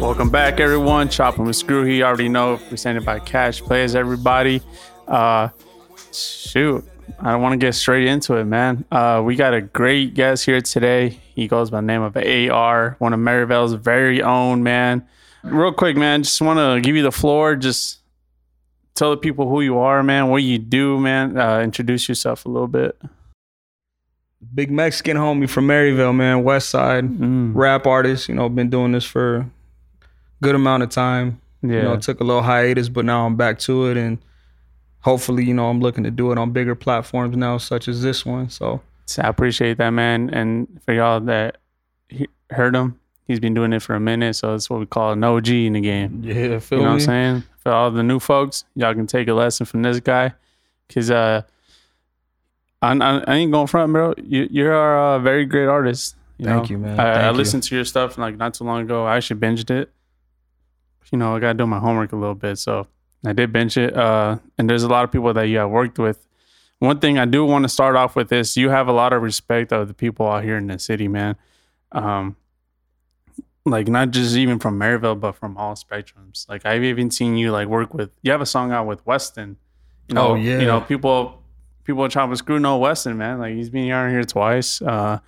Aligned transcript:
Welcome 0.00 0.30
back, 0.30 0.58
everyone. 0.58 1.08
Chopping 1.08 1.44
with 1.44 1.56
Screw. 1.56 1.84
He 1.84 2.02
already 2.02 2.28
know. 2.28 2.56
Presented 2.68 3.04
by 3.04 3.20
Cash 3.20 3.60
Plays, 3.62 3.94
everybody. 3.94 4.60
Uh, 5.06 5.50
shoot, 6.12 6.84
I 7.20 7.36
want 7.36 7.52
to 7.52 7.56
get 7.56 7.74
straight 7.74 8.06
into 8.06 8.34
it, 8.34 8.44
man. 8.44 8.84
Uh, 8.90 9.22
we 9.24 9.36
got 9.36 9.54
a 9.54 9.60
great 9.60 10.14
guest 10.14 10.44
here 10.44 10.60
today. 10.60 11.20
He 11.40 11.48
goes 11.48 11.70
by 11.70 11.78
the 11.78 11.86
name 11.86 12.02
of 12.02 12.14
AR, 12.18 12.96
one 12.98 13.14
of 13.14 13.18
Maryvale's 13.18 13.72
very 13.72 14.20
own, 14.22 14.62
man. 14.62 15.06
Real 15.42 15.72
quick, 15.72 15.96
man, 15.96 16.22
just 16.22 16.38
want 16.42 16.58
to 16.58 16.82
give 16.86 16.96
you 16.96 17.02
the 17.02 17.10
floor. 17.10 17.56
Just 17.56 18.00
tell 18.94 19.10
the 19.10 19.16
people 19.16 19.48
who 19.48 19.62
you 19.62 19.78
are, 19.78 20.02
man, 20.02 20.28
what 20.28 20.42
you 20.42 20.58
do, 20.58 20.98
man. 21.00 21.38
Uh, 21.38 21.60
introduce 21.60 22.10
yourself 22.10 22.44
a 22.44 22.48
little 22.50 22.68
bit. 22.68 23.00
Big 24.54 24.70
Mexican 24.70 25.16
homie 25.16 25.48
from 25.48 25.66
Maryvale, 25.66 26.12
man, 26.12 26.42
West 26.44 26.68
Side, 26.68 27.04
Mm, 27.04 27.52
rap 27.54 27.86
artist. 27.86 28.28
You 28.28 28.34
know, 28.34 28.50
been 28.50 28.68
doing 28.68 28.92
this 28.92 29.06
for 29.06 29.36
a 29.36 29.50
good 30.42 30.54
amount 30.54 30.82
of 30.82 30.90
time. 30.90 31.40
yeah. 31.62 31.68
You 31.76 31.82
know, 31.84 31.96
took 31.96 32.20
a 32.20 32.24
little 32.24 32.42
hiatus, 32.42 32.90
but 32.90 33.06
now 33.06 33.24
I'm 33.24 33.36
back 33.36 33.58
to 33.60 33.86
it, 33.86 33.96
and 33.96 34.18
hopefully, 35.00 35.44
you 35.46 35.54
know, 35.54 35.70
I'm 35.70 35.80
looking 35.80 36.04
to 36.04 36.10
do 36.10 36.32
it 36.32 36.38
on 36.38 36.50
bigger 36.50 36.74
platforms 36.74 37.34
now, 37.34 37.56
such 37.56 37.88
as 37.88 38.02
this 38.02 38.26
one. 38.26 38.50
So 38.50 38.82
So 39.10 39.22
I 39.22 39.28
appreciate 39.28 39.78
that, 39.78 39.90
man. 39.90 40.30
And 40.30 40.80
for 40.84 40.94
y'all 40.94 41.20
that 41.20 41.58
he- 42.08 42.28
heard 42.50 42.74
him, 42.76 42.98
he's 43.26 43.40
been 43.40 43.54
doing 43.54 43.72
it 43.72 43.82
for 43.82 43.94
a 43.94 44.00
minute. 44.00 44.34
So 44.34 44.52
that's 44.52 44.70
what 44.70 44.80
we 44.80 44.86
call 44.86 45.12
an 45.12 45.24
OG 45.24 45.48
in 45.66 45.72
the 45.74 45.80
game. 45.80 46.22
yeah, 46.24 46.58
feel 46.60 46.78
You 46.78 46.84
know 46.84 46.90
what 46.90 46.94
I'm 46.94 47.00
saying? 47.00 47.42
For 47.58 47.72
all 47.72 47.90
the 47.90 48.02
new 48.02 48.20
folks, 48.20 48.64
y'all 48.74 48.94
can 48.94 49.06
take 49.06 49.28
a 49.28 49.34
lesson 49.34 49.66
from 49.66 49.82
this 49.82 50.00
guy. 50.00 50.32
Cause 50.92 51.10
uh, 51.10 51.42
I, 52.82 52.92
I, 52.92 53.24
I 53.26 53.34
ain't 53.36 53.52
going 53.52 53.66
front, 53.66 53.92
bro. 53.92 54.14
You, 54.16 54.48
you're 54.50 55.14
a 55.14 55.18
very 55.20 55.44
great 55.44 55.66
artist. 55.66 56.16
You 56.38 56.46
Thank 56.46 56.64
know? 56.64 56.68
you, 56.70 56.78
man. 56.78 56.98
I, 56.98 57.10
I 57.10 57.14
Thank 57.14 57.32
you. 57.32 57.38
listened 57.38 57.62
to 57.64 57.74
your 57.74 57.84
stuff 57.84 58.16
like 58.16 58.36
not 58.36 58.54
too 58.54 58.64
long 58.64 58.82
ago. 58.82 59.06
I 59.06 59.16
actually 59.16 59.40
binged 59.40 59.70
it. 59.70 59.90
You 61.12 61.18
know, 61.18 61.34
I 61.36 61.40
got 61.40 61.48
to 61.48 61.54
do 61.58 61.66
my 61.66 61.78
homework 61.80 62.12
a 62.12 62.16
little 62.16 62.34
bit. 62.36 62.56
So 62.58 62.86
I 63.24 63.32
did 63.32 63.52
binge 63.52 63.76
it. 63.76 63.94
Uh, 63.94 64.38
and 64.56 64.70
there's 64.70 64.84
a 64.84 64.88
lot 64.88 65.04
of 65.04 65.10
people 65.12 65.32
that 65.34 65.42
you 65.42 65.58
have 65.58 65.68
worked 65.70 65.98
with. 65.98 66.24
One 66.80 66.98
thing 66.98 67.18
I 67.18 67.24
do 67.26 67.44
want 67.44 67.64
to 67.64 67.68
start 67.68 67.94
off 67.94 68.16
with 68.16 68.32
is 68.32 68.56
you 68.56 68.70
have 68.70 68.88
a 68.88 68.92
lot 68.92 69.12
of 69.12 69.22
respect 69.22 69.72
of 69.72 69.86
the 69.88 69.94
people 69.94 70.26
out 70.26 70.42
here 70.44 70.56
in 70.56 70.66
the 70.66 70.78
city, 70.78 71.08
man. 71.08 71.36
Um, 71.92 72.36
like 73.66 73.88
not 73.88 74.10
just 74.10 74.34
even 74.36 74.58
from 74.58 74.78
Maryvale, 74.78 75.14
but 75.14 75.32
from 75.32 75.56
all 75.58 75.74
spectrums. 75.74 76.48
Like 76.48 76.64
I've 76.64 76.82
even 76.82 77.10
seen 77.10 77.36
you 77.36 77.52
like 77.52 77.68
work 77.68 77.92
with. 77.92 78.10
You 78.22 78.32
have 78.32 78.40
a 78.40 78.46
song 78.46 78.72
out 78.72 78.86
with 78.86 79.04
Weston. 79.06 79.56
You 80.08 80.14
know, 80.14 80.28
Oh, 80.28 80.34
yeah. 80.34 80.58
You 80.58 80.66
know, 80.66 80.80
people, 80.80 81.42
people 81.84 82.04
at 82.04 82.10
Chop 82.10 82.28
and 82.28 82.38
Screw 82.38 82.58
know 82.58 82.78
Weston, 82.78 83.18
man. 83.18 83.38
Like 83.38 83.54
he's 83.54 83.70
been 83.70 83.84
here 83.84 84.08
here 84.08 84.24
twice. 84.24 84.80
Uh, 84.80 85.18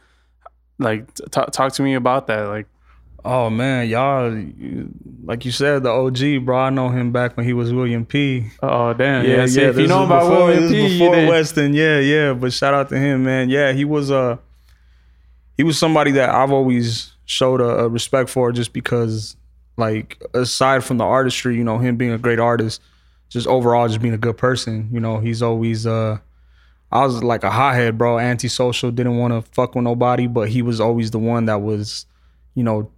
like 0.78 1.12
t- 1.14 1.44
talk 1.52 1.72
to 1.74 1.82
me 1.82 1.94
about 1.94 2.26
that. 2.28 2.48
Like 2.48 2.66
Oh 3.24 3.50
man, 3.50 3.88
y'all, 3.88 4.30
like 5.24 5.44
you 5.44 5.52
said, 5.52 5.84
the 5.84 5.90
OG, 5.90 6.44
bro. 6.44 6.58
I 6.58 6.70
know 6.70 6.88
him 6.88 7.12
back 7.12 7.36
when 7.36 7.46
he 7.46 7.52
was 7.52 7.72
William 7.72 8.04
P. 8.04 8.50
oh 8.62 8.92
damn, 8.94 9.24
yeah. 9.24 9.46
see, 9.46 9.62
if 9.62 9.76
you 9.76 9.86
know 9.86 10.04
about 10.04 10.28
before, 10.28 10.46
William 10.46 10.68
P, 10.68 10.98
before 10.98 11.14
Weston, 11.28 11.72
yeah, 11.72 12.00
yeah. 12.00 12.32
But 12.32 12.52
shout 12.52 12.74
out 12.74 12.88
to 12.88 12.98
him, 12.98 13.24
man. 13.24 13.48
Yeah, 13.48 13.72
he 13.72 13.84
was 13.84 14.10
uh 14.10 14.38
he 15.56 15.62
was 15.62 15.78
somebody 15.78 16.10
that 16.12 16.30
I've 16.30 16.50
always 16.50 17.12
showed 17.24 17.60
a, 17.60 17.84
a 17.84 17.88
respect 17.88 18.28
for, 18.28 18.50
just 18.50 18.72
because, 18.72 19.36
like, 19.76 20.20
aside 20.34 20.82
from 20.82 20.98
the 20.98 21.04
artistry, 21.04 21.56
you 21.56 21.62
know, 21.62 21.78
him 21.78 21.96
being 21.96 22.10
a 22.10 22.18
great 22.18 22.40
artist, 22.40 22.82
just 23.28 23.46
overall, 23.46 23.86
just 23.86 24.02
being 24.02 24.14
a 24.14 24.18
good 24.18 24.36
person. 24.36 24.88
You 24.92 25.00
know, 25.00 25.18
he's 25.18 25.42
always 25.42 25.86
uh. 25.86 26.18
I 26.90 27.06
was 27.06 27.22
like 27.22 27.42
a 27.42 27.50
hothead, 27.50 27.96
bro, 27.96 28.18
antisocial, 28.18 28.90
didn't 28.90 29.16
want 29.16 29.32
to 29.32 29.50
fuck 29.52 29.74
with 29.74 29.84
nobody, 29.84 30.26
but 30.26 30.50
he 30.50 30.60
was 30.60 30.78
always 30.78 31.10
the 31.10 31.18
one 31.18 31.46
that 31.46 31.62
was, 31.62 32.04
you 32.54 32.62
know, 32.62 32.90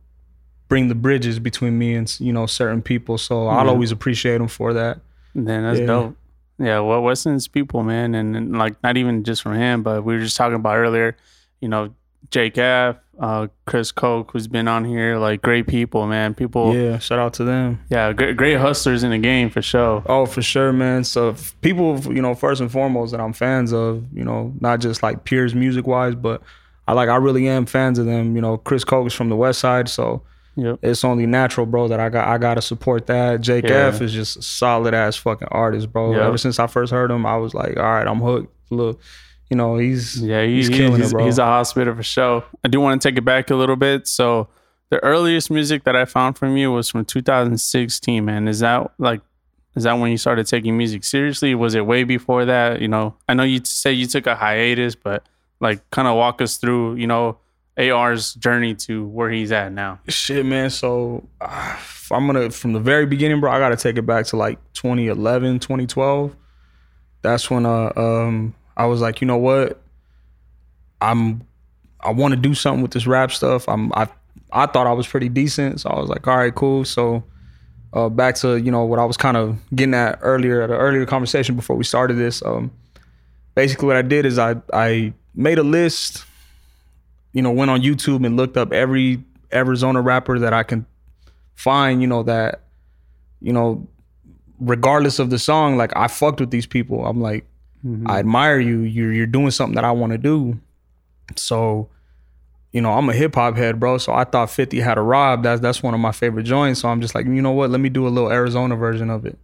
bring 0.68 0.88
the 0.88 0.94
bridges 0.94 1.38
between 1.38 1.78
me 1.78 1.94
and 1.94 2.14
you 2.20 2.32
know 2.32 2.46
certain 2.46 2.82
people. 2.82 3.18
So 3.18 3.46
I'll 3.48 3.64
Yeah. 3.66 3.70
always 3.70 3.92
appreciate 3.92 4.38
them 4.38 4.48
for 4.48 4.72
that. 4.72 4.98
Then 5.34 5.62
that's 5.62 5.80
Yeah. 5.80 5.86
dope. 5.86 6.16
Yeah, 6.58 6.80
well, 6.80 7.02
Weston's 7.02 7.48
people, 7.48 7.82
man, 7.82 8.14
and, 8.14 8.36
and 8.36 8.56
like 8.56 8.80
not 8.84 8.96
even 8.96 9.24
just 9.24 9.42
from 9.42 9.54
him, 9.54 9.82
but 9.82 10.04
we 10.04 10.14
were 10.14 10.20
just 10.20 10.36
talking 10.36 10.54
about 10.54 10.76
earlier. 10.76 11.16
You 11.60 11.68
know, 11.68 11.90
Jake 12.30 12.56
F, 12.56 12.96
uh, 13.18 13.48
Chris 13.66 13.90
Koch, 13.90 14.30
who's 14.30 14.46
been 14.46 14.68
on 14.68 14.84
here, 14.84 15.18
like 15.18 15.42
great 15.42 15.66
people, 15.66 16.06
man. 16.06 16.32
People, 16.32 16.72
yeah, 16.74 16.82
Yeah, 16.92 16.98
shout 16.98 17.18
out 17.18 17.34
to 17.34 17.44
them. 17.44 17.80
Yeah, 17.90 18.12
great, 18.12 18.36
great 18.36 18.58
hustlers 18.58 19.02
in 19.02 19.10
the 19.10 19.18
game 19.18 19.50
for 19.50 19.62
sure. 19.62 20.02
Oh, 20.06 20.26
for 20.26 20.42
sure, 20.42 20.72
man. 20.72 21.02
So 21.02 21.34
people, 21.60 22.00
you 22.14 22.22
know, 22.22 22.34
first 22.36 22.60
and 22.60 22.70
foremost 22.70 23.10
that 23.12 23.20
I'm 23.20 23.32
fans 23.32 23.72
of, 23.72 24.04
you 24.12 24.24
know, 24.24 24.52
not 24.60 24.78
just 24.80 25.02
like 25.02 25.24
peers 25.24 25.54
music 25.56 25.86
wise, 25.88 26.14
but 26.14 26.40
I 26.86 26.92
like 26.92 27.08
I 27.08 27.16
really 27.16 27.48
am 27.48 27.66
fans 27.66 27.98
of 27.98 28.06
them. 28.06 28.36
You 28.36 28.42
know, 28.42 28.58
Chris 28.58 28.84
Koch 28.84 29.06
is 29.08 29.12
from 29.14 29.28
the 29.28 29.36
West 29.36 29.58
Side, 29.58 29.88
so 29.88 30.22
Yep. 30.56 30.78
it's 30.82 31.04
only 31.04 31.26
natural, 31.26 31.66
bro, 31.66 31.88
that 31.88 31.98
I 32.00 32.08
got 32.08 32.28
I 32.28 32.38
gotta 32.38 32.62
support 32.62 33.06
that. 33.06 33.40
Jake 33.40 33.64
Yeah. 33.64 33.88
F 33.88 34.00
is 34.00 34.12
just 34.12 34.36
a 34.36 34.42
solid 34.42 34.94
ass 34.94 35.16
fucking 35.16 35.48
artist, 35.50 35.92
bro. 35.92 36.12
Yep. 36.12 36.20
Ever 36.22 36.38
since 36.38 36.58
I 36.58 36.66
first 36.68 36.92
heard 36.92 37.10
him, 37.10 37.26
I 37.26 37.36
was 37.36 37.54
like, 37.54 37.76
all 37.76 37.82
right, 37.82 38.06
I'm 38.06 38.20
hooked. 38.20 38.52
Look, 38.70 39.00
you 39.50 39.56
know, 39.56 39.76
he's 39.78 40.20
Yeah, 40.22 40.42
he, 40.44 40.56
he's 40.56 40.68
killing 40.68 41.00
he's, 41.00 41.10
it, 41.10 41.14
bro. 41.14 41.24
he's 41.24 41.38
a 41.38 41.44
hospital 41.44 41.94
for 41.94 42.02
sure. 42.02 42.44
I 42.64 42.68
do 42.68 42.80
want 42.80 43.00
to 43.00 43.08
take 43.08 43.18
it 43.18 43.24
back 43.24 43.50
a 43.50 43.56
little 43.56 43.76
bit. 43.76 44.06
So 44.06 44.48
the 44.90 45.02
earliest 45.02 45.50
music 45.50 45.84
that 45.84 45.96
I 45.96 46.04
found 46.04 46.38
from 46.38 46.56
you 46.56 46.70
was 46.72 46.88
from 46.88 47.04
2016, 47.04 48.24
man. 48.24 48.48
Is 48.48 48.60
that 48.60 48.92
like 48.98 49.20
is 49.76 49.82
that 49.82 49.94
when 49.94 50.12
you 50.12 50.18
started 50.18 50.46
taking 50.46 50.76
music 50.78 51.02
seriously? 51.02 51.54
Was 51.56 51.74
it 51.74 51.84
way 51.84 52.04
before 52.04 52.44
that? 52.44 52.80
You 52.80 52.86
know, 52.88 53.16
I 53.28 53.34
know 53.34 53.42
you 53.42 53.60
say 53.64 53.92
you 53.92 54.06
took 54.06 54.26
a 54.28 54.36
hiatus, 54.36 54.94
but 54.94 55.24
like 55.60 55.88
kind 55.90 56.06
of 56.06 56.16
walk 56.16 56.40
us 56.40 56.58
through, 56.58 56.94
you 56.94 57.08
know, 57.08 57.38
AR's 57.76 58.34
journey 58.34 58.74
to 58.74 59.04
where 59.06 59.30
he's 59.30 59.50
at 59.52 59.72
now. 59.72 59.98
Shit, 60.08 60.46
man. 60.46 60.70
So 60.70 61.28
uh, 61.40 61.76
I'm 62.10 62.26
gonna 62.26 62.50
from 62.50 62.72
the 62.72 62.80
very 62.80 63.06
beginning, 63.06 63.40
bro. 63.40 63.50
I 63.50 63.58
gotta 63.58 63.76
take 63.76 63.96
it 63.96 64.02
back 64.02 64.26
to 64.26 64.36
like 64.36 64.58
2011, 64.74 65.58
2012. 65.58 66.36
That's 67.22 67.50
when 67.50 67.66
uh 67.66 67.92
um 67.96 68.54
I 68.76 68.86
was 68.86 69.00
like, 69.00 69.20
you 69.20 69.26
know 69.26 69.38
what? 69.38 69.80
I'm 71.00 71.46
I 72.00 72.12
want 72.12 72.34
to 72.34 72.40
do 72.40 72.54
something 72.54 72.82
with 72.82 72.92
this 72.92 73.06
rap 73.06 73.32
stuff. 73.32 73.68
I'm 73.68 73.92
I 73.94 74.08
I 74.52 74.66
thought 74.66 74.86
I 74.86 74.92
was 74.92 75.06
pretty 75.06 75.28
decent, 75.28 75.80
so 75.80 75.90
I 75.90 75.98
was 75.98 76.08
like, 76.08 76.26
all 76.28 76.36
right, 76.36 76.54
cool. 76.54 76.84
So 76.84 77.24
uh, 77.92 78.08
back 78.08 78.34
to 78.36 78.56
you 78.56 78.70
know 78.70 78.84
what 78.84 78.98
I 78.98 79.04
was 79.04 79.16
kind 79.16 79.36
of 79.36 79.58
getting 79.74 79.94
at 79.94 80.18
earlier 80.22 80.62
at 80.62 80.70
an 80.70 80.76
earlier 80.76 81.06
conversation 81.06 81.56
before 81.56 81.76
we 81.76 81.84
started 81.84 82.14
this. 82.14 82.42
Um, 82.44 82.70
basically, 83.54 83.86
what 83.86 83.96
I 83.96 84.02
did 84.02 84.26
is 84.26 84.38
I 84.38 84.56
I 84.72 85.12
made 85.34 85.58
a 85.58 85.62
list. 85.62 86.24
You 87.34 87.42
know, 87.42 87.50
went 87.50 87.70
on 87.70 87.82
YouTube 87.82 88.24
and 88.24 88.36
looked 88.36 88.56
up 88.56 88.72
every 88.72 89.22
Arizona 89.52 90.00
rapper 90.00 90.38
that 90.38 90.54
I 90.54 90.62
can 90.62 90.86
find. 91.54 92.00
You 92.00 92.08
know 92.08 92.22
that, 92.22 92.62
you 93.40 93.52
know, 93.52 93.86
regardless 94.58 95.18
of 95.18 95.28
the 95.30 95.38
song, 95.38 95.76
like 95.76 95.94
I 95.96 96.08
fucked 96.08 96.40
with 96.40 96.50
these 96.50 96.66
people. 96.66 97.04
I'm 97.06 97.20
like, 97.20 97.46
I 98.06 98.18
admire 98.18 98.58
you. 98.58 98.80
You're 98.80 99.12
you're 99.12 99.26
doing 99.26 99.50
something 99.50 99.74
that 99.74 99.84
I 99.84 99.90
want 99.90 100.12
to 100.12 100.18
do. 100.18 100.58
So, 101.36 101.90
you 102.72 102.80
know, 102.80 102.92
I'm 102.92 103.08
a 103.10 103.12
hip 103.12 103.34
hop 103.34 103.56
head, 103.56 103.78
bro. 103.78 103.98
So 103.98 104.14
I 104.14 104.24
thought 104.24 104.50
50 104.50 104.80
How 104.80 104.94
to 104.94 105.02
Rob. 105.02 105.42
That's 105.42 105.60
that's 105.60 105.82
one 105.82 105.92
of 105.92 106.00
my 106.00 106.12
favorite 106.12 106.44
joints. 106.44 106.80
So 106.80 106.88
I'm 106.88 107.02
just 107.02 107.14
like, 107.14 107.26
you 107.26 107.42
know 107.42 107.52
what? 107.52 107.70
Let 107.70 107.80
me 107.80 107.90
do 107.90 108.06
a 108.06 108.08
little 108.08 108.30
Arizona 108.30 108.74
version 108.74 109.10
of 109.10 109.26
it. 109.26 109.38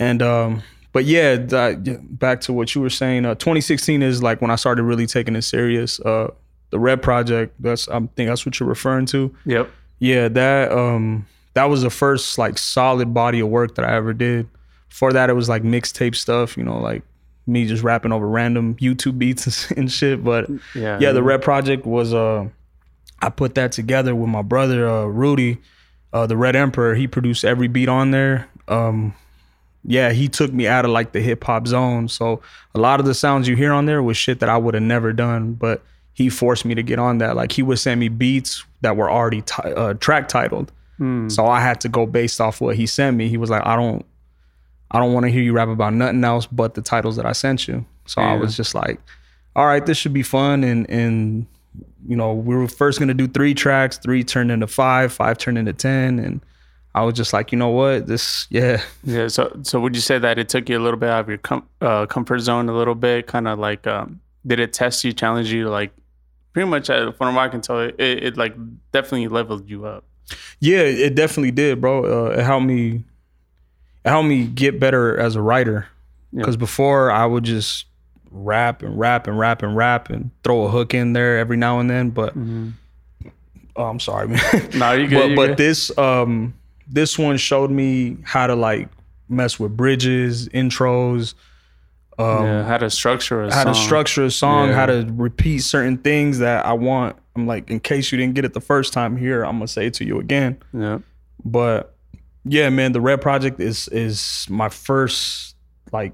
And 0.00 0.20
um, 0.20 0.62
but 0.92 1.04
yeah, 1.04 1.36
that, 1.36 2.18
back 2.18 2.40
to 2.42 2.52
what 2.52 2.74
you 2.74 2.80
were 2.80 2.90
saying. 2.90 3.24
Uh, 3.24 3.34
2016 3.34 4.02
is 4.02 4.22
like 4.22 4.40
when 4.40 4.50
I 4.50 4.56
started 4.56 4.82
really 4.82 5.06
taking 5.06 5.36
it 5.36 5.42
serious. 5.42 6.00
Uh, 6.00 6.32
the 6.70 6.78
Red 6.78 7.02
Project. 7.02 7.54
That's 7.60 7.88
I 7.88 7.98
think 8.00 8.28
that's 8.28 8.44
what 8.46 8.58
you're 8.60 8.68
referring 8.68 9.06
to. 9.06 9.34
Yep. 9.46 9.70
Yeah, 9.98 10.28
that 10.28 10.70
um 10.72 11.26
that 11.54 11.64
was 11.64 11.82
the 11.82 11.90
first 11.90 12.38
like 12.38 12.58
solid 12.58 13.12
body 13.12 13.40
of 13.40 13.48
work 13.48 13.74
that 13.76 13.84
I 13.84 13.96
ever 13.96 14.12
did. 14.12 14.48
Before 14.88 15.12
that, 15.12 15.28
it 15.30 15.34
was 15.34 15.48
like 15.48 15.62
mixtape 15.62 16.14
stuff, 16.14 16.56
you 16.56 16.62
know, 16.64 16.78
like 16.78 17.02
me 17.46 17.66
just 17.66 17.82
rapping 17.82 18.12
over 18.12 18.28
random 18.28 18.74
YouTube 18.76 19.18
beats 19.18 19.70
and 19.72 19.90
shit. 19.98 20.22
But 20.22 20.48
Yeah. 20.74 20.98
yeah, 21.00 21.12
the 21.12 21.22
Red 21.22 21.42
Project 21.42 21.86
was 21.86 22.12
uh 22.14 22.48
I 23.20 23.30
put 23.30 23.54
that 23.56 23.72
together 23.72 24.14
with 24.14 24.28
my 24.30 24.42
brother 24.42 24.88
uh 24.88 25.04
Rudy, 25.06 25.58
uh 26.12 26.26
the 26.26 26.36
Red 26.36 26.54
Emperor. 26.56 26.94
He 26.94 27.06
produced 27.08 27.44
every 27.44 27.68
beat 27.68 27.88
on 27.88 28.10
there. 28.12 28.48
Um 28.68 29.14
yeah, 29.84 30.12
he 30.12 30.28
took 30.28 30.52
me 30.52 30.66
out 30.66 30.84
of 30.84 30.90
like 30.90 31.12
the 31.12 31.20
hip 31.20 31.42
hop 31.44 31.66
zone. 31.66 32.08
So 32.08 32.42
a 32.74 32.78
lot 32.78 33.00
of 33.00 33.06
the 33.06 33.14
sounds 33.14 33.48
you 33.48 33.56
hear 33.56 33.72
on 33.72 33.86
there 33.86 34.02
was 34.02 34.16
shit 34.16 34.40
that 34.40 34.48
I 34.48 34.58
would 34.58 34.74
have 34.74 34.82
never 34.82 35.12
done, 35.12 35.54
but 35.54 35.82
he 36.18 36.28
forced 36.28 36.64
me 36.64 36.74
to 36.74 36.82
get 36.82 36.98
on 36.98 37.18
that. 37.18 37.36
Like 37.36 37.52
he 37.52 37.62
would 37.62 37.78
send 37.78 38.00
me 38.00 38.08
beats 38.08 38.64
that 38.80 38.96
were 38.96 39.08
already 39.08 39.42
ti 39.42 39.62
uh, 39.62 39.94
track 39.94 40.26
titled. 40.26 40.72
Hmm. 40.96 41.28
So 41.28 41.46
I 41.46 41.60
had 41.60 41.80
to 41.82 41.88
go 41.88 42.06
based 42.06 42.40
off 42.40 42.60
what 42.60 42.74
he 42.74 42.86
sent 42.86 43.16
me. 43.16 43.28
He 43.28 43.36
was 43.36 43.50
like, 43.50 43.64
I 43.64 43.76
don't 43.76 44.04
I 44.90 44.98
don't 44.98 45.12
want 45.12 45.26
to 45.26 45.30
hear 45.30 45.42
you 45.42 45.52
rap 45.52 45.68
about 45.68 45.92
nothing 45.94 46.24
else 46.24 46.46
but 46.46 46.74
the 46.74 46.82
titles 46.82 47.14
that 47.14 47.24
I 47.24 47.30
sent 47.30 47.68
you. 47.68 47.86
So 48.06 48.20
I 48.20 48.34
was 48.34 48.56
just 48.56 48.74
like, 48.74 49.00
all 49.54 49.64
right, 49.64 49.86
this 49.86 49.96
should 49.96 50.12
be 50.12 50.24
fun 50.24 50.64
and 50.64 50.90
and 50.90 51.46
you 52.08 52.16
know, 52.16 52.32
we 52.32 52.56
were 52.56 52.66
first 52.66 52.98
gonna 52.98 53.14
do 53.14 53.28
three 53.28 53.54
tracks, 53.54 53.96
three 53.96 54.24
turned 54.24 54.50
into 54.50 54.66
five, 54.66 55.12
five 55.12 55.38
turned 55.38 55.56
into 55.56 55.72
ten, 55.72 56.18
and 56.18 56.40
I 56.96 57.02
was 57.02 57.14
just 57.14 57.32
like, 57.32 57.52
you 57.52 57.58
know 57.58 57.68
what, 57.68 58.08
this, 58.08 58.48
yeah, 58.50 58.82
Yeah. 59.04 59.28
So, 59.28 59.56
so 59.62 59.78
would 59.78 59.94
you 59.94 60.00
say 60.00 60.18
that 60.18 60.36
it 60.36 60.48
took 60.48 60.68
you 60.68 60.78
a 60.78 60.82
little 60.82 60.98
bit 60.98 61.10
out 61.10 61.20
of 61.20 61.28
your 61.28 61.38
com- 61.38 61.68
uh, 61.80 62.06
comfort 62.06 62.40
zone 62.40 62.68
a 62.68 62.74
little 62.74 62.96
bit? 62.96 63.28
Kind 63.28 63.46
of 63.46 63.60
like, 63.60 63.86
um, 63.86 64.20
did 64.44 64.58
it 64.58 64.72
test 64.72 65.04
you, 65.04 65.12
challenge 65.12 65.52
you? 65.52 65.68
Like, 65.68 65.92
pretty 66.58 66.68
much, 66.70 66.90
uh, 66.90 67.12
from 67.12 67.34
what 67.36 67.42
I 67.42 67.48
can 67.48 67.60
tell, 67.60 67.78
it, 67.80 67.94
it, 68.00 68.24
it 68.24 68.36
like 68.36 68.54
definitely 68.92 69.28
leveled 69.28 69.68
you 69.70 69.86
up. 69.86 70.04
yeah, 70.58 70.80
it 70.80 71.14
definitely 71.14 71.52
did, 71.52 71.80
bro. 71.80 72.26
Uh, 72.26 72.30
it 72.30 72.40
helped 72.44 72.66
me, 72.66 73.04
it 74.04 74.08
helped 74.08 74.28
me 74.28 74.44
get 74.46 74.80
better 74.80 75.16
as 75.18 75.36
a 75.36 75.40
writer, 75.42 75.86
Yeah. 76.32 76.40
because 76.40 76.56
before 76.56 77.10
I 77.12 77.26
would 77.26 77.44
just 77.44 77.86
rap 78.32 78.82
and 78.82 78.98
rap 78.98 79.26
and 79.28 79.38
rap 79.38 79.62
and 79.62 79.76
rap 79.76 80.10
and 80.10 80.30
throw 80.42 80.64
a 80.64 80.68
hook 80.68 80.94
in 80.94 81.12
there 81.12 81.38
every 81.38 81.56
now 81.56 81.78
and 81.78 81.88
then, 81.88 82.10
but. 82.10 82.34
Oh, 83.76 83.84
I'm 83.84 84.00
sorry, 84.00 84.26
man. 84.28 84.40
No, 84.74 84.92
you 84.94 85.06
good. 85.06 85.36
but 85.36 85.36
but 85.36 85.46
good. 85.50 85.56
this 85.58 85.96
um 85.96 86.52
this 86.88 87.16
one 87.16 87.36
showed 87.36 87.70
me 87.70 88.16
how 88.24 88.48
to 88.48 88.56
like 88.56 88.88
mess 89.28 89.60
with 89.60 89.76
bridges, 89.76 90.48
intros, 90.48 91.34
um, 92.18 92.44
yeah, 92.44 92.64
how 92.64 92.78
to 92.78 92.90
structure 92.90 93.42
a 93.44 93.54
how 93.54 93.64
song. 93.64 93.74
to 93.74 93.80
structure 93.80 94.24
a 94.24 94.30
song, 94.30 94.68
Yeah. 94.68 94.74
how 94.74 94.86
to 94.86 95.06
repeat 95.12 95.58
certain 95.60 95.98
things 95.98 96.38
that 96.38 96.66
I 96.66 96.72
want. 96.72 97.16
I'm 97.36 97.46
like, 97.46 97.70
in 97.70 97.80
case 97.80 98.10
you 98.10 98.18
didn't 98.18 98.34
get 98.34 98.44
it 98.44 98.54
the 98.54 98.60
first 98.60 98.92
time 98.92 99.16
here, 99.16 99.44
I'm 99.44 99.56
gonna 99.58 99.68
say 99.68 99.86
it 99.86 99.94
to 99.94 100.04
you 100.04 100.18
again. 100.18 100.58
Yeah. 100.72 100.98
But 101.44 101.94
yeah, 102.44 102.68
man, 102.70 102.92
the 102.92 103.00
Red 103.00 103.20
Project 103.20 103.60
is 103.60 103.88
is 103.88 104.46
my 104.50 104.68
first 104.68 105.54
like 105.92 106.12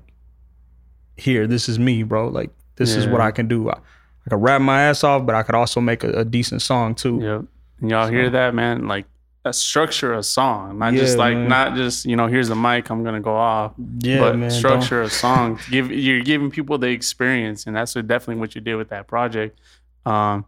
here. 1.16 1.46
This 1.46 1.68
is 1.68 1.78
me, 1.78 2.02
bro. 2.02 2.28
Like 2.28 2.50
this 2.76 2.94
is 2.94 3.06
what 3.06 3.20
I 3.20 3.30
can 3.30 3.46
do. 3.48 3.70
I, 3.70 3.78
I 4.26 4.30
could 4.30 4.42
rap 4.42 4.60
my 4.60 4.82
ass 4.82 5.04
off, 5.04 5.24
but 5.24 5.34
I 5.34 5.42
could 5.42 5.54
also 5.54 5.80
make 5.80 6.02
a, 6.04 6.10
a 6.10 6.24
decent 6.24 6.60
song 6.62 6.94
too. 6.94 7.20
Yep. 7.22 7.44
And 7.80 7.90
y'all 7.90 8.08
hear 8.08 8.30
that, 8.30 8.54
man? 8.54 8.86
Like 8.88 9.06
a 9.46 9.52
structure 9.52 10.14
a 10.14 10.23
song, 10.23 10.79
not 10.79 10.94
Yeah, 10.94 11.00
just 11.00 11.19
like 11.19 11.37
man. 11.37 11.49
not 11.49 11.75
just 11.76 12.06
you 12.06 12.17
know 12.17 12.26
here's 12.26 12.49
the 12.49 12.56
mic, 12.56 12.88
I'm 12.91 13.05
gonna 13.05 13.20
go 13.20 13.35
off, 13.37 13.73
Yeah, 14.00 14.20
but 14.20 14.37
man. 14.37 14.49
don't- 14.49 14.58
structure 14.58 15.02
a 15.02 15.11
song. 15.11 15.58
Give 15.70 15.91
you're 15.93 16.23
giving 16.23 16.50
people 16.50 16.79
the 16.79 16.88
experience, 16.88 17.67
and 17.67 17.76
that's 17.76 17.94
what, 17.94 18.06
definitely 18.06 18.41
what 18.41 18.55
you 18.55 18.61
did 18.61 18.76
with 18.76 18.88
that 18.88 19.06
project. 19.06 19.58
Um, 20.06 20.46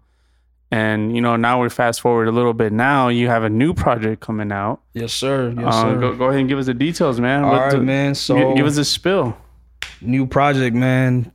and 0.70 1.14
you 1.14 1.20
know 1.20 1.37
now 1.37 1.60
we're 1.60 1.69
fast 1.70 2.00
forward 2.00 2.26
a 2.28 2.32
little 2.32 2.54
bit. 2.54 2.72
Now 2.72 3.08
you 3.08 3.28
have 3.28 3.44
a 3.44 3.50
new 3.50 3.72
project 3.75 4.20
coming 4.20 4.50
out. 4.50 4.81
Yes, 4.94 5.12
sir. 5.12 5.54
Yes, 5.56 5.75
um, 5.75 5.94
sir. 5.94 6.00
go, 6.00 6.14
go 6.16 6.25
ahead 6.26 6.40
and 6.40 6.49
give 6.49 6.58
us 6.58 6.66
the 6.66 6.75
details, 6.75 7.20
man. 7.20 7.44
All 7.44 7.54
right, 7.54 7.70
the- 7.72 7.78
man. 7.78 8.14
So 8.14 8.54
give 8.54 8.66
us 8.66 8.76
a 8.78 8.84
spill. 8.84 9.37
new 10.00 10.26
project, 10.26 10.75
man. 10.75 11.32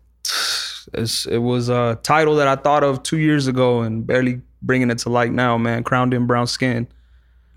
It's, 0.94 1.26
it 1.28 1.38
was 1.38 1.70
a 1.70 2.00
title 2.04 2.36
that 2.38 2.48
I 2.48 2.56
thought 2.56 2.84
of 2.84 3.04
two 3.04 3.18
years 3.20 3.48
ago 3.48 3.82
and 3.82 4.06
barely 4.06 4.42
bringing 4.62 4.90
it 4.90 4.98
to 5.00 5.10
light 5.10 5.32
now, 5.32 5.58
man. 5.58 5.84
Crowned 5.84 6.14
in 6.14 6.26
brown 6.26 6.48
skin. 6.48 6.88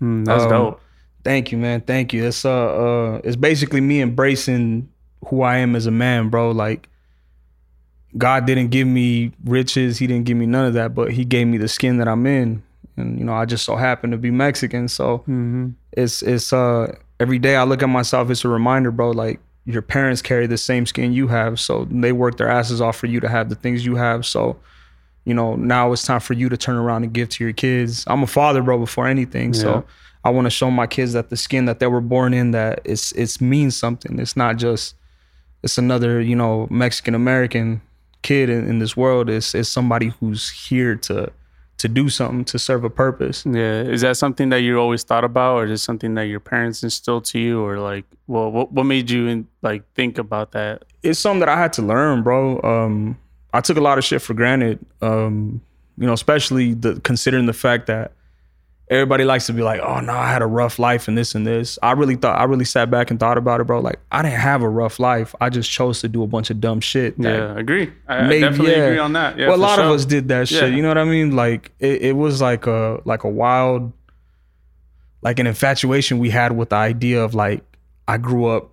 Mm, 0.01 0.25
that's 0.25 0.43
Um, 0.43 0.49
dope. 0.49 0.81
Thank 1.23 1.51
you, 1.51 1.57
man. 1.57 1.81
Thank 1.81 2.13
you. 2.13 2.25
It's 2.25 2.45
uh, 2.45 2.51
uh, 2.51 3.21
it's 3.23 3.35
basically 3.35 3.81
me 3.81 4.01
embracing 4.01 4.89
who 5.27 5.41
I 5.41 5.57
am 5.57 5.75
as 5.75 5.87
a 5.87 5.91
man, 5.91 6.29
bro. 6.29 6.51
Like 6.51 6.87
God 8.17 8.45
didn't 8.45 8.69
give 8.69 8.87
me 8.87 9.31
riches, 9.43 9.97
He 9.97 10.07
didn't 10.07 10.25
give 10.25 10.37
me 10.37 10.45
none 10.45 10.65
of 10.65 10.73
that, 10.75 10.93
but 10.93 11.11
He 11.11 11.25
gave 11.25 11.47
me 11.47 11.57
the 11.57 11.67
skin 11.67 11.97
that 11.97 12.07
I'm 12.07 12.25
in, 12.25 12.63
and 12.95 13.19
you 13.19 13.25
know, 13.25 13.33
I 13.33 13.45
just 13.45 13.65
so 13.65 13.75
happen 13.75 14.11
to 14.11 14.17
be 14.17 14.31
Mexican, 14.31 14.87
so 14.87 15.19
hmm 15.19 15.69
it's 15.93 16.21
it's 16.21 16.51
uh 16.53 16.93
every 17.19 17.39
day 17.39 17.55
I 17.55 17.63
look 17.63 17.81
at 17.81 17.87
myself, 17.89 18.29
it's 18.29 18.45
a 18.45 18.49
reminder, 18.49 18.91
bro. 18.91 19.11
Like 19.11 19.39
your 19.65 19.81
parents 19.81 20.21
carry 20.21 20.45
the 20.47 20.57
same 20.57 20.85
skin 20.85 21.11
you 21.11 21.27
have, 21.27 21.59
so 21.59 21.85
they 21.89 22.11
work 22.11 22.37
their 22.37 22.49
asses 22.49 22.81
off 22.81 22.97
for 22.97 23.07
you 23.07 23.19
to 23.19 23.27
have 23.29 23.49
the 23.49 23.55
things 23.55 23.85
you 23.85 23.95
have. 23.95 24.25
So, 24.25 24.57
you 25.25 25.33
know, 25.33 25.55
now 25.55 25.91
it's 25.91 26.03
time 26.03 26.19
for 26.19 26.33
you 26.33 26.49
to 26.49 26.57
turn 26.57 26.75
around 26.75 27.03
and 27.03 27.13
give 27.13 27.29
to 27.29 27.43
your 27.43 27.53
kids. 27.53 28.03
I'm 28.07 28.23
a 28.23 28.27
father, 28.27 28.61
bro, 28.61 28.77
before 28.77 29.07
anything. 29.07 29.53
Yeah. 29.53 29.59
So 29.59 29.85
I 30.23 30.29
want 30.29 30.45
to 30.45 30.51
show 30.51 30.71
my 30.71 30.87
kids 30.87 31.13
that 31.13 31.29
the 31.29 31.37
skin 31.37 31.65
that 31.65 31.79
they 31.79 31.87
were 31.87 32.01
born 32.01 32.33
in, 32.33 32.51
that 32.51 32.81
it's 32.85 33.11
it's 33.13 33.41
means 33.41 33.75
something. 33.75 34.19
It's 34.19 34.37
not 34.37 34.57
just 34.57 34.95
it's 35.63 35.77
another, 35.77 36.21
you 36.21 36.35
know, 36.35 36.67
Mexican 36.69 37.15
American 37.15 37.81
kid 38.21 38.49
in, 38.49 38.67
in 38.67 38.79
this 38.79 38.95
world. 38.95 39.29
It's 39.29 39.53
it's 39.55 39.69
somebody 39.69 40.13
who's 40.19 40.49
here 40.49 40.95
to 40.95 41.31
to 41.77 41.87
do 41.89 42.07
something 42.07 42.45
to 42.45 42.57
serve 42.57 42.83
a 42.83 42.89
purpose. 42.89 43.45
Yeah, 43.45 43.81
is 43.81 44.01
that 44.01 44.17
something 44.17 44.49
that 44.49 44.61
you 44.61 44.79
always 44.79 45.03
thought 45.03 45.23
about, 45.23 45.57
or 45.57 45.65
is 45.65 45.71
it 45.71 45.83
something 45.83 46.13
that 46.15 46.23
your 46.23 46.39
parents 46.39 46.83
instilled 46.83 47.25
to 47.25 47.39
you, 47.39 47.61
or 47.61 47.79
like, 47.79 48.05
well, 48.27 48.51
what 48.51 48.71
what 48.71 48.83
made 48.83 49.09
you 49.09 49.27
in, 49.27 49.47
like 49.61 49.83
think 49.93 50.17
about 50.17 50.51
that? 50.51 50.83
it's 51.05 51.19
something 51.19 51.39
that 51.41 51.49
I 51.49 51.57
had 51.57 51.71
to 51.73 51.81
learn, 51.81 52.23
bro. 52.23 52.59
Um, 52.61 53.17
I 53.55 53.61
took 53.61 53.77
a 53.77 53.81
lot 53.81 53.97
of 53.97 54.03
shit 54.03 54.21
for 54.21 54.33
granted. 54.33 54.85
Um, 55.01 55.61
you 55.97 56.05
know, 56.05 56.13
especially 56.13 56.73
the 56.73 56.99
considering 57.01 57.45
the 57.45 57.53
fact 57.53 57.87
that 57.87 58.11
everybody 58.89 59.23
likes 59.23 59.47
to 59.47 59.53
be 59.53 59.61
like, 59.61 59.79
"Oh 59.81 59.99
no, 59.99 60.13
I 60.13 60.29
had 60.29 60.41
a 60.41 60.45
rough 60.45 60.77
life 60.77 61.07
and 61.07 61.17
this 61.17 61.35
and 61.35 61.47
this." 61.47 61.79
I 61.81 61.93
really 61.93 62.15
thought, 62.15 62.37
I 62.37 62.43
really 62.43 62.65
sat 62.65 62.91
back 62.91 63.11
and 63.11 63.19
thought 63.19 63.37
about 63.37 63.61
it, 63.61 63.63
bro. 63.63 63.79
Like, 63.79 63.99
I 64.11 64.21
didn't 64.21 64.39
have 64.39 64.61
a 64.61 64.69
rough 64.69 64.99
life. 64.99 65.33
I 65.39 65.49
just 65.49 65.71
chose 65.71 66.01
to 66.01 66.07
do 66.07 66.23
a 66.23 66.27
bunch 66.27 66.49
of 66.49 66.59
dumb 66.59 66.81
shit. 66.81 67.15
Yeah, 67.17 67.57
agree. 67.57 67.91
I, 68.07 68.25
I 68.25 68.39
definitely 68.39 68.71
yeah. 68.71 68.83
agree 68.83 68.99
on 68.99 69.13
that. 69.13 69.37
Yeah, 69.37 69.47
well, 69.47 69.57
a 69.57 69.61
lot 69.61 69.75
sure. 69.75 69.85
of 69.85 69.91
us 69.91 70.05
did 70.05 70.27
that 70.27 70.47
shit. 70.47 70.61
Yeah. 70.61 70.75
You 70.75 70.81
know 70.81 70.89
what 70.89 70.97
I 70.97 71.05
mean? 71.05 71.35
Like 71.35 71.71
it, 71.79 72.01
it 72.01 72.15
was 72.15 72.41
like 72.41 72.67
a 72.67 73.01
like 73.05 73.23
a 73.23 73.29
wild, 73.29 73.93
like 75.21 75.39
an 75.39 75.47
infatuation 75.47 76.19
we 76.19 76.29
had 76.29 76.57
with 76.57 76.69
the 76.69 76.75
idea 76.75 77.23
of 77.23 77.33
like 77.33 77.63
I 78.07 78.17
grew 78.17 78.47
up, 78.47 78.71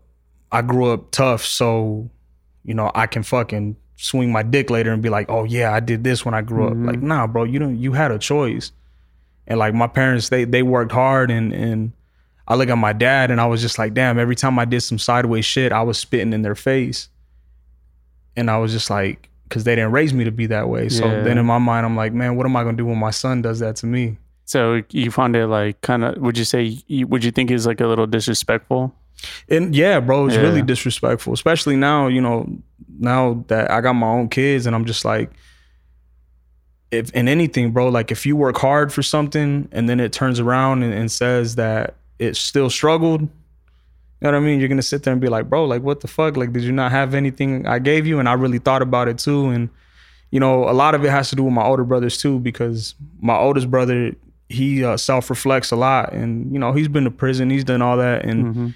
I 0.50 0.62
grew 0.62 0.90
up 0.92 1.12
tough, 1.12 1.44
so 1.44 2.10
you 2.64 2.74
know 2.74 2.90
I 2.94 3.06
can 3.06 3.22
fucking 3.22 3.76
swing 4.02 4.32
my 4.32 4.42
dick 4.42 4.68
later 4.68 4.92
and 4.92 5.00
be 5.02 5.08
like, 5.08 5.30
oh 5.30 5.44
yeah, 5.44 5.72
I 5.72 5.80
did 5.80 6.02
this 6.04 6.24
when 6.24 6.34
I 6.34 6.42
grew 6.42 6.64
Mhm. 6.68 6.70
up. 6.82 6.86
Like 6.94 7.02
nah, 7.02 7.26
bro, 7.26 7.44
you 7.44 7.58
don't. 7.58 7.76
You 7.78 7.92
had 7.92 8.10
a 8.10 8.18
choice, 8.18 8.72
and 9.46 9.58
like 9.58 9.74
my 9.74 9.86
parents, 9.86 10.28
they 10.28 10.44
they 10.44 10.62
worked 10.62 10.92
hard 10.92 11.30
and 11.30 11.52
and. 11.52 11.92
I 12.48 12.56
look 12.56 12.68
at 12.68 12.76
my 12.76 12.92
dad 12.92 13.30
and 13.30 13.40
I 13.40 13.46
was 13.46 13.62
just 13.62 13.78
like, 13.78 13.94
damn, 13.94 14.18
every 14.18 14.34
time 14.34 14.58
I 14.58 14.64
did 14.64 14.80
some 14.80 14.98
sideways 14.98 15.44
shit, 15.44 15.70
I 15.72 15.82
was 15.82 15.96
spitting 15.96 16.32
in 16.32 16.42
their 16.42 16.56
face. 16.56 17.08
And 18.36 18.50
I 18.50 18.58
was 18.58 18.72
just 18.72 18.90
like, 18.90 19.28
because 19.44 19.62
they 19.62 19.76
didn't 19.76 19.92
raise 19.92 20.12
me 20.12 20.24
to 20.24 20.32
be 20.32 20.46
that 20.46 20.68
way. 20.68 20.88
So 20.88 21.06
Yeah. 21.06 21.22
then 21.22 21.38
in 21.38 21.46
my 21.46 21.58
mind, 21.58 21.86
I'm 21.86 21.96
like, 21.96 22.12
man, 22.12 22.34
what 22.36 22.44
am 22.44 22.56
I 22.56 22.64
gonna 22.64 22.76
do 22.76 22.84
when 22.84 22.98
my 22.98 23.12
son 23.12 23.42
does 23.42 23.60
that 23.60 23.76
to 23.76 23.86
me? 23.86 24.18
So 24.44 24.82
you 24.90 25.12
found 25.12 25.36
it 25.36 25.46
like 25.46 25.80
kind 25.82 26.02
of? 26.04 26.16
Would 26.18 26.36
you 26.36 26.44
say? 26.44 26.78
Would 26.90 27.22
you 27.24 27.30
think 27.30 27.50
it's 27.52 27.64
like 27.64 27.80
a 27.80 27.86
little 27.86 28.08
disrespectful? 28.08 28.92
And 29.48 29.74
yeah, 29.74 30.00
bro, 30.00 30.26
it's 30.26 30.34
Yeah. 30.36 30.42
really 30.42 30.62
disrespectful, 30.62 31.32
especially 31.32 31.76
now, 31.76 32.08
you 32.08 32.20
know, 32.20 32.48
now 32.98 33.44
that 33.48 33.70
I 33.70 33.80
got 33.80 33.94
my 33.94 34.06
own 34.08 34.28
kids 34.28 34.66
and 34.66 34.74
I'm 34.76 34.84
just 34.84 35.04
like, 35.04 35.30
if 36.90 37.10
in 37.12 37.26
anything, 37.28 37.70
bro, 37.72 37.88
like 37.88 38.10
if 38.10 38.26
you 38.26 38.36
work 38.36 38.58
hard 38.58 38.92
for 38.92 39.02
something 39.02 39.68
and 39.72 39.88
then 39.88 39.98
it 40.00 40.12
turns 40.12 40.38
around 40.38 40.82
and, 40.82 40.92
and 40.92 41.10
says 41.10 41.54
that 41.54 41.94
it 42.18 42.36
still 42.36 42.68
struggled, 42.68 43.22
you 43.22 43.28
know 44.20 44.30
what 44.30 44.34
I 44.36 44.40
mean? 44.40 44.60
You're 44.60 44.68
gonna 44.68 44.82
sit 44.82 45.02
there 45.02 45.12
and 45.12 45.20
be 45.20 45.28
like, 45.28 45.48
bro, 45.48 45.64
like 45.64 45.82
what 45.82 46.00
the 46.00 46.08
fuck? 46.08 46.36
Like, 46.36 46.52
did 46.52 46.62
you 46.62 46.72
not 46.72 46.92
have 46.92 47.14
anything 47.14 47.66
I 47.66 47.78
gave 47.78 48.06
you? 48.06 48.18
And 48.18 48.28
I 48.28 48.34
really 48.34 48.58
thought 48.58 48.82
about 48.82 49.08
it 49.08 49.18
too. 49.18 49.48
And 49.48 49.70
you 50.30 50.40
know, 50.40 50.68
a 50.68 50.72
lot 50.72 50.94
of 50.94 51.04
it 51.04 51.10
has 51.10 51.28
to 51.30 51.36
do 51.36 51.42
with 51.44 51.52
my 51.52 51.64
older 51.64 51.84
brothers 51.84 52.16
too, 52.18 52.38
because 52.38 52.94
my 53.20 53.36
oldest 53.36 53.70
brother, 53.70 54.14
he 54.48 54.84
uh, 54.84 54.96
self 54.96 55.28
reflects 55.30 55.70
a 55.72 55.76
lot, 55.76 56.12
and 56.12 56.52
you 56.52 56.58
know, 56.58 56.72
he's 56.72 56.88
been 56.88 57.04
to 57.04 57.10
prison, 57.10 57.50
he's 57.50 57.64
done 57.64 57.82
all 57.82 57.96
that, 57.96 58.24
and 58.24 58.44
Mm-hmm. 58.46 58.68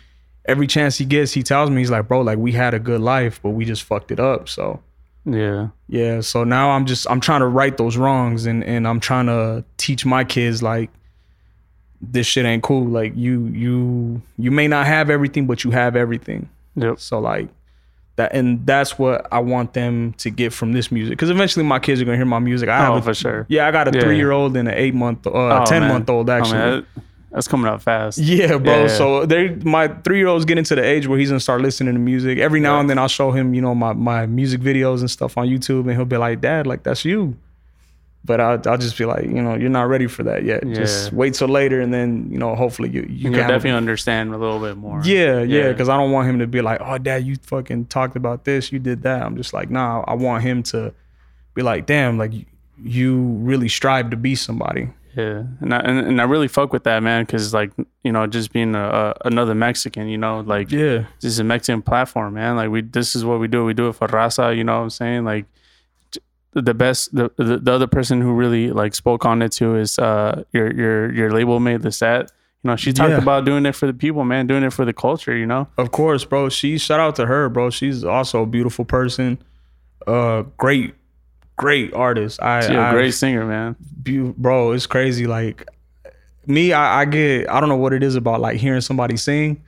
Every 0.47 0.67
chance 0.67 0.99
he 0.99 1.05
gets, 1.05 1.33
he 1.33 1.43
tells 1.43 1.71
me 1.71 1.79
he's 1.79 1.91
like, 1.91 2.09
bro, 2.09 2.21
like 2.23 2.39
we 2.39 2.53
had 2.53 2.75
a 2.75 2.79
good 2.79 3.01
life, 3.01 3.41
but 3.43 3.51
we 3.51 3.65
just 3.65 3.83
fucked 3.83 4.11
it 4.11 4.21
up. 4.21 4.49
So 4.49 4.81
Yeah, 5.25 5.69
yeah, 5.89 6.21
so 6.21 6.45
now 6.45 6.71
I'm 6.71 6.87
just 6.87 7.09
I'm 7.11 7.21
trying 7.21 7.41
to 7.41 7.47
right 7.47 7.77
those 7.77 7.97
wrongs 7.97 8.47
and 8.47 8.63
and 8.65 8.87
I'm 8.87 9.01
trying 9.01 9.27
to 9.27 9.65
teach 9.77 10.07
my 10.07 10.25
kids 10.25 10.63
like 10.63 10.91
this 12.01 12.27
shit 12.27 12.45
ain't 12.45 12.63
cool. 12.63 12.85
Like 12.87 13.13
you 13.17 13.47
you 13.47 14.23
you 14.39 14.51
may 14.51 14.69
not 14.69 14.87
have 14.87 15.11
everything, 15.11 15.47
but 15.47 15.65
you 15.65 15.71
have 15.73 15.97
everything. 15.97 16.49
yep. 16.75 17.01
So 17.01 17.19
like 17.19 17.49
that 18.17 18.33
and 18.35 18.65
that's 18.65 18.99
what 18.99 19.27
I 19.31 19.41
want 19.41 19.75
them 19.75 20.13
to 20.15 20.31
get 20.31 20.53
from 20.53 20.73
this 20.73 20.91
music. 20.93 21.13
Because 21.13 21.29
eventually 21.31 21.65
my 21.65 21.79
kids 21.79 22.01
are 22.01 22.05
gonna 22.05 22.17
hear 22.17 22.25
my 22.27 22.39
music. 22.39 22.69
I 22.69 22.87
Oh, 22.87 22.95
have 22.95 23.03
a, 23.03 23.03
for 23.03 23.15
sure. 23.15 23.47
yeah, 23.49 23.67
I 23.67 23.71
got 23.73 23.89
a 23.89 23.91
Yeah. 23.95 24.01
three 24.05 24.17
year 24.17 24.31
old 24.31 24.57
and 24.57 24.69
an 24.69 24.75
eight 24.75 24.95
month 24.95 25.27
uh 25.27 25.31
Oh, 25.33 25.65
ten 25.67 25.83
man. 25.83 25.91
month 25.93 26.09
old 26.11 26.31
Oh, 26.31 26.33
actually. 26.33 26.59
that- 26.59 26.85
that's 27.37 27.47
coming 27.47 27.67
up 27.67 27.83
fast. 27.83 28.17
Yeah, 28.19 28.57
bro. 28.57 28.83
Yeah. 28.83 28.89
So 28.89 29.27
they 29.27 29.51
my 29.63 29.89
three 29.89 30.17
year 30.19 30.27
old's 30.27 30.45
getting 30.47 30.65
to 30.65 30.75
the 30.75 30.83
age 30.83 31.07
where 31.07 31.19
he's 31.19 31.29
gonna 31.29 31.39
start 31.39 31.61
listening 31.61 31.93
to 31.95 32.01
music. 32.01 32.39
Every 32.39 32.61
now 32.61 32.75
Yeah. 32.77 32.81
and 32.81 32.91
then 32.91 32.99
I'll 32.99 33.09
show 33.09 33.31
him, 33.31 33.53
you 33.55 33.61
know, 33.61 33.75
my 33.75 33.93
my 33.93 34.25
music 34.27 34.61
videos 34.63 35.01
and 35.01 35.11
stuff 35.11 35.37
on 35.39 35.47
YouTube, 35.47 35.83
and 35.83 35.91
he'll 35.93 36.05
be 36.07 36.17
like, 36.17 36.41
"Dad, 36.41 36.67
like 36.67 36.83
that's 36.83 37.05
you." 37.05 37.37
But 38.25 38.41
I'll, 38.41 38.61
I'll 38.67 38.79
just 38.79 38.99
be 38.99 39.05
like, 39.05 39.23
you 39.25 39.41
know, 39.41 39.55
you're 39.55 39.71
not 39.71 39.85
ready 39.89 40.09
for 40.09 40.25
that 40.25 40.43
yet. 40.43 40.65
Just 40.75 41.13
wait 41.13 41.35
till 41.35 41.47
later, 41.47 41.81
and 41.81 41.95
then 41.95 42.27
you 42.29 42.39
know, 42.39 42.57
hopefully 42.57 42.89
you 42.89 43.07
you 43.09 43.25
can 43.25 43.33
will 43.33 43.39
have 43.43 43.51
a- 43.51 43.53
definitely 43.53 43.77
understand 43.77 44.35
a 44.35 44.39
little 44.39 44.59
bit 44.59 44.77
more. 44.77 45.01
yeah, 45.05 45.43
yeah, 45.43 45.43
Yeah. 45.43 45.69
because 45.73 45.89
I 45.89 45.97
don't 45.97 46.11
want 46.11 46.29
him 46.29 46.39
to 46.41 46.47
be 46.49 46.61
like, 46.61 46.81
"Oh, 46.81 46.99
Dad, 46.99 47.25
you 47.25 47.37
fucking 47.43 47.85
talked 47.87 48.17
about 48.17 48.45
this, 48.45 48.73
you 48.73 48.79
did 48.81 49.03
that." 49.03 49.23
I'm 49.23 49.37
just 49.37 49.53
like, 49.53 49.71
nah, 49.71 50.03
I 50.09 50.15
want 50.15 50.43
him 50.43 50.63
to 50.73 50.93
be 51.55 51.63
like, 51.63 51.87
"Damn, 51.87 52.19
like 52.19 52.33
you 52.83 53.17
really 53.43 53.69
strive 53.69 54.11
to 54.11 54.17
be 54.17 54.35
somebody." 54.35 54.89
Yeah, 55.17 55.45
and 55.61 55.73
I, 55.73 55.79
and, 55.79 55.99
and 55.99 56.21
I 56.21 56.25
really 56.25 56.49
fuck 56.49 56.73
with 56.73 56.85
that, 56.85 57.03
man, 57.03 57.25
because 57.25 57.55
like 57.55 57.73
you 58.05 58.13
know, 58.13 58.27
just 58.27 58.53
being 58.53 58.75
a, 58.75 58.85
a, 58.85 59.15
another 59.25 59.55
Mexican, 59.55 60.09
you 60.09 60.19
know, 60.19 60.41
like 60.41 60.71
Yeah, 60.71 61.07
this 61.21 61.33
is 61.33 61.39
a 61.39 61.45
Mexican 61.45 61.81
platform, 61.83 62.35
man. 62.35 62.57
Like 62.57 62.71
we, 62.71 62.83
this 62.83 63.17
is 63.17 63.25
what 63.25 63.41
we 63.41 63.49
do. 63.49 63.65
We 63.65 63.73
do 63.75 63.89
it 63.89 63.95
for 63.95 64.09
raza. 64.09 64.55
You 64.57 64.65
know 64.65 64.77
what 64.77 64.83
I'm 64.85 64.91
saying? 64.91 65.25
Like, 65.25 65.47
the 66.53 66.73
best 66.75 67.15
the, 67.15 67.31
the 67.37 67.59
the 67.59 67.73
other 67.73 67.87
person 67.87 68.21
who 68.21 68.33
really 68.33 68.71
like 68.71 68.95
spoke 68.95 69.27
on 69.27 69.43
it 69.43 69.53
too 69.53 69.77
is 69.77 69.99
uh 69.99 70.43
your 70.53 70.73
your 70.73 71.13
your 71.13 71.31
label 71.31 71.61
mate 71.61 71.83
Lisette. 71.83 72.31
You 72.63 72.71
know, 72.71 72.77
she 72.77 72.93
talked 72.93 73.11
Yeah. 73.11 73.19
about 73.19 73.45
doing 73.45 73.65
it 73.67 73.75
for 73.77 73.87
the 73.87 73.93
people, 73.93 74.25
man, 74.25 74.47
doing 74.47 74.65
it 74.65 74.73
for 74.73 74.85
the 74.85 74.93
culture. 74.95 75.37
You 75.37 75.47
know, 75.47 75.69
Of 75.79 75.93
course, 75.93 76.25
bro. 76.25 76.49
She 76.49 76.79
shout 76.79 76.99
out 76.99 77.15
to 77.17 77.27
her, 77.27 77.49
bro. 77.49 77.71
She's 77.71 78.05
also 78.05 78.43
a 78.43 78.47
beautiful 78.47 78.85
person. 78.85 79.39
Uh, 80.07 80.43
great, 80.57 80.95
great 81.57 81.93
artist. 81.95 82.41
I, 82.43 82.61
she's 82.61 82.71
a 82.71 82.79
I 82.79 82.93
great 82.93 83.13
singer, 83.13 83.45
man. 83.47 83.77
bro. 84.37 84.73
It's 84.73 84.87
crazy. 84.87 85.27
Like 85.27 85.67
me, 86.47 86.73
I, 86.73 87.01
I 87.01 87.05
get. 87.05 87.49
I 87.51 87.61
don't 87.61 87.69
know 87.69 87.77
what 87.77 87.93
it 87.93 88.03
is 88.03 88.15
about 88.15 88.41
like 88.41 88.57
hearing 88.59 88.81
somebody 88.81 89.17
sing 89.17 89.63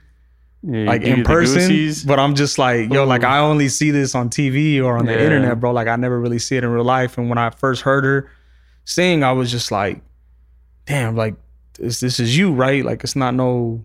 Yeah, 0.63 0.85
like 0.85 1.01
in 1.03 1.23
person. 1.23 1.91
But 2.05 2.19
I'm 2.19 2.35
just 2.35 2.57
like, 2.57 2.91
yo, 2.91 3.03
like 3.05 3.23
I 3.23 3.39
only 3.39 3.69
see 3.69 3.91
this 3.91 4.15
on 4.15 4.29
TV 4.29 4.81
or 4.81 4.97
on 4.97 5.05
the 5.05 5.13
Yeah. 5.13 5.25
internet, 5.25 5.59
bro. 5.59 5.71
Like 5.71 5.87
I 5.87 5.95
never 5.95 6.19
really 6.19 6.39
see 6.39 6.57
it 6.57 6.63
in 6.63 6.69
real 6.69 6.83
life. 6.85 7.17
And 7.17 7.29
when 7.29 7.37
I 7.37 7.49
first 7.49 7.81
heard 7.81 8.03
her 8.03 8.29
sing, 8.85 9.23
I 9.23 9.31
was 9.33 9.51
just 9.51 9.71
like, 9.71 10.01
damn, 10.85 11.15
like 11.15 11.35
this 11.77 11.99
this 11.99 12.19
is 12.19 12.37
you, 12.37 12.53
right? 12.53 12.83
Like 12.85 13.03
it's 13.03 13.15
not 13.15 13.33
no 13.35 13.83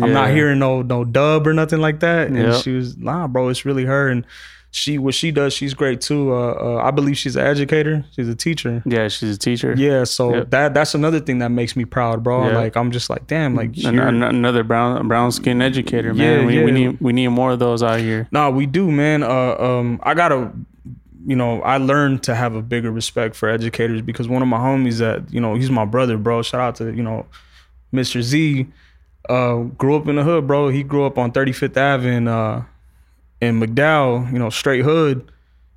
I'm 0.00 0.12
not 0.12 0.30
hearing 0.30 0.58
no 0.60 0.82
no 0.82 1.04
dub 1.04 1.46
or 1.46 1.52
nothing 1.52 1.80
like 1.80 2.00
that. 2.00 2.28
And 2.28 2.36
Yep. 2.36 2.62
she 2.62 2.72
was 2.72 2.96
nah, 2.96 3.26
bro. 3.26 3.48
It's 3.48 3.64
really 3.64 3.84
her, 3.84 4.08
and 4.08 4.24
she 4.72 4.98
what 4.98 5.14
she 5.14 5.30
does, 5.32 5.52
she's 5.52 5.74
great 5.74 6.00
too. 6.00 6.32
Uh, 6.32 6.52
uh, 6.52 6.82
I 6.84 6.90
believe 6.92 7.16
she's 7.18 7.34
an 7.36 7.44
educator. 7.46 8.04
She's 8.14 8.28
a 8.28 8.34
teacher. 8.36 8.82
Yeah, 8.86 9.08
she's 9.08 9.34
a 9.34 9.38
teacher. 9.38 9.74
Yeah, 9.76 10.04
so 10.04 10.34
Yep. 10.34 10.50
that 10.50 10.74
that's 10.74 10.94
another 10.94 11.18
thing 11.18 11.38
that 11.40 11.50
makes 11.50 11.74
me 11.74 11.84
proud, 11.84 12.22
bro. 12.22 12.46
Yeah. 12.48 12.56
Like 12.58 12.76
I'm 12.76 12.90
just 12.92 13.10
like, 13.10 13.26
damn, 13.26 13.56
like 13.56 13.76
An- 13.84 13.98
an- 13.98 14.22
another 14.22 14.62
brown 14.62 15.08
brown 15.08 15.32
skin 15.32 15.60
educator, 15.60 16.14
man. 16.14 16.40
Yeah, 16.40 16.46
we, 16.46 16.64
we 16.64 16.70
need 16.70 17.00
we 17.00 17.12
need 17.12 17.28
more 17.28 17.50
of 17.50 17.58
those 17.58 17.82
out 17.82 17.98
here. 18.00 18.28
Nah, 18.30 18.50
we 18.50 18.66
do, 18.66 18.90
man. 18.92 19.22
Uh, 19.24 19.56
um, 19.58 19.98
I 20.04 20.14
gotta, 20.14 20.52
you 21.26 21.34
know, 21.34 21.60
I 21.62 21.78
learned 21.78 22.22
to 22.24 22.34
have 22.36 22.54
a 22.54 22.62
bigger 22.62 22.92
respect 22.92 23.34
for 23.34 23.48
educators 23.48 24.02
because 24.02 24.28
one 24.28 24.40
of 24.40 24.46
my 24.48 24.58
homies 24.58 24.98
that, 24.98 25.32
you 25.32 25.40
know, 25.40 25.54
he's 25.56 25.70
my 25.70 25.84
brother, 25.84 26.16
bro. 26.16 26.42
Shout 26.42 26.60
out 26.60 26.74
to, 26.76 26.94
you 26.94 27.02
know, 27.02 27.26
Mr. 27.92 28.22
Z. 28.22 28.66
Uh, 29.28 29.56
grew 29.78 29.96
up 29.96 30.08
in 30.08 30.16
the 30.16 30.22
hood, 30.22 30.46
bro. 30.46 30.68
He 30.68 30.82
grew 30.82 31.04
up 31.06 31.18
on 31.18 31.30
35th 31.32 31.76
Ave 31.76 32.08
in 32.08 32.26
uh, 32.26 32.64
in 33.40 33.60
McDowell, 33.60 34.32
you 34.32 34.38
know, 34.38 34.50
straight 34.50 34.84
hood, 34.84 35.30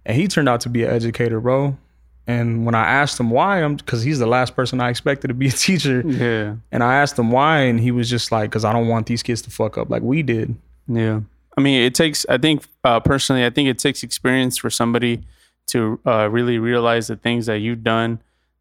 and 0.05 0.17
he 0.17 0.27
turned 0.27 0.49
out 0.49 0.61
to 0.61 0.69
be 0.69 0.83
an 0.83 0.91
educator, 0.91 1.39
bro. 1.39 1.77
And 2.25 2.65
when 2.65 2.73
I 2.75 2.85
asked 2.85 3.19
him 3.19 3.29
why, 3.29 3.61
I'm 3.61 3.75
because 3.75 4.03
he's 4.03 4.19
the 4.19 4.27
last 4.27 4.55
person 4.55 4.79
I 4.79 4.89
expected 4.89 5.27
to 5.27 5.33
be 5.33 5.47
a 5.47 5.51
teacher, 5.67 6.01
Yeah, 6.05 6.55
and 6.71 6.83
I 6.83 6.95
asked 6.95 7.17
him 7.19 7.31
why, 7.31 7.59
and 7.61 7.79
he 7.79 7.91
was 7.91 8.09
just 8.09 8.31
like, 8.31 8.51
"Cause 8.51 8.63
I 8.63 8.71
don't 8.71 8.87
want 8.87 9.07
these 9.07 9.23
kids 9.23 9.41
to 9.43 9.49
fuck 9.49 9.77
up 9.77 9.89
like 9.89 10.01
we 10.01 10.23
did." 10.23 10.55
yeah. 10.87 11.21
I 11.55 11.61
mean, 11.61 11.83
it 11.83 11.93
takes. 11.93 12.25
I 12.29 12.39
think 12.39 12.65
uh, 12.83 12.99
personally, 12.99 13.45
I 13.45 13.51
think 13.51 13.69
it 13.69 13.77
takes 13.77 14.01
experience 14.01 14.57
for 14.57 14.71
somebody 14.71 15.21
to 15.67 15.99
uh, 16.05 16.27
really 16.29 16.57
realize 16.57 17.07
the 17.07 17.15
things 17.15 17.45
that 17.45 17.59
you've 17.59 17.83
done 17.83 18.19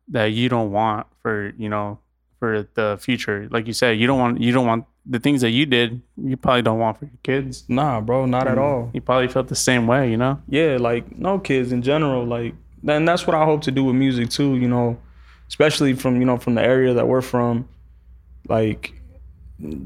that 0.08 0.26
you 0.26 0.48
don't 0.50 0.72
want 0.72 1.06
for 1.22 1.54
you 1.56 1.68
know 1.70 1.98
for 2.42 2.66
the 2.74 2.98
future. 3.00 3.46
Like 3.52 3.68
you 3.68 3.72
said, 3.72 4.00
you 4.00 4.08
don't 4.08 4.18
want 4.18 4.40
you 4.40 4.50
don't 4.50 4.66
want 4.66 4.84
the 5.06 5.20
things 5.20 5.42
that 5.42 5.50
you 5.50 5.64
did. 5.64 6.02
You 6.16 6.36
probably 6.36 6.62
don't 6.62 6.80
want 6.80 6.98
for 6.98 7.04
your 7.04 7.20
kids. 7.22 7.64
Nah, 7.68 8.00
bro, 8.00 8.26
not 8.26 8.48
at 8.48 8.58
all. 8.58 8.90
You 8.92 9.00
probably 9.00 9.28
felt 9.28 9.46
the 9.46 9.54
same 9.54 9.86
way, 9.86 10.10
you 10.10 10.16
know. 10.16 10.42
yeah, 10.48 10.76
like 10.80 11.16
no 11.16 11.38
kids 11.38 11.70
in 11.70 11.82
general, 11.82 12.24
like 12.24 12.54
then 12.82 13.04
that's 13.04 13.28
what 13.28 13.36
I 13.36 13.44
hope 13.44 13.62
to 13.62 13.70
do 13.70 13.84
with 13.84 13.94
music 13.94 14.28
too, 14.28 14.56
you 14.56 14.66
know, 14.66 14.98
especially 15.46 15.92
from, 15.94 16.18
you 16.18 16.24
know, 16.24 16.36
from 16.36 16.56
the 16.56 16.62
area 16.62 16.92
that 16.94 17.06
we're 17.06 17.22
from. 17.22 17.68
Like 18.48 18.92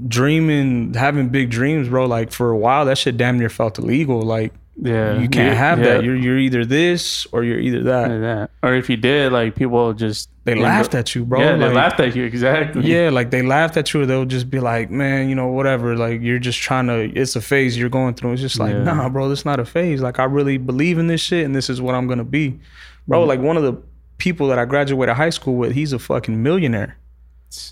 dreaming, 0.08 0.94
having 0.94 1.28
big 1.28 1.50
dreams, 1.50 1.90
bro, 1.90 2.06
like 2.06 2.32
for 2.32 2.48
a 2.48 2.56
while 2.56 2.86
that 2.86 2.96
shit 2.96 3.18
damn 3.18 3.38
near 3.38 3.50
felt 3.50 3.78
illegal. 3.78 4.22
Like 4.22 4.54
Yeah, 4.80 5.18
you 5.18 5.28
can't 5.28 5.58
have 5.58 5.78
yeah. 5.78 5.84
that. 5.84 6.04
You're 6.04 6.16
you're 6.16 6.38
either 6.38 6.64
this 6.64 7.26
or 7.32 7.44
you're 7.44 7.60
either 7.60 7.82
that. 7.82 8.10
Yeah, 8.10 8.18
that. 8.18 8.50
Or 8.62 8.74
if 8.74 8.88
you 8.88 8.96
did, 8.96 9.32
like 9.32 9.56
people 9.56 9.92
just 9.92 10.30
They 10.46 10.54
laughed 10.54 10.94
at 10.94 11.12
you, 11.16 11.24
bro. 11.24 11.40
Yeah, 11.40 11.56
they 11.56 11.68
laughed 11.68 11.98
at 11.98 12.14
you 12.14 12.22
exactly. 12.24 12.86
Yeah, 12.86 13.10
like 13.10 13.32
they 13.32 13.42
laughed 13.42 13.76
at 13.76 13.92
you, 13.92 14.06
they'll 14.06 14.24
just 14.24 14.48
be 14.48 14.60
like, 14.60 14.92
"Man, 14.92 15.28
you 15.28 15.34
know, 15.34 15.48
whatever." 15.48 15.96
Like 15.96 16.20
you're 16.22 16.38
just 16.38 16.60
trying 16.60 16.86
to. 16.86 17.12
It's 17.20 17.34
a 17.34 17.40
phase 17.40 17.76
you're 17.76 17.88
going 17.88 18.14
through. 18.14 18.34
It's 18.34 18.42
just 18.42 18.56
like, 18.56 18.72
Yeah. 18.72 18.84
nah, 18.84 19.08
bro, 19.08 19.28
this 19.28 19.44
not 19.44 19.58
a 19.58 19.64
phase. 19.64 20.00
Like 20.00 20.20
I 20.20 20.24
really 20.24 20.56
believe 20.56 20.98
in 20.98 21.08
this 21.08 21.20
shit, 21.20 21.44
and 21.44 21.52
this 21.52 21.68
is 21.68 21.80
what 21.82 21.96
I'm 21.96 22.06
gonna 22.06 22.22
be, 22.22 22.60
bro. 23.08 23.18
Mm-hmm. 23.22 23.28
Like 23.28 23.40
one 23.40 23.56
of 23.56 23.64
the 23.64 23.76
people 24.18 24.46
that 24.46 24.58
I 24.60 24.66
graduated 24.66 25.16
high 25.16 25.30
school 25.30 25.56
with, 25.56 25.72
he's 25.72 25.92
a 25.92 25.98
fucking 25.98 26.40
millionaire, 26.40 26.96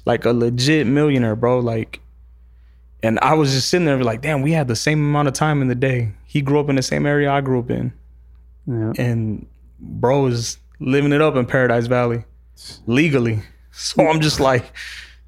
like 0.05 0.25
a 0.25 0.33
legit 0.33 0.89
millionaire, 0.89 1.37
bro. 1.37 1.61
Like, 1.61 2.01
and 3.05 3.21
I 3.21 3.35
was 3.35 3.53
just 3.53 3.69
sitting 3.69 3.87
there 3.87 4.03
like, 4.03 4.21
damn, 4.21 4.43
we 4.43 4.51
had 4.51 4.67
the 4.67 4.75
same 4.75 4.99
amount 4.99 5.29
of 5.29 5.35
time 5.35 5.63
in 5.63 5.69
the 5.69 5.77
day. 5.77 6.11
He 6.27 6.43
grew 6.43 6.59
up 6.59 6.69
in 6.69 6.75
the 6.75 6.83
same 6.83 7.07
area 7.07 7.31
I 7.31 7.41
grew 7.41 7.61
up 7.61 7.71
in, 7.71 7.93
Yeah. 8.67 8.93
and 8.99 9.47
bro 9.79 10.27
is 10.27 10.59
living 10.81 11.13
it 11.13 11.23
up 11.23 11.37
in 11.37 11.47
Paradise 11.47 11.87
Valley 11.87 12.25
legally. 12.87 13.41
So 13.77 14.07
I'm 14.09 14.21
just 14.21 14.39
like, 14.39 14.73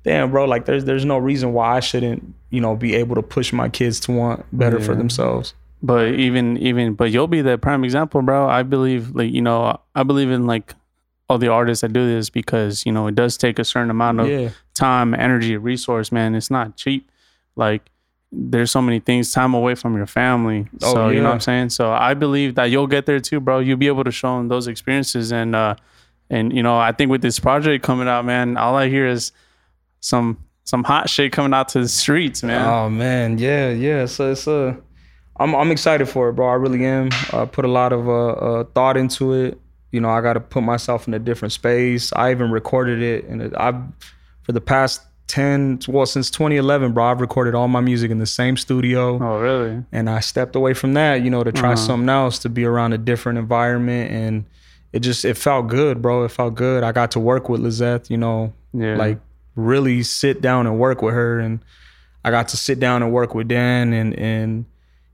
damn, 0.04 0.30
bro, 0.30 0.44
like 0.44 0.66
there's 0.66 0.84
there's 0.84 1.04
no 1.04 1.18
reason 1.18 1.52
why 1.52 1.76
I 1.76 1.80
shouldn't, 1.80 2.32
you 2.50 2.60
know, 2.60 2.76
be 2.76 2.94
able 2.94 3.16
to 3.16 3.22
push 3.22 3.52
my 3.52 3.68
kids 3.68 3.98
to 4.00 4.12
want 4.12 4.44
better 4.52 4.78
for 4.80 4.94
themselves. 4.94 5.52
But 5.82 6.14
even 6.14 6.56
even 6.58 6.94
but 6.94 7.10
you'll 7.10 7.26
be 7.26 7.42
the 7.42 7.58
prime 7.58 7.82
example, 7.84 8.22
bro. 8.22 8.48
I 8.48 8.62
believe 8.62 9.14
like 9.16 9.32
you 9.32 9.42
know 9.42 9.78
I 9.94 10.02
believe 10.04 10.30
in 10.30 10.46
like 10.46 10.74
all 11.28 11.38
the 11.38 11.48
artists 11.48 11.80
that 11.82 11.92
do 11.92 12.06
this 12.06 12.30
because 12.30 12.86
you 12.86 12.92
know 12.92 13.08
it 13.08 13.16
does 13.16 13.36
take 13.36 13.58
a 13.58 13.64
certain 13.64 13.90
amount 13.90 14.20
of 14.20 14.28
Yeah. 14.28 14.50
time, 14.74 15.12
energy, 15.12 15.56
resource. 15.56 16.12
Man, 16.12 16.34
it's 16.36 16.50
not 16.50 16.76
cheap. 16.76 17.10
Like 17.56 17.82
there's 18.32 18.70
so 18.70 18.80
many 18.80 19.00
things, 19.00 19.32
time 19.32 19.54
away 19.54 19.74
from 19.74 19.96
your 19.96 20.06
family. 20.06 20.68
Oh, 20.82 20.94
so 20.94 21.08
you 21.08 21.16
know 21.16 21.22
yeah. 21.22 21.28
what 21.28 21.34
I'm 21.34 21.40
saying. 21.40 21.70
So 21.70 21.90
I 21.92 22.14
believe 22.14 22.54
that 22.54 22.66
you'll 22.70 22.86
get 22.86 23.06
there 23.06 23.18
too, 23.20 23.40
bro. 23.40 23.58
You'll 23.58 23.76
be 23.76 23.88
able 23.88 24.04
to 24.04 24.12
show 24.12 24.36
them 24.38 24.48
those 24.48 24.68
experiences 24.68 25.32
and 25.32 25.56
uh 25.56 25.74
and 26.30 26.52
you 26.52 26.62
know 26.62 26.76
I 26.78 26.92
think 26.92 27.10
with 27.10 27.22
this 27.22 27.38
project 27.38 27.84
coming 27.84 28.08
out, 28.08 28.24
man, 28.24 28.56
all 28.56 28.76
I 28.76 28.88
hear 28.88 29.06
is 29.06 29.32
some 30.00 30.38
some 30.64 30.82
hot 30.84 31.08
shit 31.08 31.32
coming 31.32 31.54
out 31.54 31.68
to 31.70 31.80
the 31.80 31.88
streets, 31.88 32.42
man. 32.42 32.66
Oh 32.66 32.90
man, 32.90 33.38
yeah, 33.38 33.70
yeah. 33.70 34.06
So 34.06 34.32
it's 34.32 34.46
uh 34.48 34.74
I'm 35.38 35.54
I'm 35.54 35.70
excited 35.70 36.08
for 36.08 36.28
it, 36.28 36.32
bro. 36.34 36.48
I 36.48 36.54
really 36.54 36.84
am. 36.84 37.10
I 37.32 37.44
put 37.44 37.64
a 37.64 37.68
lot 37.70 37.92
of 37.92 38.08
uh, 38.08 38.28
uh 38.32 38.64
thought 38.74 38.96
into 38.96 39.32
it. 39.32 39.60
You 39.92 40.00
know, 40.00 40.10
I 40.10 40.20
got 40.20 40.34
to 40.34 40.40
put 40.40 40.62
myself 40.62 41.06
in 41.08 41.14
a 41.14 41.18
different 41.18 41.52
space. 41.52 42.12
I 42.14 42.30
even 42.30 42.50
recorded 42.50 43.00
it, 43.02 43.24
and 43.26 43.54
I've 43.56 43.76
for 44.42 44.52
the 44.52 44.60
past 44.60 45.00
ten, 45.28 45.78
well, 45.88 46.06
since 46.06 46.30
2011, 46.30 46.92
bro, 46.92 47.04
I've 47.04 47.20
recorded 47.20 47.54
all 47.56 47.66
my 47.66 47.80
music 47.80 48.10
in 48.12 48.18
the 48.18 48.26
same 48.26 48.56
studio. 48.56 49.18
oh 49.20 49.40
really? 49.40 49.82
and 49.92 50.08
I 50.08 50.20
stepped 50.20 50.54
away 50.54 50.72
from 50.72 50.94
that, 50.94 51.22
you 51.22 51.30
know, 51.30 51.42
to 51.42 51.50
try 51.50 51.72
Uh-huh. 51.72 51.76
something 51.76 52.08
else, 52.08 52.38
to 52.40 52.48
be 52.48 52.64
around 52.64 52.92
a 52.92 52.98
different 52.98 53.38
environment, 53.38 54.10
and 54.12 54.44
it 54.92 55.00
just 55.00 55.24
it 55.24 55.36
felt 55.36 55.68
good, 55.68 56.00
bro. 56.00 56.24
It 56.24 56.30
felt 56.30 56.54
good. 56.54 56.82
I 56.82 56.92
got 56.92 57.10
to 57.12 57.20
work 57.20 57.48
with 57.48 57.60
Lizette, 57.60 58.10
you 58.10 58.16
know, 58.16 58.52
Yeah. 58.72 58.96
like 58.96 59.18
really 59.54 60.02
sit 60.02 60.40
down 60.40 60.66
and 60.66 60.78
work 60.78 61.02
with 61.02 61.14
her, 61.14 61.38
and 61.38 61.60
I 62.24 62.30
got 62.30 62.48
to 62.48 62.56
sit 62.56 62.78
down 62.80 63.02
and 63.02 63.12
work 63.12 63.34
with 63.34 63.48
Dan, 63.48 63.92
and 63.92 64.18
and 64.18 64.64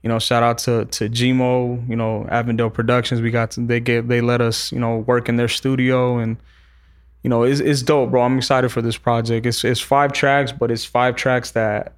you 0.02 0.08
know, 0.08 0.18
shout 0.18 0.42
out 0.42 0.58
to 0.58 0.84
to 0.86 1.08
Gmo, 1.08 1.88
you 1.88 1.96
know, 1.96 2.26
Avondale 2.30 2.70
Productions. 2.70 3.20
We 3.20 3.30
got 3.30 3.52
to 3.52 3.60
they 3.60 3.80
gave 3.80 4.08
they 4.08 4.20
let 4.20 4.40
us, 4.40 4.70
you 4.72 4.78
know, 4.80 4.98
work 4.98 5.28
in 5.28 5.36
their 5.36 5.48
studio 5.48 6.18
and. 6.18 6.36
You 7.24 7.28
know, 7.28 7.44
it's, 7.44 7.60
it's 7.60 7.82
dope, 7.82 8.10
bro. 8.10 8.22
I'm 8.22 8.36
excited 8.36 8.70
for 8.72 8.82
this 8.82 8.96
project. 8.98 9.46
It's 9.46 9.62
it's 9.62 9.78
five 9.78 10.12
tracks, 10.12 10.50
but 10.50 10.72
it's 10.72 10.84
five 10.84 11.14
tracks 11.14 11.52
that 11.52 11.92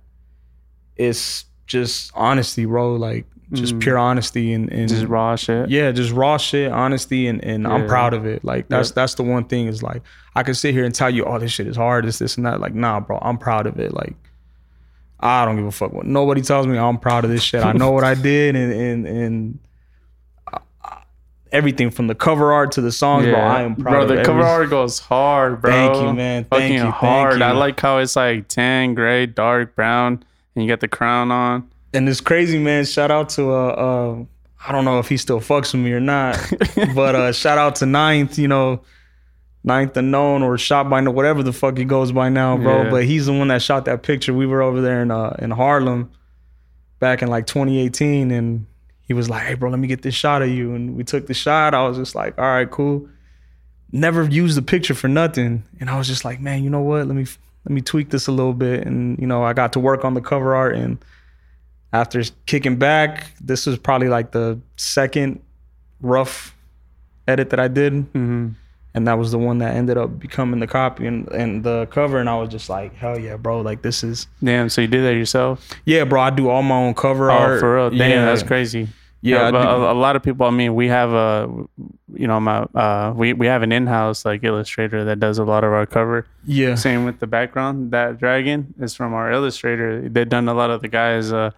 it's 0.97 1.47
just 1.67 2.13
honesty, 2.15 2.67
bro. 2.67 2.97
Like 2.97 3.25
just 3.53 3.75
Mm. 3.77 3.81
pure 3.81 3.99
honesty 3.99 4.53
and, 4.53 4.73
and 4.73 4.89
just 4.89 5.05
raw 5.07 5.37
shit. 5.37 5.69
yeah, 5.71 5.91
just 5.93 6.13
raw 6.13 6.37
shit, 6.37 6.73
honesty, 6.73 7.27
and 7.29 7.43
and 7.45 7.67
I'm 7.67 7.87
proud 7.87 8.15
of 8.15 8.27
it. 8.27 8.45
Like 8.45 8.69
that's 8.69 8.91
Yeah. 8.91 8.95
that's 8.97 9.15
the 9.15 9.23
one 9.23 9.45
thing 9.45 9.67
is 9.67 9.83
like 9.83 10.03
I 10.35 10.43
can 10.43 10.55
sit 10.55 10.75
here 10.75 10.85
and 10.85 10.95
tell 10.95 11.11
you, 11.11 11.25
oh, 11.25 11.39
this 11.39 11.53
shit 11.53 11.67
is 11.67 11.77
hard, 11.77 12.07
it's 12.07 12.19
this 12.19 12.37
and 12.37 12.47
that. 12.47 12.61
Like, 12.61 12.75
nah, 12.75 13.01
bro, 13.01 13.19
I'm 13.23 13.39
proud 13.39 13.67
of 13.67 13.79
it. 13.79 13.95
Like, 13.95 14.15
I 15.21 15.45
don't 15.45 15.57
give 15.57 15.65
a 15.67 15.71
fuck 15.71 15.93
what 15.93 16.07
nobody 16.07 16.41
tells 16.43 16.67
me. 16.67 16.77
I'm 16.79 16.99
proud 16.99 17.25
of 17.25 17.31
this 17.31 17.43
shit. 17.43 17.63
I 17.65 17.73
know 17.73 17.91
what 17.93 18.03
I 18.05 18.15
did, 18.31 18.57
and 18.57 18.73
and 18.73 19.07
and 19.07 19.59
everything 21.53 21.89
from 21.91 22.09
the 22.09 22.15
cover 22.15 22.53
art 22.53 22.73
to 22.73 22.81
the 22.81 22.91
songs, 22.91 23.27
bro. 23.27 23.37
I 23.39 23.63
am 23.63 23.77
proud 23.77 24.09
bro, 24.09 24.17
the 24.17 24.25
cover 24.25 24.43
art 24.43 24.71
goes 24.71 24.99
hard, 24.99 25.61
bro. 25.61 25.71
Thank 25.71 25.97
you, 25.97 26.13
man. 26.13 26.45
Thank 26.45 26.49
Fucking 26.51 26.73
you, 26.73 26.79
thank 26.81 26.95
hard. 26.95 27.43
I 27.43 27.53
like 27.53 27.79
how 27.79 27.99
it's 27.99 28.17
like 28.17 28.49
tan, 28.49 28.95
gray, 28.95 29.27
dark, 29.27 29.75
brown, 29.77 30.25
and 30.55 30.65
you 30.65 30.69
got 30.69 30.81
the 30.81 30.89
crown 30.89 31.31
on. 31.31 31.69
And 31.95 32.09
it's 32.09 32.21
crazy, 32.21 32.59
man. 32.59 32.85
Shout 32.85 33.11
out 33.11 33.31
to 33.31 33.51
uh, 33.53 33.69
uh 33.69 34.25
I 34.67 34.73
don't 34.73 34.85
know 34.85 34.99
if 34.99 35.09
he 35.09 35.17
still 35.17 35.41
fucks 35.41 35.73
with 35.73 35.83
me 35.83 35.93
or 35.93 36.01
not, 36.01 36.39
but 36.95 37.15
uh 37.15 37.33
shout 37.33 37.59
out 37.59 37.77
to 37.77 37.87
Ninth, 37.87 38.39
you 38.39 38.49
know, 38.49 38.83
Ninth 39.63 39.97
Unknown 39.97 40.43
or 40.43 40.59
Shot 40.59 40.91
by 40.91 41.01
No, 41.01 41.11
whatever 41.11 41.43
the 41.43 41.53
fuck 41.53 41.79
he 41.79 41.85
goes 41.85 42.13
by 42.13 42.29
now, 42.29 42.57
bro. 42.57 42.85
Yeah. 42.85 42.91
But 42.91 43.05
he's 43.05 43.27
the 43.27 43.33
one 43.33 43.49
that 43.49 43.63
shot 43.63 43.87
that 43.87 44.03
picture. 44.03 44.35
We 44.35 44.47
were 44.47 44.63
over 44.63 44.81
there 44.81 45.03
in 45.03 45.11
uh 45.11 45.37
in 45.39 45.51
Harlem 45.51 46.11
back 46.99 47.23
in 47.23 47.29
like 47.29 47.47
2018, 47.47 48.31
and 48.31 48.67
he 49.03 49.15
was 49.15 49.29
like, 49.31 49.47
"Hey, 49.47 49.55
bro, 49.55 49.71
let 49.71 49.79
me 49.79 49.89
get 49.89 50.03
this 50.03 50.15
shot 50.15 50.43
of 50.43 50.49
you." 50.49 50.75
And 50.75 50.97
we 50.97 51.05
took 51.05 51.27
the 51.27 51.35
shot. 51.35 51.75
I 51.75 51.87
was 51.87 51.97
just 51.97 52.15
like, 52.15 52.39
"All 52.39 52.45
right, 52.45 52.71
cool." 52.71 53.09
Never 53.93 54.25
used 54.25 54.57
the 54.57 54.63
picture 54.63 54.95
for 54.95 55.09
nothing, 55.09 55.65
and 55.81 55.89
I 55.89 55.97
was 55.97 56.09
just 56.09 56.25
like, 56.25 56.41
"Man, 56.41 56.65
you 56.65 56.71
know 56.71 56.81
what? 56.81 57.07
Let 57.07 57.15
me 57.15 57.27
let 57.65 57.73
me 57.73 57.81
tweak 57.81 58.11
this 58.11 58.27
a 58.27 58.33
little 58.33 58.55
bit." 58.55 58.87
And 58.87 59.19
you 59.19 59.27
know, 59.27 59.43
I 59.43 59.53
got 59.53 59.73
to 59.75 59.81
work 59.81 60.05
on 60.05 60.15
the 60.15 60.21
cover 60.21 60.55
art 60.55 60.75
and 60.75 60.99
after 61.95 62.23
kicking 62.47 62.77
back, 62.77 63.33
this 63.41 63.67
was 63.67 63.79
probably 63.79 64.09
like 64.09 64.33
the 64.33 64.59
second 64.77 65.41
rough 66.01 66.55
edit 67.29 67.51
that 67.51 67.61
I 67.61 67.69
did, 67.69 67.93
hmm 68.13 68.49
and 68.97 69.09
that 69.09 69.15
was 69.19 69.33
the 69.33 69.39
one 69.39 69.59
that 69.59 69.75
ended 69.75 69.99
up 69.99 70.21
becoming 70.21 70.61
the 70.61 70.69
copy 70.69 71.05
and, 71.09 71.27
and 71.33 71.65
the 71.65 71.87
cover. 71.91 72.21
And 72.21 72.29
I 72.31 72.37
was 72.37 72.49
just 72.49 72.69
like, 72.71 72.95
hell 72.95 73.19
yeah, 73.19 73.37
bro! 73.37 73.61
Like 73.61 73.83
this 73.83 74.05
is 74.05 74.29
Damn. 74.43 74.69
So 74.69 74.83
you 74.83 74.87
did 74.87 75.03
that 75.05 75.15
yourself? 75.15 75.67
yeah, 75.85 76.05
bro. 76.05 76.21
I 76.21 76.31
do 76.31 76.49
all 76.49 76.63
my 76.63 76.77
own 76.77 76.95
cover 76.95 77.29
Oh, 77.29 77.35
art. 77.35 77.59
for 77.61 77.75
real? 77.75 77.91
Damn, 77.91 78.11
yeah. 78.11 78.25
that's 78.27 78.45
crazy. 78.45 78.87
Yeah, 79.21 79.51
but 79.51 79.67
a, 79.67 79.91
a 79.91 79.95
lot 79.99 80.15
of 80.17 80.23
people. 80.23 80.47
I 80.47 80.51
mean, 80.51 80.75
we 80.77 80.87
have 80.89 81.11
a, 81.13 81.49
you 82.15 82.29
know, 82.29 82.39
my 82.39 82.59
uh, 82.75 83.13
we 83.17 83.33
we 83.33 83.47
have 83.49 83.63
an 83.63 83.73
in-house 83.73 84.25
like 84.25 84.45
illustrator 84.45 85.03
that 85.07 85.19
does 85.19 85.39
a 85.39 85.45
lot 85.45 85.65
of 85.65 85.73
our 85.73 85.87
cover. 85.87 86.27
yeah. 86.45 86.75
Same 86.77 87.05
with 87.05 87.19
the 87.19 87.27
background. 87.27 87.91
That 87.91 88.19
dragon 88.19 88.75
is 88.79 88.95
from 88.95 89.13
our 89.13 89.33
illustrator. 89.33 90.09
They've 90.09 90.29
done 90.29 90.47
a 90.49 90.55
lot 90.55 90.71
of 90.71 90.83
the 90.83 90.89
guys, 90.89 91.33
uh, 91.33 91.51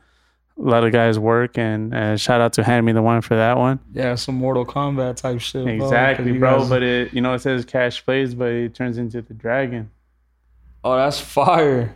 a 0.58 0.62
lot 0.62 0.84
of 0.84 0.92
guys' 0.92 1.18
work, 1.18 1.58
and 1.58 1.94
uh, 1.94 2.16
shout 2.16 2.40
out 2.40 2.54
to 2.54 2.64
Hand 2.64 2.86
Me 2.86 2.92
the 2.92 3.02
One 3.02 3.20
for 3.20 3.36
that 3.36 3.56
one. 3.58 3.78
Yeah, 3.92 4.14
some 4.14 4.36
Mortal 4.36 4.64
Kombat 4.64 5.16
type 5.16 5.40
shit. 5.40 5.66
Exactly, 5.68 6.32
bro. 6.32 6.60
guys- 6.60 6.68
But 6.68 6.82
it, 6.82 7.12
you 7.12 7.20
know, 7.20 7.34
it 7.34 7.40
says 7.40 7.64
cash 7.64 8.04
plays, 8.04 8.34
but 8.34 8.48
it 8.50 8.74
turns 8.74 8.96
into 8.98 9.20
the 9.22 9.34
dragon. 9.34 9.90
oh, 10.84 10.96
that's 10.96 11.20
fire. 11.20 11.94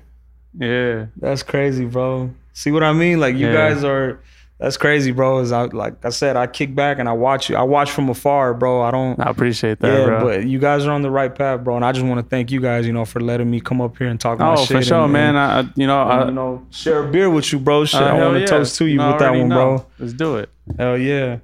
Yeah. 0.59 1.07
That's 1.17 1.43
crazy, 1.43 1.85
bro. 1.85 2.35
See 2.53 2.71
what 2.73 2.83
I 2.83 2.93
mean? 2.93 3.21
Like 3.21 3.37
you 3.37 3.47
Yeah. 3.47 3.53
guys 3.53 3.85
are. 3.85 4.21
That's 4.61 4.77
crazy, 4.77 5.11
bro. 5.11 5.39
Is 5.39 5.53
I 5.53 5.65
like 5.65 6.05
I 6.05 6.11
said, 6.11 6.37
I 6.37 6.47
kick 6.47 6.75
back 6.75 6.99
and 6.99 7.09
I 7.09 7.13
watch 7.13 7.49
you. 7.49 7.57
I 7.57 7.63
watch 7.63 7.91
from 7.91 8.11
afar, 8.11 8.53
bro. 8.53 8.83
I 8.83 8.91
don't. 8.91 9.19
I 9.19 9.31
appreciate 9.31 9.79
that, 9.79 9.99
yeah, 9.99 10.05
bro. 10.05 10.23
but 10.23 10.47
you 10.47 10.59
guys 10.59 10.85
are 10.85 10.93
on 10.93 11.01
the 11.01 11.11
right 11.11 11.35
path, 11.35 11.65
bro. 11.65 11.77
And 11.77 11.85
I 11.85 11.93
just 11.93 12.05
want 12.05 12.23
to 12.23 12.29
thank 12.29 12.51
you 12.51 12.61
guys, 12.61 12.87
you 12.87 12.93
know, 12.93 13.07
for 13.07 13.21
letting 13.21 13.51
me 13.51 13.63
come 13.63 13.81
up 13.81 13.97
here 13.97 14.09
and 14.09 14.21
talk 14.21 14.39
my 14.39 14.53
oh, 14.53 14.57
shit. 14.67 14.77
for 14.77 14.83
sure, 14.83 15.05
and, 15.05 15.13
man. 15.15 15.35
I, 15.35 15.63
you 15.77 15.87
know, 15.87 16.03
and, 16.03 16.13
I, 16.13 16.25
you 16.27 16.33
know, 16.33 16.67
share 16.69 17.09
a 17.09 17.11
beer 17.11 17.31
with 17.31 17.51
you, 17.51 17.59
bro. 17.59 17.87
Shit, 17.87 18.03
uh, 18.03 18.05
I 18.05 18.13
want 18.21 18.35
to 18.35 18.41
yeah. 18.41 18.47
toast 18.47 18.77
to 18.77 18.85
you 18.85 19.01
I 19.01 19.13
with 19.13 19.21
that 19.21 19.31
one, 19.31 19.49
know. 19.49 19.55
bro. 19.55 19.87
Let's 19.99 20.13
do 20.13 20.37
it. 20.37 20.51
Hell 20.77 20.99
yeah. 20.99 21.39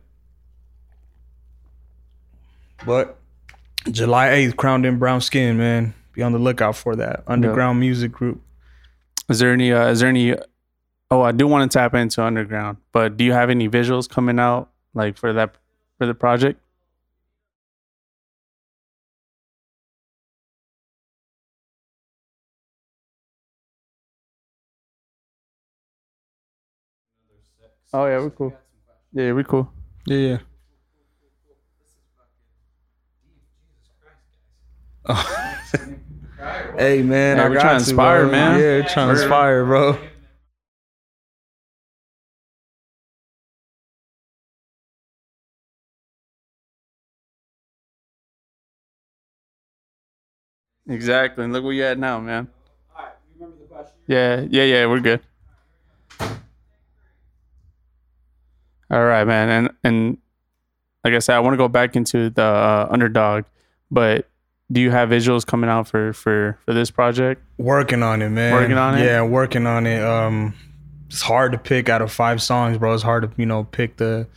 But 2.85 3.17
July 3.91 4.29
8th, 4.29 4.57
Crowned 4.57 4.85
in 4.85 4.99
Brown 4.99 5.23
Skin, 5.23 5.57
man. 5.57 5.95
Be 6.13 6.23
on 6.23 6.33
the 6.33 6.39
lookout 6.39 6.77
for 6.77 6.95
that. 6.97 7.25
Underground 7.27 7.81
music 7.81 8.13
group. 8.13 8.43
Is 9.31 9.39
there 9.39 9.55
any? 9.55 9.73
Uh, 9.73 9.89
is 9.89 10.01
there 10.01 10.11
any? 10.11 10.37
Oh, 11.11 11.23
I 11.23 11.33
do 11.33 11.47
want 11.47 11.71
to 11.71 11.79
tap 11.79 11.95
into 11.95 12.23
underground, 12.23 12.79
but 12.93 13.17
do 13.17 13.25
you 13.25 13.33
have 13.33 13.49
any 13.49 13.69
visuals 13.69 14.09
coming 14.09 14.39
out 14.41 14.71
like 14.95 15.17
for 15.17 15.33
that 15.33 15.55
for 15.99 16.07
the 16.07 16.15
project? 16.15 16.61
Oh 27.93 28.07
yeah, 28.07 28.19
we're 28.19 28.31
cool. 28.31 28.53
Yeah, 29.13 29.33
we're 29.33 29.45
cool. 29.45 29.71
Yeah, 30.07 30.17
yeah. 30.19 30.39
Oh. 35.09 35.59
hey 36.79 37.03
man, 37.03 37.37
Yeah, 37.37 37.45
I 37.45 37.49
we're 37.49 37.55
got 37.55 37.61
trying 37.63 37.79
to 37.79 37.85
to, 37.85 37.91
inspire, 37.91 38.23
bro. 38.25 38.31
man. 38.33 38.61
Yeah, 38.61 38.89
trying 38.89 39.15
to 39.15 39.23
inspire, 39.23 39.65
bro. 39.65 39.99
Exactly. 50.89 51.45
And 51.45 51.53
look 51.53 51.65
where 51.65 51.73
you're 51.73 51.89
at 51.89 51.99
now, 51.99 52.21
man. 52.21 52.49
Yeah, 54.07 54.47
yeah, 54.49 54.63
yeah, 54.63 54.87
we're 54.87 55.01
good. 55.01 55.21
All 58.89 59.05
right, 59.05 59.25
man. 59.25 59.49
And 59.49 59.71
and 59.83 60.19
like 61.03 61.15
I 61.15 61.19
said, 61.19 61.37
I 61.37 61.41
want 61.41 61.55
to 61.55 61.59
go 61.59 61.69
back 61.69 61.97
into 61.97 62.31
the 62.31 62.43
uh, 62.43 62.89
underdog, 62.91 63.45
but 63.91 64.29
do 64.71 64.81
you 64.81 64.91
have 64.91 65.09
visuals 65.09 65.45
coming 65.45 65.69
out 65.69 65.89
for 65.89 66.13
for 66.13 66.59
for 66.65 66.73
this 66.73 66.91
project? 66.91 67.43
Working 67.59 68.03
on 68.03 68.23
it, 68.23 68.29
man. 68.31 68.53
Working 68.53 68.79
on 68.79 68.99
it? 68.99 69.05
Yeah, 69.05 69.23
working 69.23 69.67
on 69.67 69.87
it. 69.87 70.03
Um, 70.03 70.55
it's 71.09 71.23
hard 71.23 71.53
to 71.53 71.59
pick 71.59 71.89
out 71.89 72.03
of 72.03 72.13
five 72.13 72.41
songs, 72.43 72.79
bro. 72.79 72.95
It's 72.95 73.03
hard 73.03 73.25
to 73.25 73.31
you 73.37 73.47
know 73.47 73.65
pick 73.65 73.97
the 73.97 74.29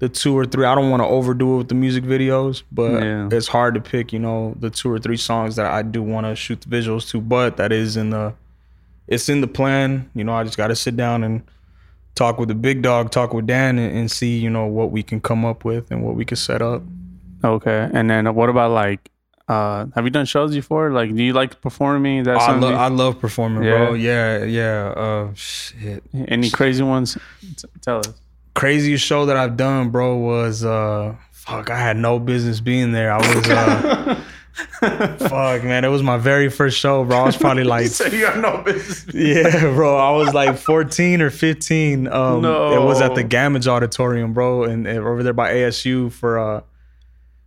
the 0.00 0.08
two 0.08 0.36
or 0.36 0.44
three. 0.44 0.64
I 0.66 0.74
don't 0.74 0.90
want 0.90 1.02
to 1.02 1.06
overdo 1.06 1.54
it 1.54 1.56
with 1.58 1.68
the 1.68 1.74
music 1.76 2.04
videos, 2.04 2.62
but 2.72 3.02
Yeah. 3.02 3.28
it's 3.30 3.46
hard 3.48 3.74
to 3.74 3.80
pick 3.80 4.12
you 4.12 4.18
know 4.18 4.54
the 4.58 4.68
two 4.70 4.90
or 4.90 4.98
three 4.98 5.16
songs 5.16 5.56
that 5.56 5.66
I 5.66 5.82
do 5.82 6.02
want 6.02 6.26
to 6.26 6.34
shoot 6.34 6.60
the 6.60 6.68
visuals 6.68 7.08
to. 7.10 7.20
But 7.20 7.56
that 7.58 7.70
is 7.72 7.96
in 7.96 8.10
the 8.10 8.34
it's 9.06 9.28
in 9.28 9.40
the 9.40 9.46
plan. 9.48 10.10
You 10.14 10.24
know, 10.24 10.32
I 10.34 10.42
just 10.44 10.56
got 10.56 10.68
to 10.68 10.76
sit 10.76 10.96
down 10.96 11.22
and 11.24 11.42
talk 12.16 12.38
with 12.38 12.48
the 12.48 12.54
big 12.54 12.82
dog, 12.82 13.10
talk 13.10 13.32
with 13.32 13.46
Dan, 13.46 13.78
and, 13.78 13.96
and 13.96 14.10
see 14.10 14.38
you 14.38 14.50
know 14.50 14.66
what 14.66 14.90
we 14.90 15.02
can 15.02 15.20
come 15.20 15.44
up 15.44 15.64
with 15.64 15.90
and 15.90 16.02
what 16.02 16.14
we 16.16 16.24
can 16.24 16.36
set 16.36 16.60
up. 16.62 16.82
Okay. 17.44 17.88
And 17.92 18.10
then 18.10 18.34
what 18.34 18.48
about 18.50 18.70
like 18.72 19.10
uh 19.48 19.86
have 19.96 20.04
you 20.04 20.10
done 20.10 20.26
shows 20.26 20.54
before? 20.54 20.92
Like 20.92 21.14
do 21.14 21.22
you 21.22 21.32
like 21.32 21.60
performing? 21.60 22.22
That 22.24 22.36
I, 22.36 22.46
something 22.46 22.70
lo- 22.70 22.76
I 22.76 22.88
love 22.88 23.18
performing, 23.20 23.64
Yeah. 23.64 23.76
bro. 23.86 23.94
Yeah, 23.94 24.44
yeah. 24.44 24.92
Uh, 24.96 25.28
shit. 25.34 26.02
any 26.28 26.50
crazy 26.50 26.82
ones? 26.84 27.18
T- 27.56 27.68
tell 27.82 27.98
us. 27.98 28.12
Craziest 28.54 29.04
show 29.04 29.26
that 29.26 29.36
I've 29.36 29.56
done, 29.56 29.90
bro, 29.90 30.16
was 30.16 30.64
uh 30.64 31.14
fuck, 31.32 31.70
I 31.70 31.78
had 31.78 31.96
no 31.96 32.18
business 32.18 32.60
being 32.60 32.92
there. 32.92 33.12
I 33.12 33.18
was 33.18 33.48
uh 33.48 34.20
fuck 35.28 35.64
man, 35.64 35.84
it 35.84 35.88
was 35.88 36.02
my 36.02 36.18
very 36.18 36.50
first 36.50 36.78
show, 36.78 37.04
bro. 37.04 37.18
I 37.18 37.24
was 37.24 37.36
probably 37.36 37.64
like 37.76 37.86
you 38.12 38.26
have 38.26 38.38
no 38.38 38.62
business. 38.62 39.06
Yeah, 39.14 39.60
bro. 39.74 39.96
I 39.96 40.10
was 40.16 40.34
like 40.34 40.58
14 40.58 41.22
or 41.22 41.30
15. 41.30 42.08
Um 42.08 42.44
it 42.44 42.82
was 42.82 43.00
at 43.00 43.14
the 43.14 43.24
Gammage 43.24 43.66
Auditorium, 43.66 44.32
bro, 44.32 44.64
and, 44.64 44.86
and 44.86 44.98
over 44.98 45.22
there 45.22 45.32
by 45.32 45.52
ASU 45.54 46.10
for 46.12 46.38
uh 46.38 46.60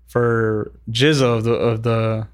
for 0.07 0.71
GZA 0.91 1.37
of 1.37 1.43
the 1.43 1.53
of 1.53 1.83
the 1.83 2.27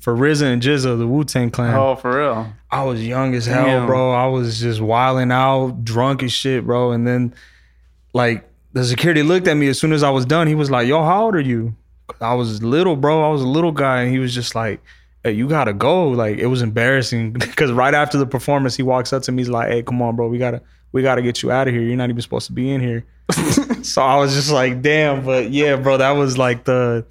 for 0.00 0.16
RZA 0.16 0.52
and 0.52 0.62
GZA 0.62 0.86
of 0.86 0.98
the 0.98 1.06
Wu 1.06 1.24
Tang 1.24 1.50
Clan. 1.50 1.74
Oh, 1.74 1.94
for 1.94 2.18
real. 2.18 2.52
I 2.70 2.84
was 2.84 3.06
young 3.06 3.34
as 3.34 3.46
hell, 3.46 3.66
Damn. 3.66 3.86
bro. 3.86 4.12
I 4.12 4.26
was 4.26 4.58
just 4.60 4.80
wilding 4.80 5.30
out, 5.30 5.84
drunk 5.84 6.22
as 6.22 6.32
shit, 6.32 6.64
bro. 6.64 6.92
And 6.92 7.06
then, 7.06 7.34
like, 8.12 8.48
the 8.72 8.84
security 8.84 9.22
looked 9.22 9.48
at 9.48 9.54
me 9.54 9.68
as 9.68 9.78
soon 9.78 9.92
as 9.92 10.02
I 10.02 10.10
was 10.10 10.24
done. 10.24 10.46
He 10.46 10.54
was 10.54 10.70
like, 10.70 10.86
"Yo, 10.86 11.02
how 11.02 11.24
old 11.24 11.34
are 11.34 11.40
you?" 11.40 11.74
I 12.20 12.34
was 12.34 12.62
little, 12.62 12.96
bro. 12.96 13.24
I 13.24 13.32
was 13.32 13.42
a 13.42 13.48
little 13.48 13.72
guy, 13.72 14.02
and 14.02 14.12
he 14.12 14.18
was 14.18 14.34
just 14.34 14.54
like, 14.54 14.80
"Hey, 15.24 15.32
you 15.32 15.48
gotta 15.48 15.72
go." 15.72 16.08
Like, 16.08 16.38
it 16.38 16.46
was 16.46 16.62
embarrassing 16.62 17.32
because 17.32 17.72
right 17.72 17.94
after 17.94 18.18
the 18.18 18.26
performance, 18.26 18.76
he 18.76 18.82
walks 18.82 19.12
up 19.12 19.22
to 19.22 19.32
me. 19.32 19.42
He's 19.42 19.48
like, 19.48 19.68
"Hey, 19.68 19.82
come 19.82 20.00
on, 20.02 20.16
bro. 20.16 20.28
We 20.28 20.38
gotta, 20.38 20.62
we 20.92 21.02
gotta 21.02 21.22
get 21.22 21.42
you 21.42 21.50
out 21.50 21.68
of 21.68 21.74
here. 21.74 21.82
You're 21.82 21.96
not 21.96 22.10
even 22.10 22.22
supposed 22.22 22.46
to 22.46 22.52
be 22.52 22.70
in 22.70 22.80
here." 22.80 23.04
so 23.82 24.02
I 24.02 24.16
was 24.16 24.34
just 24.34 24.50
like, 24.50 24.82
"Damn," 24.82 25.24
but 25.24 25.50
yeah, 25.50 25.76
bro. 25.76 25.96
That 25.96 26.12
was 26.12 26.38
like 26.38 26.64
the. 26.64 27.04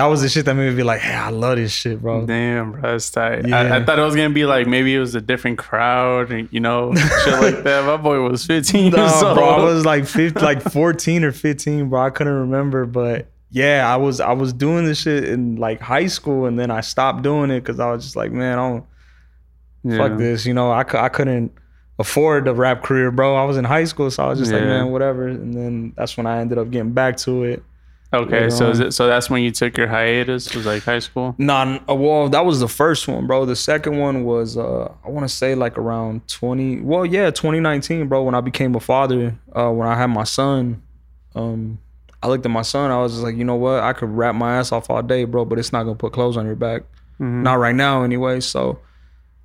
That 0.00 0.06
was 0.06 0.22
the 0.22 0.30
shit 0.30 0.46
that 0.46 0.54
made 0.54 0.70
me 0.70 0.76
be 0.76 0.82
like, 0.82 1.00
hey, 1.00 1.12
I 1.14 1.28
love 1.28 1.56
this 1.58 1.72
shit, 1.72 2.00
bro. 2.00 2.24
Damn, 2.24 2.72
bro, 2.72 2.80
that's 2.92 3.10
tight. 3.10 3.44
I, 3.44 3.48
Yeah. 3.48 3.76
I 3.76 3.84
thought 3.84 3.98
it 3.98 4.02
was 4.02 4.16
gonna 4.16 4.30
be 4.30 4.46
like 4.46 4.66
maybe 4.66 4.94
it 4.94 4.98
was 4.98 5.14
a 5.14 5.20
different 5.20 5.58
crowd, 5.58 6.30
and 6.32 6.48
you 6.50 6.60
know, 6.60 6.94
shit 6.94 7.34
like 7.34 7.62
that. 7.64 7.84
My 7.84 7.98
boy 7.98 8.20
was 8.22 8.46
15 8.46 8.92
years 8.92 9.22
old. 9.22 9.36
bro, 9.36 9.46
I 9.46 9.62
was 9.62 9.84
like 9.84 10.06
50, 10.06 10.40
like 10.44 10.62
14 10.62 11.24
or 11.24 11.32
15, 11.32 11.90
bro. 11.90 12.00
I 12.00 12.08
couldn't 12.08 12.32
remember, 12.32 12.86
but 12.86 13.26
yeah, 13.50 13.92
I 13.92 13.96
was 13.96 14.20
I 14.20 14.32
was 14.32 14.52
doing 14.54 14.86
this 14.86 15.02
shit 15.02 15.24
in 15.24 15.56
like 15.56 15.80
high 15.80 16.06
school, 16.06 16.46
and 16.46 16.58
then 16.58 16.70
I 16.70 16.80
stopped 16.80 17.20
doing 17.22 17.50
it 17.50 17.60
because 17.60 17.78
I 17.78 17.90
was 17.92 18.02
just 18.04 18.16
like, 18.16 18.32
man, 18.32 18.58
I 18.58 18.68
don't 18.70 18.84
Yeah. 19.84 19.96
fuck 19.98 20.18
this, 20.18 20.46
you 20.46 20.54
know. 20.54 20.70
I, 20.70 20.80
I 20.80 21.08
couldn't 21.10 21.52
afford 21.98 22.46
the 22.46 22.54
rap 22.54 22.82
career, 22.82 23.10
bro. 23.10 23.36
I 23.36 23.44
was 23.44 23.58
in 23.58 23.64
high 23.64 23.84
school, 23.84 24.10
so 24.10 24.24
I 24.24 24.28
was 24.28 24.38
just 24.38 24.50
like, 24.52 24.62
man, 24.62 24.90
whatever. 24.92 25.28
And 25.28 25.52
then 25.52 25.92
that's 25.96 26.16
when 26.16 26.26
I 26.26 26.38
ended 26.40 26.56
up 26.56 26.70
getting 26.70 26.92
back 26.92 27.18
to 27.18 27.44
it. 27.44 27.62
Okay, 28.12 28.50
so 28.50 28.70
is 28.70 28.80
it, 28.80 28.92
so 28.92 29.06
that's 29.06 29.30
when 29.30 29.42
you 29.42 29.52
took 29.52 29.76
your 29.76 29.86
hiatus? 29.86 30.52
Was 30.54 30.66
like 30.66 30.82
high 30.82 30.98
school? 30.98 31.34
Nah, 31.38 31.78
uh, 31.88 31.94
well, 31.94 32.28
that 32.28 32.44
was 32.44 32.58
the 32.58 32.66
first 32.66 33.06
one, 33.06 33.26
bro. 33.28 33.44
The 33.46 33.54
second 33.54 33.98
one 33.98 34.24
was, 34.24 34.56
uh, 34.56 34.92
I 35.04 35.08
want 35.10 35.28
to 35.28 35.34
say 35.34 35.54
like 35.54 35.78
around 35.78 36.26
20, 36.26 36.80
well, 36.80 37.06
yeah, 37.06 37.30
2019, 37.30 38.08
bro, 38.08 38.24
when 38.24 38.34
I 38.34 38.40
became 38.40 38.74
a 38.74 38.80
father, 38.80 39.38
uh, 39.54 39.70
when 39.70 39.86
I 39.86 39.96
had 39.96 40.06
my 40.08 40.24
son. 40.24 40.82
Um, 41.36 41.78
I 42.22 42.26
looked 42.26 42.44
at 42.44 42.50
my 42.50 42.62
son, 42.62 42.90
I 42.90 42.98
was 43.00 43.12
just 43.12 43.22
like, 43.22 43.36
you 43.36 43.44
know 43.44 43.54
what? 43.54 43.82
I 43.82 43.92
could 43.92 44.10
rap 44.10 44.34
my 44.34 44.56
ass 44.58 44.72
off 44.72 44.90
all 44.90 45.02
day, 45.02 45.24
bro, 45.24 45.44
but 45.44 45.58
it's 45.60 45.72
not 45.72 45.84
going 45.84 45.94
to 45.96 45.98
put 46.00 46.12
clothes 46.12 46.36
on 46.36 46.44
your 46.46 46.56
back. 46.56 46.82
Mhm. 47.20 47.42
Not 47.42 47.54
right 47.60 47.74
now, 47.74 48.02
anyway. 48.02 48.40
So 48.40 48.80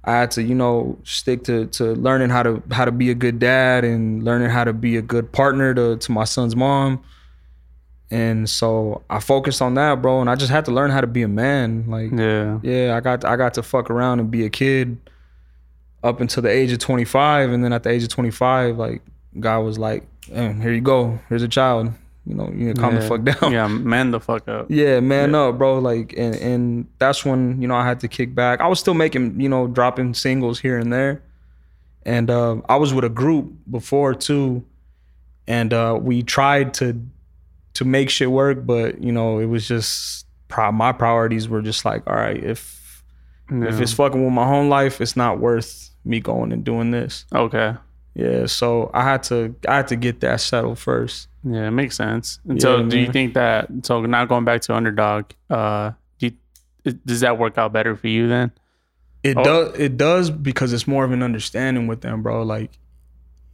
I 0.03 0.13
had 0.13 0.31
to, 0.31 0.43
you 0.43 0.55
know, 0.55 0.97
stick 1.03 1.43
to, 1.45 1.67
to 1.67 1.93
learning 1.93 2.31
how 2.31 2.41
to, 2.43 2.63
how 2.71 2.85
to 2.85 2.91
be 2.91 3.11
a 3.11 3.15
good 3.15 3.37
dad 3.37 3.83
and 3.85 4.23
learning 4.23 4.49
how 4.49 4.63
to 4.63 4.73
be 4.73 4.97
a 4.97 5.01
good 5.03 5.31
partner 5.31 5.73
to, 5.75 5.97
to 5.97 6.11
my 6.11 6.23
son's 6.23 6.55
mom. 6.55 7.03
And 8.11 8.47
so 8.49 9.01
I 9.09 9.19
focused 9.19 9.61
on 9.61 9.73
that, 9.75 10.01
bro, 10.01 10.21
and 10.21 10.29
I 10.29 10.35
just 10.35 10.51
had 10.51 10.65
to 10.65 10.71
learn 10.71 10.91
how 10.91 11.01
to 11.01 11.07
be 11.07 11.23
a 11.23 11.27
man. 11.27 11.85
Like, 11.87 12.11
Yeah. 12.11 12.59
yeah, 12.61 12.95
I 12.95 12.99
got 12.99 13.25
I 13.25 13.35
got 13.35 13.55
to 13.55 13.63
fuck 13.63 13.89
around 13.89 14.19
and 14.19 14.29
be 14.29 14.45
a 14.45 14.49
kid 14.49 14.97
up 16.03 16.21
until 16.21 16.43
the 16.43 16.49
age 16.49 16.71
of 16.71 16.77
25, 16.79 17.49
and 17.51 17.63
then 17.63 17.73
at 17.73 17.81
the 17.83 17.89
age 17.89 18.03
of 18.03 18.09
25, 18.09 18.77
like 18.77 19.01
God 19.39 19.59
was 19.61 19.79
like, 19.79 20.03
"Here 20.27 20.71
you 20.71 20.81
go. 20.81 21.19
Here's 21.29 21.41
a 21.41 21.47
child. 21.47 21.91
You 22.27 22.35
know, 22.35 22.51
you 22.55 22.73
calm 22.75 22.93
the 22.95 23.01
fuck 23.01 23.23
down." 23.23 23.51
Yeah, 23.51 23.67
man 23.67 24.11
the 24.11 24.19
fuck 24.19 24.47
up. 24.47 24.67
Yeah, 24.69 24.99
man 24.99 25.33
up, 25.33 25.57
bro. 25.57 25.79
Like, 25.79 26.13
and 26.15 26.35
and 26.35 26.87
that's 26.99 27.25
when 27.25 27.59
you 27.59 27.67
know 27.67 27.75
I 27.75 27.85
had 27.87 27.99
to 28.01 28.07
kick 28.07 28.35
back. 28.35 28.61
I 28.61 28.67
was 28.67 28.79
still 28.79 28.93
making, 28.93 29.41
you 29.41 29.49
know, 29.49 29.65
dropping 29.67 30.13
singles 30.13 30.59
here 30.59 30.77
and 30.77 30.93
there, 30.93 31.23
and 32.05 32.29
uh, 32.29 32.57
I 32.69 32.75
was 32.75 32.93
with 32.93 33.03
a 33.03 33.09
group 33.09 33.51
before 33.69 34.13
too, 34.13 34.63
and 35.47 35.73
uh, 35.73 35.97
we 35.99 36.21
tried 36.21 36.75
to 36.75 37.01
to 37.75 37.85
make 37.85 38.09
shit 38.09 38.31
work, 38.31 38.65
but 38.65 39.01
you 39.03 39.11
know, 39.11 39.39
it 39.39 39.45
was 39.45 39.67
just 39.67 40.25
pro- 40.47 40.71
my 40.71 40.91
priorities 40.91 41.47
were 41.47 41.61
just 41.61 41.85
like, 41.85 42.03
all 42.07 42.15
right, 42.15 42.43
if 42.43 43.03
if 43.51 43.79
it's 43.79 43.93
fucking 43.93 44.23
with 44.23 44.33
my 44.33 44.45
home 44.45 44.69
life, 44.69 44.99
it's 45.01 45.15
not 45.15 45.39
worth 45.39 45.91
me 46.03 46.19
going 46.19 46.51
and 46.51 46.63
doing 46.63 46.91
this. 46.91 47.25
okay. 47.33 47.75
Yeah, 48.17 48.45
so 48.45 48.89
I 48.93 49.03
had 49.03 49.23
to 49.23 49.53
I 49.67 49.75
had 49.75 49.89
to 49.89 49.97
get 49.97 50.21
that 50.21 50.39
settled 50.39 50.79
first. 50.79 51.27
Yeah, 51.43 51.67
it 51.67 51.71
makes 51.71 51.97
sense. 51.97 52.39
And 52.47 52.61
so, 52.61 52.77
Yeah, 52.77 52.87
do 52.87 52.97
you 52.97 53.11
think 53.11 53.33
that? 53.33 53.67
So, 53.83 54.01
now 54.05 54.23
going 54.23 54.45
back 54.45 54.61
to 54.61 54.73
underdog, 54.73 55.25
uh, 55.49 55.91
do 56.17 56.27
you, 56.85 56.91
does 57.05 57.19
that 57.19 57.37
work 57.37 57.57
out 57.57 57.73
better 57.73 57.93
for 57.95 58.07
you 58.07 58.29
then? 58.29 58.51
It 59.21 59.35
Oh. 59.37 59.43
does 59.43 59.79
it 59.79 59.97
does 59.97 60.29
because 60.31 60.71
it's 60.71 60.87
more 60.87 61.03
of 61.03 61.11
an 61.11 61.21
understanding 61.21 61.87
with 61.87 61.99
them, 62.01 62.23
bro. 62.23 62.43
Like 62.43 62.79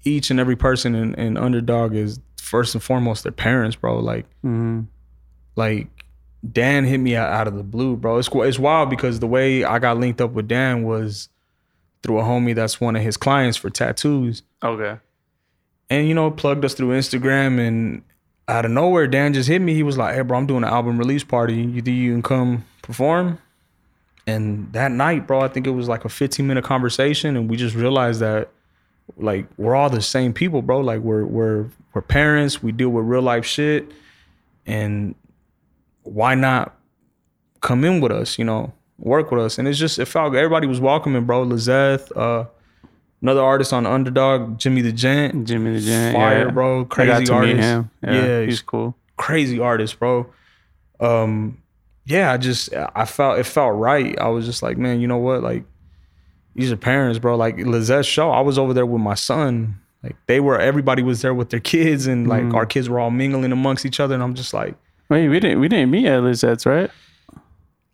each 0.04 0.30
and 0.30 0.40
every 0.40 0.56
person 0.56 0.94
in, 0.94 1.16
in 1.16 1.38
underdog 1.38 1.96
is 1.96 2.20
first 2.52 2.76
and 2.76 2.84
foremost 2.84 3.24
their 3.24 3.32
parents, 3.32 3.76
bro. 3.76 4.00
Like 4.00 4.26
Mm-hmm. 4.46 4.82
like 5.56 5.88
Dan 6.60 6.86
hit 6.86 6.98
me 7.00 7.16
out 7.16 7.32
out 7.32 7.48
of 7.48 7.56
the 7.56 7.64
blue, 7.64 7.96
bro. 7.96 8.18
It's 8.18 8.30
it's 8.34 8.60
wild 8.60 8.90
because 8.90 9.20
the 9.20 9.28
way 9.28 9.64
I 9.64 9.80
got 9.80 9.98
linked 9.98 10.20
up 10.22 10.32
with 10.32 10.48
Dan 10.48 10.84
was 10.84 11.30
through 12.04 12.20
a 12.20 12.24
homie 12.24 12.56
that's 12.56 12.82
one 12.82 12.96
of 12.96 13.04
his 13.04 13.16
clients 13.16 13.58
for 13.58 13.70
tattoos, 13.70 14.42
Okay. 14.64 14.98
and 15.90 16.08
you 16.08 16.14
know 16.16 16.32
plugged 16.32 16.66
us 16.66 16.74
through 16.74 16.98
Instagram, 16.98 17.60
and 17.60 18.02
out 18.48 18.66
of 18.66 18.72
nowhere 18.72 19.06
Dan 19.08 19.34
just 19.34 19.48
hit 19.50 19.62
me. 19.62 19.74
He 19.76 19.84
was 19.84 19.98
like, 20.00 20.16
"Hey, 20.16 20.22
bro, 20.24 20.38
I'm 20.38 20.48
doing 20.48 20.64
an 20.64 20.70
album 20.70 20.98
release 20.98 21.24
party. 21.24 21.56
You 21.56 21.82
think 21.82 21.96
you 21.98 22.12
can 22.12 22.24
come 22.24 22.66
perform?" 22.82 23.38
And 24.28 24.72
that 24.74 24.92
night, 24.92 25.28
bro, 25.28 25.42
I 25.42 25.48
think 25.48 25.68
it 25.68 25.72
was 25.72 25.88
like 25.88 26.04
a 26.06 26.10
15 26.10 26.46
minute 26.48 26.64
conversation, 26.64 27.36
and 27.38 27.50
we 27.50 27.56
just 27.56 27.76
realized 27.76 28.20
that 28.22 28.50
like 29.18 29.46
we're 29.58 29.76
all 29.76 29.90
the 29.90 30.02
same 30.02 30.34
people, 30.34 30.62
bro. 30.62 30.80
Like 30.82 31.02
we're 31.02 31.26
we're 31.26 31.66
we're 31.94 32.02
parents. 32.02 32.64
We 32.64 32.72
deal 32.72 32.90
with 32.90 33.06
real 33.06 33.22
life 33.22 33.46
shit, 33.46 33.92
and 34.66 35.16
why 36.04 36.36
not 36.36 36.76
come 37.62 37.84
in 37.84 38.02
with 38.02 38.12
us? 38.12 38.40
You 38.40 38.46
know, 38.46 38.74
work 38.98 39.32
with 39.32 39.42
us. 39.42 39.58
And 39.58 39.68
it's 39.68 39.78
just 39.80 40.00
it 40.00 40.06
felt 40.06 40.34
everybody 40.36 40.68
was 40.68 40.80
welcoming, 40.80 41.26
bro. 41.26 41.44
Lizeth, 41.44 42.12
uh, 42.16 42.46
another 43.22 43.42
artist 43.44 43.74
on 43.74 43.86
Underdog, 43.86 44.58
Jimmy 44.58 44.82
the 44.82 44.92
Gent, 44.92 45.48
Jimmy 45.48 45.74
the 45.74 45.82
Gent, 45.82 46.16
fire, 46.16 46.46
yeah. 46.46 46.52
bro. 46.52 46.86
Crazy 46.86 47.26
to 47.26 47.34
artist. 47.34 47.58
Yeah, 47.60 47.84
Yeah, 48.04 48.40
he's 48.42 48.48
he's- 48.50 48.62
cool. 48.62 48.96
crazy 49.18 49.60
artist, 49.60 50.00
bro. 50.00 50.28
Um, 51.00 51.58
yeah, 52.06 52.32
I 52.32 52.38
just 52.38 52.74
I 52.96 53.06
felt 53.06 53.40
it 53.40 53.46
felt 53.46 53.76
right. 53.76 54.18
I 54.20 54.28
was 54.30 54.46
just 54.46 54.64
like, 54.64 54.78
man, 54.78 55.02
you 55.02 55.08
know 55.08 55.18
what? 55.18 55.44
Like, 55.44 55.64
these 56.56 56.72
are 56.72 56.78
parents, 56.78 57.20
bro. 57.20 57.36
Like 57.36 57.58
Lizette's 57.58 58.08
show, 58.08 58.32
I 58.32 58.42
was 58.42 58.58
over 58.58 58.74
there 58.74 58.86
with 58.86 59.02
my 59.02 59.14
son. 59.16 59.80
Like 60.04 60.16
they 60.28 60.40
were, 60.40 60.60
everybody 60.60 61.04
was 61.04 61.22
there 61.22 61.34
with 61.34 61.50
their 61.52 61.60
kids, 61.60 62.08
and 62.08 62.28
like 62.28 62.44
Mm. 62.44 62.56
our 62.56 62.66
kids 62.66 62.90
were 62.90 63.00
all 63.00 63.12
mingling 63.12 63.52
amongst 63.52 63.86
each 63.86 64.00
other. 64.00 64.14
And 64.16 64.24
I'm 64.24 64.34
just 64.34 64.54
like, 64.54 64.76
Wait, 65.10 65.28
we 65.28 65.40
didn't 65.40 65.60
we 65.60 65.68
didn't 65.68 65.92
meet 65.92 66.08
at 66.08 66.22
Lizette's, 66.24 66.66
right? 66.66 66.90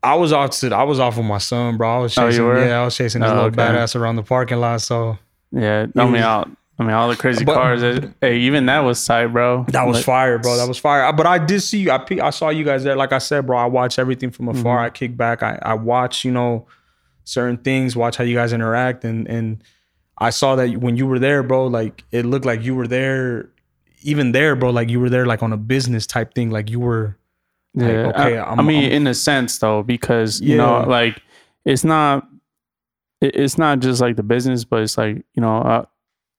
I 0.03 0.15
was 0.15 0.31
off 0.31 0.51
to, 0.59 0.73
I 0.75 0.83
was 0.83 0.99
off 0.99 1.17
with 1.17 1.25
my 1.25 1.39
son, 1.39 1.75
bro. 1.77 1.97
I 1.97 1.99
was 1.99 2.17
Oh, 2.17 2.25
you 2.25 2.29
chasing, 2.31 2.45
were? 2.45 2.65
yeah, 2.65 2.81
I 2.81 2.85
was 2.85 2.95
chasing 2.95 3.21
this 3.21 3.29
Oh, 3.31 3.33
little 3.33 3.47
okay. 3.49 3.57
badass 3.57 3.95
around 3.95 4.15
the 4.15 4.23
parking 4.23 4.59
lot. 4.59 4.81
So 4.81 5.17
Yeah, 5.51 5.87
I 5.95 6.03
mean, 6.03 6.13
was- 6.13 6.21
all, 6.23 6.45
I 6.79 6.83
mean, 6.83 6.91
all 6.93 7.09
the 7.09 7.15
crazy 7.15 7.43
But- 7.43 7.55
cars. 7.55 7.81
Hey, 8.21 8.37
even 8.37 8.67
that 8.67 8.81
was 8.81 9.03
tight, 9.03 9.27
bro. 9.27 9.65
That 9.69 9.87
was 9.87 9.97
Like, 9.97 10.05
fire, 10.05 10.37
bro. 10.37 10.55
That 10.57 10.67
was 10.67 10.77
fire. 10.77 11.11
But 11.11 11.25
I 11.25 11.39
did 11.39 11.61
see 11.61 11.79
you. 11.79 11.91
I 11.91 12.05
I 12.21 12.29
saw 12.29 12.49
you 12.49 12.63
guys 12.63 12.83
there. 12.83 12.95
Like 12.95 13.11
I 13.11 13.17
said, 13.17 13.47
bro, 13.47 13.57
I 13.57 13.65
watch 13.65 13.97
everything 13.97 14.29
from 14.29 14.47
afar. 14.49 14.79
I 14.79 14.91
kick 14.91 15.17
back. 15.17 15.41
I, 15.41 15.57
I 15.63 15.73
watch, 15.73 16.23
you 16.23 16.31
know, 16.31 16.67
certain 17.27 17.57
things. 17.57 17.95
Watch 17.95 18.17
how 18.17 18.23
you 18.23 18.35
guys 18.35 18.53
interact, 18.53 19.03
and 19.03 19.27
and 19.27 19.61
I 20.17 20.29
saw 20.31 20.55
that 20.55 20.77
when 20.77 20.97
you 20.97 21.05
were 21.07 21.19
there, 21.19 21.43
bro. 21.43 21.67
Like 21.67 22.03
it 22.11 22.25
looked 22.25 22.45
like 22.45 22.63
you 22.63 22.73
were 22.75 22.87
there, 22.87 23.49
even 24.01 24.31
there, 24.31 24.55
bro. 24.55 24.69
Like 24.71 24.89
you 24.89 24.99
were 24.99 25.09
there, 25.09 25.25
like 25.25 25.43
on 25.43 25.53
a 25.53 25.57
business 25.57 26.07
type 26.07 26.33
thing. 26.33 26.49
Like 26.49 26.69
you 26.69 26.79
were. 26.79 27.17
Like, 27.75 27.87
Yeah, 27.91 28.07
okay, 28.15 28.37
I, 28.39 28.53
I 28.53 28.61
mean, 28.63 28.83
I'm- 28.85 28.91
in 28.93 29.07
a 29.07 29.13
sense, 29.13 29.59
though, 29.59 29.83
because 29.83 30.41
you 30.41 30.57
know, 30.57 30.83
like 30.87 31.21
it's 31.65 31.83
not, 31.83 32.27
it's 33.21 33.57
not 33.57 33.79
just 33.81 34.01
like 34.01 34.15
the 34.15 34.23
business, 34.23 34.63
but 34.63 34.81
it's 34.81 34.97
like 34.97 35.17
you 35.35 35.41
know, 35.41 35.57
uh, 35.57 35.85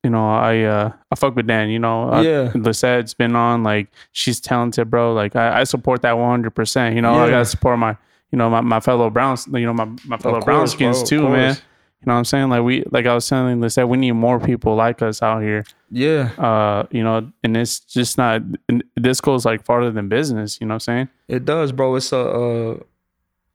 you 0.02 0.10
know, 0.10 0.28
I 0.30 0.62
uh, 0.62 0.92
I 1.12 1.14
fuck 1.14 1.36
with 1.36 1.46
Dan. 1.46 1.68
You 1.70 1.78
know, 1.78 2.12
uh, 2.12 2.22
Yeah. 2.22 2.50
Lisette's 2.54 3.14
been 3.14 3.36
on. 3.36 3.62
Like 3.62 3.88
she's 4.12 4.40
talented, 4.40 4.90
bro. 4.90 5.12
Like 5.12 5.36
I, 5.36 5.60
I 5.60 5.64
support 5.64 6.02
that 6.02 6.18
one 6.18 6.28
hundred 6.30 6.56
percent. 6.56 6.96
You 6.96 7.02
know, 7.02 7.14
I 7.14 7.30
gotta 7.30 7.44
support 7.44 7.78
my, 7.78 7.96
you 8.30 8.38
know, 8.38 8.50
my, 8.50 8.60
my 8.60 8.80
fellow 8.80 9.10
Browns. 9.10 9.46
You 9.52 9.66
know, 9.66 9.72
my 9.74 9.86
my 10.06 10.16
fellow 10.18 10.40
course, 10.40 10.74
Brownskins 10.74 11.06
too, 11.06 11.28
man. 11.28 11.54
You 11.54 12.06
know 12.06 12.12
what 12.12 12.18
I'm 12.18 12.24
saying? 12.26 12.48
Like 12.48 12.62
we, 12.62 12.84
like 12.92 13.06
I 13.06 13.14
was 13.14 13.26
telling 13.28 13.60
Lisette, 13.60 13.88
we 13.88 13.96
need 13.98 14.12
more 14.12 14.38
people 14.38 14.76
like 14.76 15.02
us 15.02 15.20
out 15.20 15.42
here 15.42 15.64
Yeah, 15.90 16.30
uh 16.38 16.86
you 16.92 17.02
know 17.02 17.32
and 17.42 17.56
it's 17.56 17.80
just 17.80 18.16
not 18.16 18.40
and 18.68 18.84
this 18.94 19.20
goes 19.20 19.44
like 19.44 19.64
farther 19.64 19.90
than 19.90 20.08
business 20.08 20.60
you 20.60 20.66
know 20.68 20.74
what 20.74 20.86
i'm 20.88 20.94
saying 20.94 21.08
it 21.26 21.44
does, 21.44 21.72
bro. 21.72 21.96
It's 21.96 22.12
a 22.12 22.20
uh, 22.20 22.78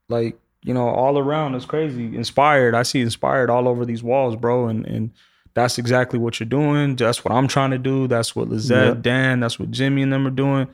like 0.10 0.38
you 0.62 0.74
know 0.74 0.90
all 0.90 1.18
around. 1.18 1.56
It's 1.56 1.66
crazy. 1.66 2.16
Inspired. 2.16 2.76
I 2.76 2.84
see 2.84 3.00
inspired 3.02 3.50
all 3.50 3.68
over 3.70 3.86
these 3.86 4.04
walls, 4.04 4.36
bro. 4.36 4.68
And 4.68 4.86
and 4.86 5.12
that's 5.54 5.78
exactly 5.78 6.20
what 6.20 6.40
you're 6.40 6.50
doing. 6.50 6.96
That's 6.98 7.24
what 7.24 7.34
I'm 7.34 7.48
trying 7.48 7.72
to 7.72 7.78
do. 7.78 8.08
That's 8.08 8.36
what 8.36 8.50
Lizette, 8.50 8.88
Yeah. 8.96 9.02
Dan, 9.02 9.40
that's 9.40 9.58
what 9.58 9.72
Jimmy 9.72 10.02
and 10.02 10.12
them 10.12 10.28
are 10.28 10.32
doing. 10.32 10.68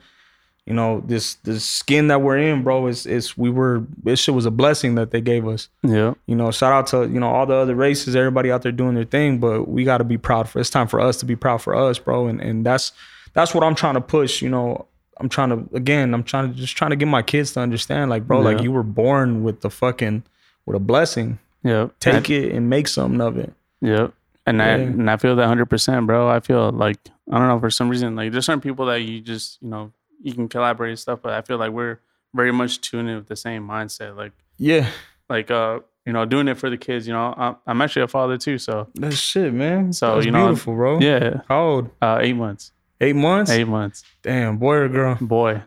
You 0.70 0.76
know, 0.76 1.02
this 1.04 1.34
this 1.42 1.64
skin 1.64 2.06
that 2.08 2.22
we're 2.22 2.38
in, 2.38 2.62
bro, 2.62 2.86
is 2.86 3.04
is 3.06 3.36
we 3.36 3.50
were 3.50 3.82
this 4.04 4.20
shit 4.20 4.34
was 4.36 4.46
a 4.46 4.50
blessing 4.52 4.94
that 4.94 5.10
they 5.10 5.20
gave 5.20 5.44
us. 5.48 5.68
yeah 5.82 6.14
You 6.26 6.36
know, 6.36 6.50
shout 6.52 6.72
out 6.72 6.86
to, 6.92 6.98
you 7.12 7.18
know, 7.18 7.28
all 7.28 7.44
the 7.46 7.56
other 7.56 7.74
races, 7.74 8.14
everybody 8.14 8.52
out 8.52 8.62
there 8.62 8.70
doing 8.82 8.94
their 8.94 9.04
thing, 9.16 9.38
but 9.38 9.66
we 9.66 9.82
gotta 9.84 10.04
be 10.04 10.16
proud 10.16 10.48
for 10.48 10.60
it's 10.60 10.70
time 10.70 10.86
for 10.86 11.00
us 11.00 11.16
to 11.18 11.26
be 11.26 11.34
proud 11.34 11.60
for 11.60 11.74
us, 11.74 11.98
bro. 11.98 12.28
And 12.28 12.40
and 12.40 12.64
that's 12.64 12.92
that's 13.32 13.52
what 13.54 13.64
I'm 13.64 13.74
trying 13.74 13.94
to 13.94 14.00
push, 14.00 14.42
you 14.42 14.48
know. 14.48 14.86
I'm 15.18 15.28
trying 15.28 15.50
to 15.50 15.76
again, 15.76 16.14
I'm 16.14 16.22
trying 16.22 16.52
to 16.52 16.56
just 16.56 16.76
trying 16.76 16.90
to 16.90 16.96
get 16.96 17.08
my 17.08 17.22
kids 17.22 17.52
to 17.54 17.60
understand, 17.60 18.08
like, 18.08 18.26
bro, 18.28 18.38
like 18.40 18.62
you 18.62 18.70
were 18.72 18.82
born 18.84 19.42
with 19.42 19.60
the 19.60 19.70
fucking 19.70 20.22
with 20.66 20.76
a 20.76 20.80
blessing. 20.92 21.38
yeah 21.64 21.88
Take 21.98 22.30
it 22.30 22.52
and 22.54 22.70
make 22.70 22.86
something 22.88 23.20
of 23.20 23.36
it. 23.36 23.52
yeah 23.82 24.08
and 24.46 24.62
i 24.62 24.68
and 24.68 25.10
i 25.10 25.16
feel 25.18 25.36
that 25.36 25.46
100% 25.48 26.06
bro 26.06 26.26
i 26.36 26.40
feel 26.40 26.70
like 26.84 26.96
i 27.30 27.36
don't 27.38 27.48
know 27.48 27.60
for 27.60 27.70
some 27.70 27.88
reason 27.90 28.16
like 28.16 28.32
there's 28.32 28.46
certain 28.46 28.60
people 28.68 28.86
that 28.86 29.00
you 29.02 29.20
just 29.20 29.58
you 29.60 29.68
know 29.68 29.92
you 30.22 30.32
can 30.32 30.48
collaborate 30.48 30.90
and 30.90 30.98
stuff 30.98 31.20
but 31.22 31.32
i 31.32 31.40
feel 31.42 31.58
like 31.58 31.70
we're 31.72 31.98
very 32.34 32.52
much 32.52 32.80
tuned 32.80 33.08
in 33.08 33.16
with 33.16 33.26
the 33.26 33.36
same 33.36 33.66
mindset 33.66 34.16
like 34.16 34.32
Yeah. 34.58 34.88
like 35.28 35.50
uh 35.50 35.80
you 36.06 36.12
know 36.12 36.24
doing 36.24 36.48
it 36.48 36.56
for 36.58 36.70
the 36.70 36.76
kids 36.78 37.06
you 37.06 37.12
know 37.12 37.34
i'm, 37.36 37.56
I'm 37.66 37.82
actually 37.82 38.02
a 38.02 38.08
father 38.08 38.36
too 38.38 38.58
so 38.58 38.88
That's 38.94 39.16
shit, 39.16 39.52
man. 39.52 39.92
So, 39.92 40.14
That's 40.14 40.26
you 40.26 40.32
know, 40.32 40.46
beautiful, 40.48 40.74
bro. 40.74 40.98
yeah 41.00 41.40
How 41.48 41.62
old? 41.62 41.90
uh 42.02 42.18
eight 42.20 42.36
months 42.36 42.72
Eight 43.00 43.16
months? 43.16 43.50
eight 43.50 43.66
months 43.66 44.04
Damn, 44.22 44.58
boy 44.58 44.74
or 44.76 44.88
girl? 44.88 45.16
boy 45.20 45.62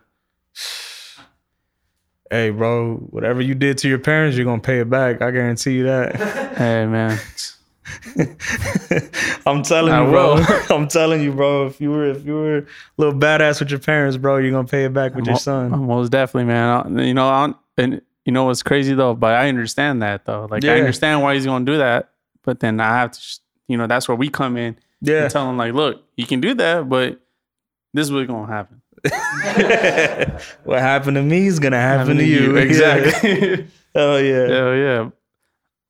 Hey, 2.32 2.50
bro, 2.50 2.96
whatever 2.98 3.42
you 3.42 3.54
did 3.54 3.78
to 3.80 3.88
your 3.88 4.00
parents, 4.00 4.36
you're 4.36 4.46
gonna 4.46 4.60
pay 4.62 4.80
it 4.80 4.90
back. 4.90 5.22
I 5.22 5.30
guarantee 5.30 5.74
you 5.74 5.84
that. 5.84 6.16
hey 6.58 6.86
man 6.88 7.20
I'm 9.46 9.64
telling 9.64 9.94
I 9.94 10.04
you, 10.06 10.10
bro. 10.12 10.36
I'm 10.70 10.88
telling 10.88 11.22
you, 11.22 11.32
bro. 11.34 11.68
If 11.68 11.80
you 11.82 11.92
were 11.92 12.06
if 12.08 12.26
you 12.26 12.34
were 12.36 12.58
a 12.60 12.66
little 12.98 13.14
badass 13.18 13.60
with 13.60 13.70
your 13.70 13.80
parents, 13.80 14.18
bro, 14.18 14.38
you're 14.38 14.52
gonna 14.52 14.68
pay 14.68 14.86
it 14.86 14.94
back 14.94 15.16
with 15.16 15.26
your 15.26 15.36
son. 15.38 15.70
Most 15.88 16.10
definitely, 16.12 16.46
man. 16.46 16.98
I- 17.00 17.04
You 17.04 17.14
know, 17.14 17.28
I 17.28 17.54
and 17.78 18.02
you 18.26 18.32
know 18.32 18.46
what's 18.46 18.64
crazy 18.64 18.94
though, 18.94 19.14
but 19.16 19.36
I 19.36 19.50
understand 19.50 20.02
that 20.02 20.26
though. 20.26 20.48
Like 20.50 20.64
I 20.66 20.78
understand 20.80 21.22
why 21.22 21.34
he's 21.36 21.46
gonna 21.46 21.66
do 21.66 21.78
that, 21.78 22.12
but 22.44 22.60
then 22.60 22.80
I 22.80 22.98
have 23.00 23.12
to, 23.12 23.20
you 23.68 23.78
know, 23.78 23.88
that's 23.88 24.08
where 24.08 24.16
we 24.18 24.30
come 24.30 24.56
in 24.58 24.78
Yeah. 25.02 25.24
and 25.24 25.32
tell 25.32 25.50
him 25.50 25.58
like, 25.58 25.74
look, 25.74 26.04
you 26.16 26.26
can 26.26 26.40
do 26.42 26.54
that, 26.56 26.88
but 26.88 27.20
this 27.94 28.06
is 28.08 28.12
what's 28.12 28.28
gonna 28.28 28.48
happen. 28.52 28.82
what 30.64 30.80
happened 30.80 31.16
to 31.16 31.22
me 31.22 31.48
is 31.48 31.60
gonna 31.60 31.78
happen, 31.80 32.18
Happen 32.18 32.18
to 32.18 32.26
you. 32.26 32.40
you. 32.52 32.58
Exactly. 32.58 33.68
oh 33.96 34.16
yeah. 34.18 34.48
Hell 34.48 34.76
yeah. 34.76 35.10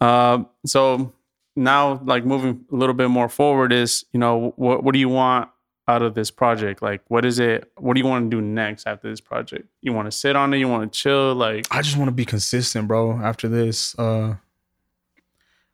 Um, 0.01 0.47
so 0.65 1.13
now, 1.55 2.01
like 2.03 2.25
moving 2.25 2.65
a 2.71 2.75
little 2.75 2.95
bit 2.95 3.09
more 3.09 3.29
forward, 3.29 3.71
is 3.71 4.05
you 4.11 4.19
know 4.19 4.53
what 4.55 4.83
what 4.83 4.93
do 4.93 4.99
you 4.99 5.09
want 5.09 5.49
out 5.87 6.01
of 6.01 6.13
this 6.13 6.31
project? 6.31 6.81
Like, 6.81 7.01
what 7.07 7.25
is 7.25 7.39
it? 7.39 7.71
What 7.77 7.93
do 7.93 7.99
you 7.99 8.07
want 8.07 8.29
to 8.29 8.37
do 8.37 8.41
next 8.41 8.87
after 8.87 9.09
this 9.09 9.21
project? 9.21 9.67
You 9.81 9.93
want 9.93 10.07
to 10.07 10.11
sit 10.11 10.35
on 10.35 10.53
it? 10.53 10.57
You 10.57 10.67
want 10.67 10.91
to 10.91 10.97
chill? 10.97 11.35
Like, 11.35 11.67
I 11.71 11.81
just 11.81 11.97
want 11.97 12.07
to 12.07 12.13
be 12.13 12.25
consistent, 12.25 12.87
bro. 12.87 13.19
After 13.19 13.49
this, 13.49 13.97
uh, 13.99 14.35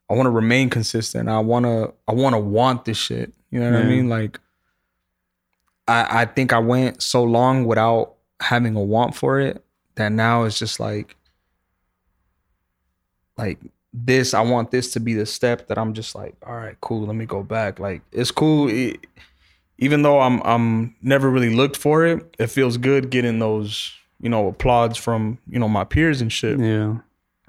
I 0.10 0.14
want 0.14 0.26
to 0.26 0.32
remain 0.32 0.70
consistent. 0.70 1.30
I 1.30 1.40
want 1.40 1.66
to, 1.66 1.94
I 2.08 2.14
want 2.14 2.34
to 2.34 2.40
want 2.40 2.86
this 2.86 2.98
shit. 2.98 3.32
You 3.52 3.60
know 3.60 3.72
what 3.72 3.82
I 3.82 3.84
mean? 3.84 4.10
Like, 4.10 4.40
I, 5.88 6.22
I 6.22 6.26
think 6.26 6.54
I 6.54 6.60
went 6.60 7.02
so 7.02 7.24
long 7.24 7.66
without 7.66 8.16
having 8.40 8.76
a 8.76 8.82
want 8.82 9.16
for 9.16 9.40
it 9.40 9.64
that 9.96 10.12
now 10.12 10.44
it's 10.44 10.58
just 10.58 10.80
like, 10.80 11.16
like 13.38 13.60
this. 13.94 14.34
I 14.34 14.42
want 14.42 14.72
this 14.72 14.94
to 14.94 15.00
be 15.00 15.14
the 15.14 15.26
step 15.26 15.68
that 15.68 15.78
I'm 15.78 15.94
just 15.94 16.16
like, 16.16 16.36
all 16.46 16.56
right, 16.56 16.76
cool. 16.82 17.06
Let 17.06 17.16
me 17.16 17.26
go 17.26 17.44
back. 17.44 17.80
Like, 17.80 18.02
it's 18.12 18.32
cool. 18.32 18.70
It- 18.70 19.06
even 19.82 20.02
though 20.02 20.20
I'm, 20.20 20.42
I'm 20.42 20.94
never 21.02 21.30
really 21.30 21.56
looked 21.56 21.78
for 21.78 22.06
it. 22.06 22.36
It 22.38 22.48
feels 22.48 22.76
good 22.76 23.10
getting 23.10 23.40
those, 23.40 23.94
you 24.20 24.30
know, 24.30 24.50
applauds 24.50 24.98
from 24.98 25.40
you 25.48 25.58
know 25.58 25.70
my 25.70 25.86
peers 25.86 26.22
and 26.22 26.32
shit 26.32 26.60
yeah, 26.60 26.98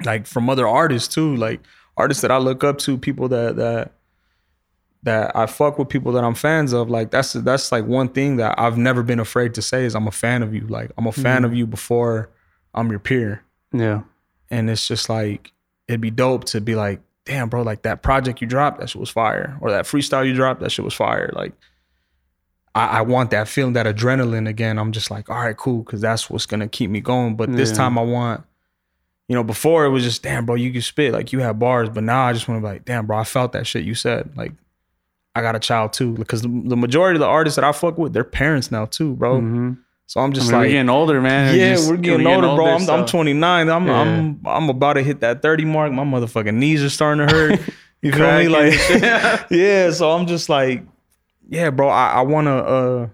like 0.04 0.28
from 0.28 0.48
other 0.48 0.68
artists 0.68 1.12
too 1.12 1.34
like 1.34 1.60
artists 1.96 2.20
that 2.22 2.30
i 2.30 2.38
look 2.38 2.62
up 2.62 2.78
to 2.78 2.96
people 2.96 3.26
that 3.28 3.56
that 3.56 3.92
that 5.02 5.34
I 5.34 5.46
fuck 5.46 5.78
with 5.78 5.88
people 5.88 6.12
that 6.12 6.24
I'm 6.24 6.34
fans 6.34 6.72
of. 6.72 6.90
Like 6.90 7.10
that's 7.10 7.32
that's 7.32 7.72
like 7.72 7.86
one 7.86 8.08
thing 8.08 8.36
that 8.36 8.58
I've 8.58 8.76
never 8.76 9.02
been 9.02 9.20
afraid 9.20 9.54
to 9.54 9.62
say 9.62 9.84
is 9.84 9.94
I'm 9.94 10.06
a 10.06 10.12
fan 10.12 10.42
of 10.42 10.54
you. 10.54 10.66
Like 10.66 10.90
I'm 10.98 11.06
a 11.06 11.12
fan 11.12 11.36
mm-hmm. 11.36 11.44
of 11.46 11.54
you 11.54 11.66
before 11.66 12.30
I'm 12.74 12.90
your 12.90 12.98
peer. 12.98 13.42
Yeah. 13.72 14.02
And 14.50 14.68
it's 14.68 14.86
just 14.86 15.08
like 15.08 15.52
it'd 15.90 16.00
be 16.00 16.10
dope 16.10 16.44
to 16.44 16.60
be 16.60 16.74
like, 16.76 17.00
damn, 17.24 17.48
bro, 17.48 17.62
like 17.62 17.82
that 17.82 18.02
project 18.02 18.40
you 18.40 18.46
dropped, 18.46 18.78
that 18.80 18.88
shit 18.90 19.00
was 19.00 19.10
fire. 19.10 19.58
Or 19.60 19.70
that 19.70 19.84
freestyle 19.84 20.26
you 20.26 20.34
dropped, 20.34 20.60
that 20.60 20.70
shit 20.70 20.84
was 20.84 20.94
fire. 20.94 21.30
Like 21.34 21.52
I, 22.74 22.98
I 22.98 23.00
want 23.02 23.30
that 23.32 23.48
feeling, 23.48 23.72
that 23.74 23.86
adrenaline 23.86 24.48
again. 24.48 24.78
I'm 24.78 24.92
just 24.92 25.10
like, 25.10 25.28
all 25.28 25.36
right, 25.36 25.56
cool, 25.56 25.82
because 25.82 26.00
that's 26.00 26.30
what's 26.30 26.46
gonna 26.46 26.68
keep 26.68 26.90
me 26.90 27.00
going. 27.00 27.36
But 27.36 27.52
this 27.56 27.70
Yeah. 27.70 27.76
time 27.76 27.98
I 27.98 28.02
want, 28.02 28.44
you 29.28 29.34
know, 29.34 29.42
before 29.44 29.84
it 29.84 29.90
was 29.90 30.04
just, 30.04 30.22
damn, 30.22 30.46
bro, 30.46 30.54
you 30.54 30.72
can 30.72 30.80
spit, 30.82 31.12
like 31.12 31.32
you 31.32 31.40
have 31.40 31.58
bars, 31.58 31.88
but 31.88 32.04
now 32.04 32.22
I 32.22 32.32
just 32.32 32.48
want 32.48 32.60
to 32.62 32.66
be 32.66 32.72
like, 32.72 32.84
damn, 32.84 33.06
bro, 33.06 33.18
I 33.18 33.24
felt 33.24 33.52
that 33.52 33.66
shit 33.66 33.84
you 33.84 33.94
said. 33.94 34.30
Like, 34.36 34.52
I 35.34 35.42
got 35.42 35.54
a 35.54 35.60
child 35.60 35.92
too. 35.92 36.12
Because 36.14 36.42
the, 36.42 36.48
the 36.66 36.76
majority 36.76 37.16
of 37.16 37.20
the 37.20 37.26
artists 37.26 37.56
that 37.56 37.64
I 37.64 37.72
fuck 37.72 37.98
with, 37.98 38.12
they're 38.12 38.24
parents 38.24 38.70
now 38.72 38.86
too, 38.86 39.14
bro. 39.14 39.40
Mhm. 39.40 39.78
So 40.10 40.18
I'm 40.20 40.30
I 40.30 40.32
just 40.32 40.48
mean, 40.48 40.56
we're 40.56 40.62
like, 40.64 40.70
getting 40.72 40.88
older, 40.88 41.20
man. 41.20 41.56
yeah, 41.56 41.74
Just- 41.76 41.88
we're 41.88 41.96
getting 41.96 42.26
older, 42.26 42.48
bro. 42.56 42.66
I'm, 42.74 42.80
so- 42.80 42.96
I'm 42.96 43.06
29. 43.06 43.68
I'm 43.70 43.86
Yeah. 43.86 44.00
I'm 44.00 44.40
I'm 44.44 44.68
about 44.68 44.94
to 44.94 45.04
hit 45.04 45.20
that 45.20 45.40
30 45.40 45.64
mark. 45.66 45.92
My 45.92 46.02
motherfucking 46.02 46.54
knees 46.54 46.82
are 46.82 46.90
starting 46.90 47.28
to 47.28 47.32
hurt. 47.32 47.60
You 48.02 48.12
feel 48.12 48.38
me? 48.38 48.48
Like, 48.48 48.72
yeah. 49.50 49.90
So 49.90 50.10
I'm 50.10 50.26
just 50.26 50.48
like, 50.48 50.82
yeah, 51.50 51.68
bro. 51.70 51.88
I, 51.90 52.12
I 52.12 52.20
wanna 52.22 52.56
uh, 52.56 53.08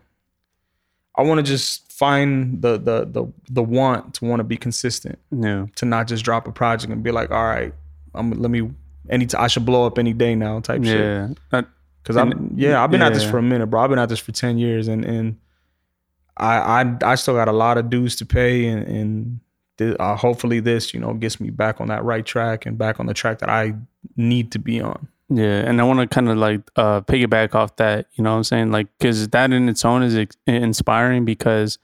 I 1.16 1.22
wanna 1.22 1.42
just 1.42 1.90
find 1.92 2.62
the 2.62 2.78
the 2.78 3.04
the 3.04 3.26
the 3.50 3.62
want 3.64 4.14
to 4.14 4.24
want 4.24 4.38
to 4.40 4.44
be 4.44 4.56
consistent, 4.56 5.18
Yeah. 5.32 5.66
to 5.74 5.84
not 5.86 6.06
just 6.06 6.24
drop 6.24 6.46
a 6.46 6.52
project 6.52 6.92
and 6.92 7.02
be 7.02 7.10
like, 7.10 7.32
all 7.32 7.44
right, 7.44 7.74
I'm 8.14 8.30
let 8.40 8.48
me 8.50 8.70
any 9.10 9.26
t- 9.26 9.36
I 9.36 9.48
should 9.48 9.66
blow 9.66 9.86
up 9.86 9.98
any 9.98 10.12
day 10.12 10.36
now 10.36 10.60
type 10.60 10.84
shit. 10.84 11.00
Yeah. 11.00 11.28
Uh, 11.52 11.62
Cause 12.04 12.16
I'm 12.16 12.52
yeah, 12.56 12.80
I've 12.82 12.90
been 12.92 13.02
at 13.02 13.12
this 13.12 13.28
for 13.28 13.38
a 13.38 13.42
minute, 13.42 13.66
bro. 13.66 13.80
I've 13.80 13.90
been 13.90 13.98
at 13.98 14.08
this 14.08 14.20
for 14.20 14.30
ten 14.30 14.56
years, 14.56 14.86
and 14.86 15.04
and 15.04 15.36
I 16.36 16.82
I 16.82 16.96
I 17.12 17.14
still 17.14 17.34
got 17.34 17.48
a 17.48 17.52
lot 17.52 17.78
of 17.78 17.90
dues 17.90 18.16
to 18.16 18.26
pay, 18.26 18.66
and 18.66 18.82
and 18.86 19.40
th- 19.78 19.96
uh, 19.98 20.16
hopefully 20.16 20.60
this 20.60 20.92
you 20.94 21.00
know 21.00 21.14
gets 21.14 21.40
me 21.40 21.50
back 21.50 21.80
on 21.80 21.88
that 21.88 22.04
right 22.04 22.24
track 22.24 22.66
and 22.66 22.76
back 22.78 23.00
on 23.00 23.06
the 23.06 23.14
track 23.14 23.38
that 23.40 23.48
I 23.48 23.74
need 24.16 24.52
to 24.52 24.58
be 24.58 24.80
on. 24.80 25.08
Yeah, 25.28 25.68
and 25.68 25.80
I 25.80 25.84
want 25.84 25.98
to 26.00 26.06
kind 26.06 26.28
of 26.28 26.36
like 26.36 26.60
uh 26.76 27.00
piggyback 27.00 27.54
off 27.54 27.76
that, 27.76 28.06
you 28.14 28.22
know 28.22 28.30
what 28.30 28.36
I'm 28.36 28.44
saying? 28.44 28.70
Like 28.70 28.86
cuz 29.00 29.26
that 29.28 29.52
in 29.52 29.68
its 29.68 29.84
own 29.84 30.02
is 30.02 30.16
ex- 30.16 30.36
inspiring 30.46 31.24
because 31.24 31.78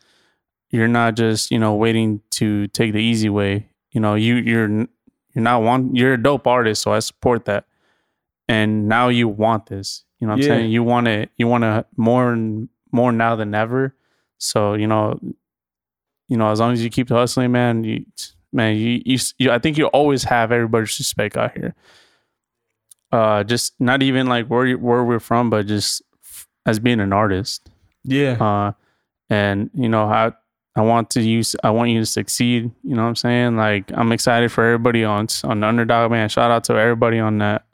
you're 0.71 0.87
not 0.89 1.17
just, 1.17 1.51
you 1.51 1.59
know, 1.59 1.75
waiting 1.75 2.21
to 2.31 2.69
take 2.69 2.93
the 2.93 3.03
easy 3.03 3.29
way. 3.29 3.69
You 3.91 4.01
know, 4.01 4.15
you 4.15 4.37
you're 4.37 4.69
you're 4.71 5.43
not 5.43 5.63
one 5.63 5.95
you're 5.95 6.15
a 6.15 6.23
dope 6.23 6.47
artist, 6.47 6.83
so 6.83 6.93
I 6.93 7.01
support 7.01 7.47
that. 7.47 7.65
And 8.49 8.89
now 8.89 9.09
you 9.09 9.29
want 9.29 9.67
this. 9.67 10.05
You 10.21 10.27
know 10.27 10.33
what 10.35 10.37
I'm 10.37 10.43
Yeah. 10.43 10.49
saying? 10.49 10.71
You 10.71 10.83
want 10.85 11.09
it 11.09 11.31
you 11.37 11.49
want 11.49 11.63
to 11.65 11.85
more 11.97 12.33
and 12.33 12.69
more 12.93 13.11
now 13.13 13.35
than 13.35 13.55
ever. 13.55 13.95
So, 14.43 14.75
you 14.75 14.87
know, 14.87 15.19
you 16.29 16.37
know, 16.37 16.51
as 16.51 16.59
long 16.61 16.73
as 16.73 16.83
you 16.83 16.91
keep 16.91 17.09
hustling, 17.09 17.53
man, 17.53 17.85
you 17.85 18.05
man, 18.53 18.77
you 18.77 19.01
you, 19.05 19.19
you 19.39 19.51
I 19.51 19.59
think 19.59 19.79
you 19.79 19.87
always 19.87 20.25
have 20.25 20.51
everybody's 20.53 20.99
respect 20.99 21.37
out 21.37 21.53
here. 21.57 21.75
Uh 23.11 23.45
just 23.45 23.75
not 23.79 24.03
even 24.03 24.27
like 24.27 24.47
where 24.49 24.67
you- 24.67 24.79
where 24.79 25.05
we're 25.05 25.21
from 25.21 25.51
but 25.51 25.67
just 25.67 26.03
f- 26.25 26.49
as 26.67 26.79
being 26.79 27.01
an 27.01 27.13
artist. 27.13 27.69
Yeah, 28.05 28.33
uh 28.41 28.73
and 29.31 29.71
you 29.75 29.89
know 29.89 30.05
i 30.07 30.33
i 30.75 30.81
want 30.83 31.09
to 31.11 31.21
use 31.23 31.55
i 31.63 31.71
want 31.71 31.91
you 31.91 32.01
to 32.01 32.07
succeed 32.07 32.71
you 32.83 32.95
know 32.97 33.03
what 33.03 33.09
i'm 33.09 33.17
saying? 33.17 33.57
Like 33.57 33.93
i'm 33.95 34.11
excited 34.13 34.51
for 34.51 34.65
everybody 34.65 35.05
on 35.05 35.29
on 35.45 35.61
the 35.61 35.67
underdog 35.69 36.11
man. 36.11 36.29
Shout 36.29 36.51
out 36.51 36.65
to 36.65 36.75
everybody 36.75 37.19
on 37.21 37.39
that. 37.39 37.65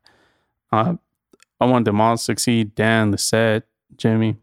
Uh 0.72 0.94
i 1.61 1.64
want 1.64 1.85
them 1.87 2.00
all 2.00 2.16
to 2.16 2.22
succeed. 2.22 2.74
Dan 2.74 3.11
the 3.12 3.18
set 3.18 3.62
jimmy 3.96 4.37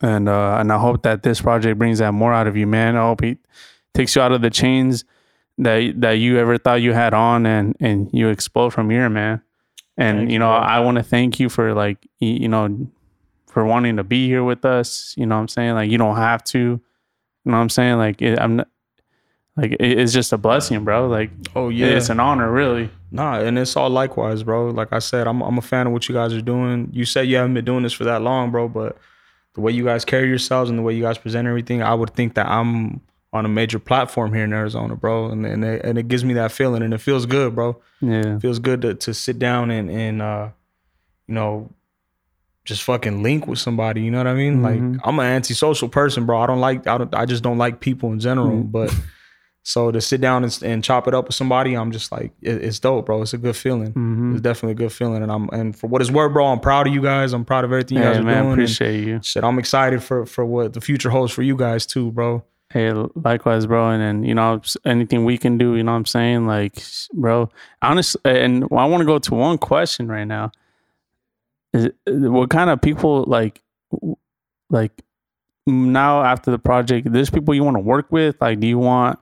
and 0.00 0.28
uh 0.28 0.56
and 0.58 0.72
i 0.72 0.78
hope 0.78 1.02
that 1.02 1.22
this 1.22 1.40
project 1.40 1.78
brings 1.78 1.98
that 1.98 2.12
more 2.12 2.32
out 2.32 2.46
of 2.46 2.56
you 2.56 2.66
man. 2.66 2.96
I 2.96 3.02
hope 3.02 3.22
it 3.22 3.38
takes 3.94 4.16
you 4.16 4.22
out 4.22 4.32
of 4.32 4.40
the 4.40 4.50
chains 4.50 5.04
that 5.58 6.00
that 6.00 6.12
you 6.12 6.38
ever 6.38 6.58
thought 6.58 6.82
you 6.82 6.92
had 6.92 7.14
on 7.14 7.46
and 7.46 7.76
and 7.80 8.08
you 8.12 8.28
explode 8.28 8.70
from 8.70 8.90
here 8.90 9.08
man. 9.08 9.42
And 9.96 10.18
Thank 10.18 10.30
you 10.30 10.38
know 10.38 10.48
bro. 10.48 10.58
i 10.58 10.80
want 10.80 10.96
to 10.96 11.02
thank 11.02 11.38
you 11.40 11.48
for 11.48 11.74
like 11.74 12.06
you 12.18 12.48
know 12.48 12.88
for 13.48 13.64
wanting 13.64 13.96
to 13.96 14.04
be 14.04 14.26
here 14.28 14.44
with 14.44 14.64
us. 14.64 15.12
You 15.16 15.26
know 15.26 15.34
what 15.34 15.42
i'm 15.42 15.48
saying? 15.48 15.74
Like 15.74 15.90
you 15.90 15.98
don't 15.98 16.16
have 16.16 16.44
to. 16.44 16.58
You 16.58 16.80
know 17.44 17.56
what 17.56 17.62
i'm 17.62 17.68
saying? 17.68 17.98
Like 17.98 18.22
it, 18.22 18.38
i'm 18.38 18.56
not 18.56 18.68
like 19.56 19.72
it, 19.72 19.98
it's 19.98 20.12
just 20.12 20.32
a 20.32 20.38
blessing 20.38 20.84
bro. 20.84 21.08
Like 21.08 21.30
oh 21.54 21.68
yeah, 21.68 21.86
it's 21.88 22.08
an 22.08 22.20
honor 22.20 22.50
really. 22.50 22.90
Nah, 23.10 23.40
and 23.40 23.58
it's 23.58 23.76
all 23.76 23.90
likewise, 23.90 24.44
bro. 24.44 24.68
Like 24.68 24.92
I 24.92 25.00
said, 25.00 25.26
I'm 25.26 25.42
I'm 25.42 25.58
a 25.58 25.62
fan 25.62 25.88
of 25.88 25.92
what 25.92 26.08
you 26.08 26.14
guys 26.14 26.32
are 26.32 26.40
doing. 26.40 26.88
You 26.92 27.04
said 27.04 27.22
you 27.22 27.36
haven't 27.36 27.54
been 27.54 27.64
doing 27.64 27.82
this 27.82 27.92
for 27.92 28.04
that 28.04 28.22
long, 28.22 28.50
bro, 28.50 28.68
but 28.68 28.96
the 29.54 29.60
way 29.60 29.72
you 29.72 29.84
guys 29.84 30.04
carry 30.04 30.28
yourselves 30.28 30.70
and 30.70 30.78
the 30.78 30.82
way 30.82 30.94
you 30.94 31.02
guys 31.02 31.18
present 31.18 31.46
everything, 31.48 31.82
I 31.82 31.94
would 31.94 32.10
think 32.14 32.34
that 32.34 32.46
I'm 32.46 33.00
on 33.32 33.44
a 33.44 33.48
major 33.48 33.78
platform 33.78 34.32
here 34.34 34.44
in 34.44 34.52
Arizona, 34.52 34.96
bro. 34.96 35.30
And 35.30 35.44
and 35.46 35.64
it, 35.64 35.84
and 35.84 35.98
it 35.98 36.08
gives 36.08 36.24
me 36.24 36.34
that 36.34 36.52
feeling, 36.52 36.82
and 36.82 36.92
it 36.94 36.98
feels 36.98 37.26
good, 37.26 37.54
bro. 37.54 37.80
yeah 38.00 38.36
It 38.36 38.40
feels 38.40 38.58
good 38.58 38.82
to 38.82 38.94
to 38.94 39.14
sit 39.14 39.38
down 39.38 39.70
and 39.70 39.90
and 39.90 40.20
uh, 40.22 40.48
you 41.28 41.34
know, 41.34 41.70
just 42.64 42.82
fucking 42.82 43.22
link 43.22 43.46
with 43.46 43.58
somebody. 43.58 44.02
You 44.02 44.10
know 44.10 44.18
what 44.18 44.26
I 44.26 44.34
mean? 44.34 44.58
Mhm. 44.58 44.62
Like 44.94 45.00
I'm 45.06 45.18
an 45.18 45.26
antisocial 45.26 45.88
person, 45.88 46.26
bro. 46.26 46.40
I 46.40 46.46
don't 46.46 46.60
like 46.60 46.86
I 46.86 46.98
don't 46.98 47.14
I 47.14 47.24
just 47.26 47.42
don't 47.42 47.58
like 47.58 47.80
people 47.80 48.12
in 48.12 48.20
general, 48.20 48.50
Mhm. 48.64 48.72
but. 48.72 48.94
So 49.62 49.90
to 49.90 50.00
sit 50.00 50.20
down 50.22 50.42
and, 50.42 50.58
and 50.62 50.82
chop 50.82 51.06
it 51.06 51.14
up 51.14 51.26
with 51.26 51.34
somebody, 51.34 51.74
I'm 51.74 51.92
just 51.92 52.10
like, 52.10 52.32
it, 52.40 52.64
it's 52.64 52.78
dope, 52.78 53.06
bro. 53.06 53.20
It's 53.22 53.34
a 53.34 53.38
good 53.38 53.56
feeling. 53.56 53.92
hmm 53.92 54.32
It's 54.32 54.40
definitely 54.40 54.72
a 54.72 54.74
good 54.88 54.92
feeling, 54.92 55.22
and 55.22 55.30
I'm 55.30 55.48
and 55.50 55.76
for 55.76 55.86
what 55.86 56.00
it's 56.00 56.10
worth, 56.10 56.32
bro, 56.32 56.46
I'm 56.46 56.60
proud 56.60 56.86
of 56.86 56.94
you 56.94 57.02
guys. 57.02 57.32
I'm 57.34 57.44
proud 57.44 57.64
of 57.64 57.70
everything 57.72 57.98
you 57.98 58.04
guys 58.04 58.18
are 58.18 58.22
man 58.22 58.42
doing. 58.44 58.52
appreciate 58.54 59.04
you 59.04 59.20
shit, 59.22 59.44
I'm 59.44 59.58
excited 59.58 60.02
for 60.02 60.24
for 60.26 60.44
what 60.46 60.72
the 60.72 60.80
future 60.80 61.10
holds 61.10 61.30
for 61.32 61.42
you 61.42 61.56
guys 61.56 61.84
too, 61.86 62.10
bro. 62.10 62.42
Hey, 62.72 62.92
likewise, 63.16 63.66
bro. 63.66 63.90
And 63.90 64.00
then, 64.00 64.22
you 64.22 64.32
know, 64.34 64.62
anything 64.84 65.24
we 65.24 65.36
can 65.36 65.58
do, 65.58 65.74
you 65.74 65.82
know 65.82 65.90
what 65.90 65.98
I'm 65.98 66.06
saying? 66.06 66.46
Like, 66.46 66.80
bro, 67.12 67.50
honestly, 67.82 68.20
and 68.24 68.62
I 68.64 68.84
want 68.86 69.00
to 69.00 69.04
go 69.04 69.18
to 69.18 69.34
one 69.34 69.58
question 69.58 70.06
right 70.06 70.24
now. 70.24 70.52
Is 71.74 71.88
what 72.06 72.48
kind 72.50 72.70
of 72.70 72.80
people, 72.80 73.24
like, 73.26 73.60
like 74.70 74.92
now 75.66 76.22
after 76.22 76.50
the 76.52 76.58
project, 76.58 77.12
there's 77.12 77.28
people 77.30 77.54
you 77.54 77.64
want 77.64 77.76
to 77.76 77.80
work 77.82 78.06
with? 78.10 78.36
Like, 78.40 78.60
do 78.60 78.66
you 78.68 78.78
want 78.78 79.18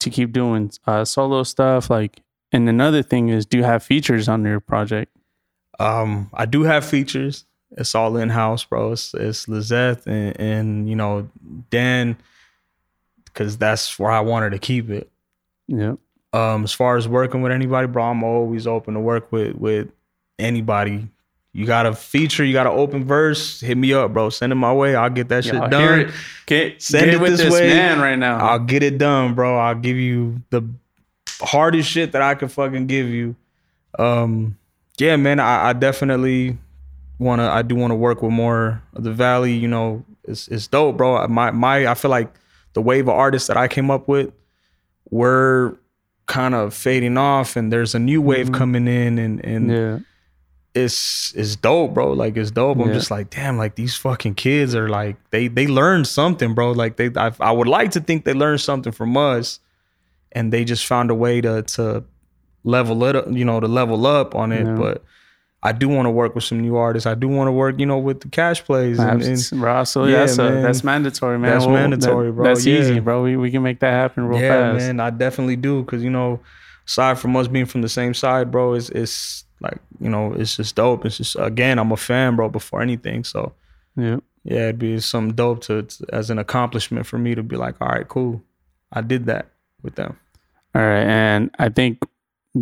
to 0.00 0.10
keep 0.10 0.32
doing 0.32 0.70
uh, 0.86 1.04
solo 1.04 1.42
stuff? 1.42 1.90
Like, 1.90 2.20
and 2.52 2.68
another 2.68 3.02
thing 3.02 3.28
is, 3.28 3.46
do 3.46 3.58
you 3.58 3.64
have 3.64 3.82
features 3.82 4.28
on 4.28 4.44
your 4.44 4.60
project? 4.60 5.14
Um, 5.78 6.30
I 6.34 6.46
do 6.46 6.62
have 6.62 6.84
features. 6.84 7.44
It's 7.72 7.94
all 7.94 8.16
in 8.16 8.30
house, 8.30 8.64
bro. 8.64 8.92
It's 8.92 9.12
it's 9.14 9.46
Lizette 9.46 10.06
and, 10.06 10.40
and 10.40 10.88
you 10.88 10.96
know 10.96 11.28
Dan, 11.70 12.16
because 13.24 13.58
that's 13.58 13.98
where 13.98 14.10
I 14.10 14.20
wanted 14.20 14.50
to 14.50 14.58
keep 14.58 14.90
it. 14.90 15.10
Yeah. 15.66 15.96
Um, 16.32 16.64
as 16.64 16.72
far 16.72 16.96
as 16.96 17.06
working 17.06 17.42
with 17.42 17.52
anybody, 17.52 17.86
bro, 17.86 18.04
I'm 18.04 18.24
always 18.24 18.66
open 18.66 18.94
to 18.94 19.00
work 19.00 19.30
with 19.30 19.54
with 19.56 19.88
anybody. 20.38 21.08
You 21.54 21.64
got 21.66 21.86
a 21.86 21.94
feature, 21.94 22.44
you 22.44 22.52
got 22.52 22.66
an 22.66 22.74
open 22.78 23.04
verse, 23.04 23.60
hit 23.60 23.76
me 23.76 23.92
up, 23.92 24.12
bro. 24.12 24.30
Send 24.30 24.52
it 24.52 24.56
my 24.56 24.72
way. 24.72 24.94
I'll 24.94 25.10
get 25.10 25.28
that 25.30 25.44
shit 25.44 25.54
I'll 25.56 25.68
done. 25.68 26.00
it. 26.00 26.10
Get, 26.46 26.80
Send 26.82 27.06
get 27.06 27.14
it 27.14 27.20
with 27.20 27.30
this 27.32 27.40
this 27.40 27.52
way. 27.54 27.68
man 27.68 28.00
right 28.00 28.18
now. 28.18 28.36
I'll 28.38 28.58
get 28.58 28.82
it 28.82 28.98
done, 28.98 29.34
bro. 29.34 29.58
I'll 29.58 29.74
give 29.74 29.96
you 29.96 30.42
the 30.50 30.62
hardest 31.40 31.88
shit 31.90 32.12
that 32.12 32.22
I 32.22 32.34
can 32.34 32.48
fucking 32.48 32.86
give 32.86 33.08
you. 33.08 33.34
Um, 33.98 34.56
yeah, 34.98 35.16
man, 35.16 35.40
I, 35.40 35.70
I 35.70 35.72
definitely 35.72 36.58
wanna. 37.18 37.48
I 37.48 37.62
do 37.62 37.74
want 37.74 37.90
to 37.92 37.96
work 37.96 38.22
with 38.22 38.32
more 38.32 38.82
of 38.94 39.02
the 39.04 39.12
valley. 39.12 39.52
You 39.54 39.68
know, 39.68 40.04
it's 40.24 40.48
it's 40.48 40.66
dope, 40.66 40.96
bro. 40.98 41.26
My 41.28 41.50
my, 41.50 41.86
I 41.90 41.94
feel 41.94 42.10
like 42.10 42.32
the 42.74 42.82
wave 42.82 43.08
of 43.08 43.14
artists 43.14 43.48
that 43.48 43.56
I 43.56 43.68
came 43.68 43.90
up 43.90 44.06
with 44.06 44.32
were 45.10 45.76
kind 46.26 46.54
of 46.54 46.74
fading 46.74 47.16
off, 47.16 47.56
and 47.56 47.72
there's 47.72 47.94
a 47.94 47.98
new 47.98 48.20
wave 48.20 48.48
Mhm. 48.50 48.54
coming 48.54 48.86
in, 48.88 49.18
and 49.18 49.44
and 49.44 49.70
yeah. 49.70 49.98
It's 50.84 51.32
it's 51.36 51.56
dope, 51.56 51.94
bro. 51.94 52.12
Like 52.12 52.36
it's 52.36 52.50
dope. 52.50 52.78
I'm 52.78 52.88
Yeah. 52.88 52.94
just 52.94 53.10
like, 53.10 53.30
damn, 53.30 53.56
like 53.58 53.74
these 53.74 53.94
fucking 53.96 54.34
kids 54.34 54.74
are 54.74 54.88
like 54.88 55.16
they 55.30 55.48
they 55.48 55.66
learned 55.66 56.06
something, 56.06 56.54
bro. 56.54 56.72
Like 56.72 56.96
they 56.96 57.10
I, 57.16 57.32
I 57.40 57.52
would 57.52 57.68
like 57.68 57.90
to 57.92 58.00
think 58.00 58.24
they 58.24 58.34
learned 58.34 58.60
something 58.60 58.92
from 58.92 59.16
us, 59.16 59.60
and 60.32 60.52
they 60.52 60.64
just 60.64 60.86
found 60.86 61.10
a 61.10 61.14
way 61.14 61.40
to 61.40 61.62
to 61.62 62.04
level 62.64 63.04
it 63.04 63.16
up, 63.16 63.26
you 63.30 63.44
know, 63.44 63.60
to 63.60 63.68
level 63.68 64.06
up 64.06 64.34
on 64.34 64.52
it. 64.52 64.64
Yeah. 64.66 64.74
But 64.76 65.04
I 65.62 65.72
do 65.72 65.88
want 65.88 66.06
to 66.06 66.10
work 66.10 66.34
with 66.36 66.44
some 66.44 66.60
new 66.60 66.76
artists. 66.76 67.06
I 67.06 67.14
do 67.14 67.26
want 67.26 67.48
to 67.48 67.52
work, 67.52 67.80
you 67.80 67.86
know, 67.86 67.98
with 67.98 68.20
the 68.20 68.28
cash 68.28 68.62
plays. 68.64 68.98
And, 69.00 69.20
and 69.22 69.42
bro, 69.54 69.82
so 69.84 70.04
yeah, 70.04 70.18
that's, 70.18 70.38
a, 70.38 70.44
man. 70.50 70.62
that's 70.62 70.84
mandatory, 70.84 71.36
man. 71.38 71.50
That's 71.50 71.64
Well, 71.66 71.74
mandatory, 71.74 72.26
that- 72.28 72.32
bro, 72.34 72.44
That's 72.44 72.64
yeah. 72.64 72.78
easy, 72.78 73.00
bro. 73.00 73.24
We, 73.24 73.36
we 73.36 73.50
can 73.50 73.62
make 73.64 73.80
that 73.80 73.90
happen 73.90 74.26
real 74.28 74.40
yeah, 74.40 74.72
fast. 74.72 74.78
man, 74.86 75.00
I 75.00 75.10
definitely 75.10 75.56
do. 75.56 75.82
Cause 75.84 76.02
you 76.02 76.10
know, 76.10 76.38
aside 76.86 77.18
from 77.18 77.34
us 77.36 77.48
being 77.48 77.66
from 77.66 77.82
the 77.82 77.88
same 77.88 78.14
side, 78.14 78.52
bro, 78.52 78.74
it's 78.74 78.88
it's 78.90 79.44
like 79.60 79.78
you 80.00 80.08
know, 80.08 80.32
it's 80.32 80.56
just 80.56 80.76
dope. 80.76 81.04
It's 81.04 81.18
just 81.18 81.36
again, 81.38 81.78
I'm 81.78 81.92
a 81.92 81.96
fan, 81.96 82.36
bro. 82.36 82.48
Before 82.48 82.80
anything, 82.82 83.24
so. 83.24 83.52
Yeah. 83.96 84.18
yeah, 84.44 84.68
it'd 84.68 84.78
be 84.78 85.00
something 85.00 85.34
dope 85.34 85.62
to, 85.62 85.82
to 85.82 86.06
as 86.12 86.30
an 86.30 86.38
accomplishment 86.38 87.04
for 87.04 87.18
me 87.18 87.34
to 87.34 87.42
be 87.42 87.56
like, 87.56 87.74
all 87.80 87.88
right, 87.88 88.06
cool, 88.06 88.40
I 88.92 89.00
did 89.00 89.26
that 89.26 89.48
with 89.82 89.96
them. 89.96 90.16
All 90.72 90.82
right, 90.82 91.02
and 91.02 91.50
I 91.58 91.68
think 91.68 91.98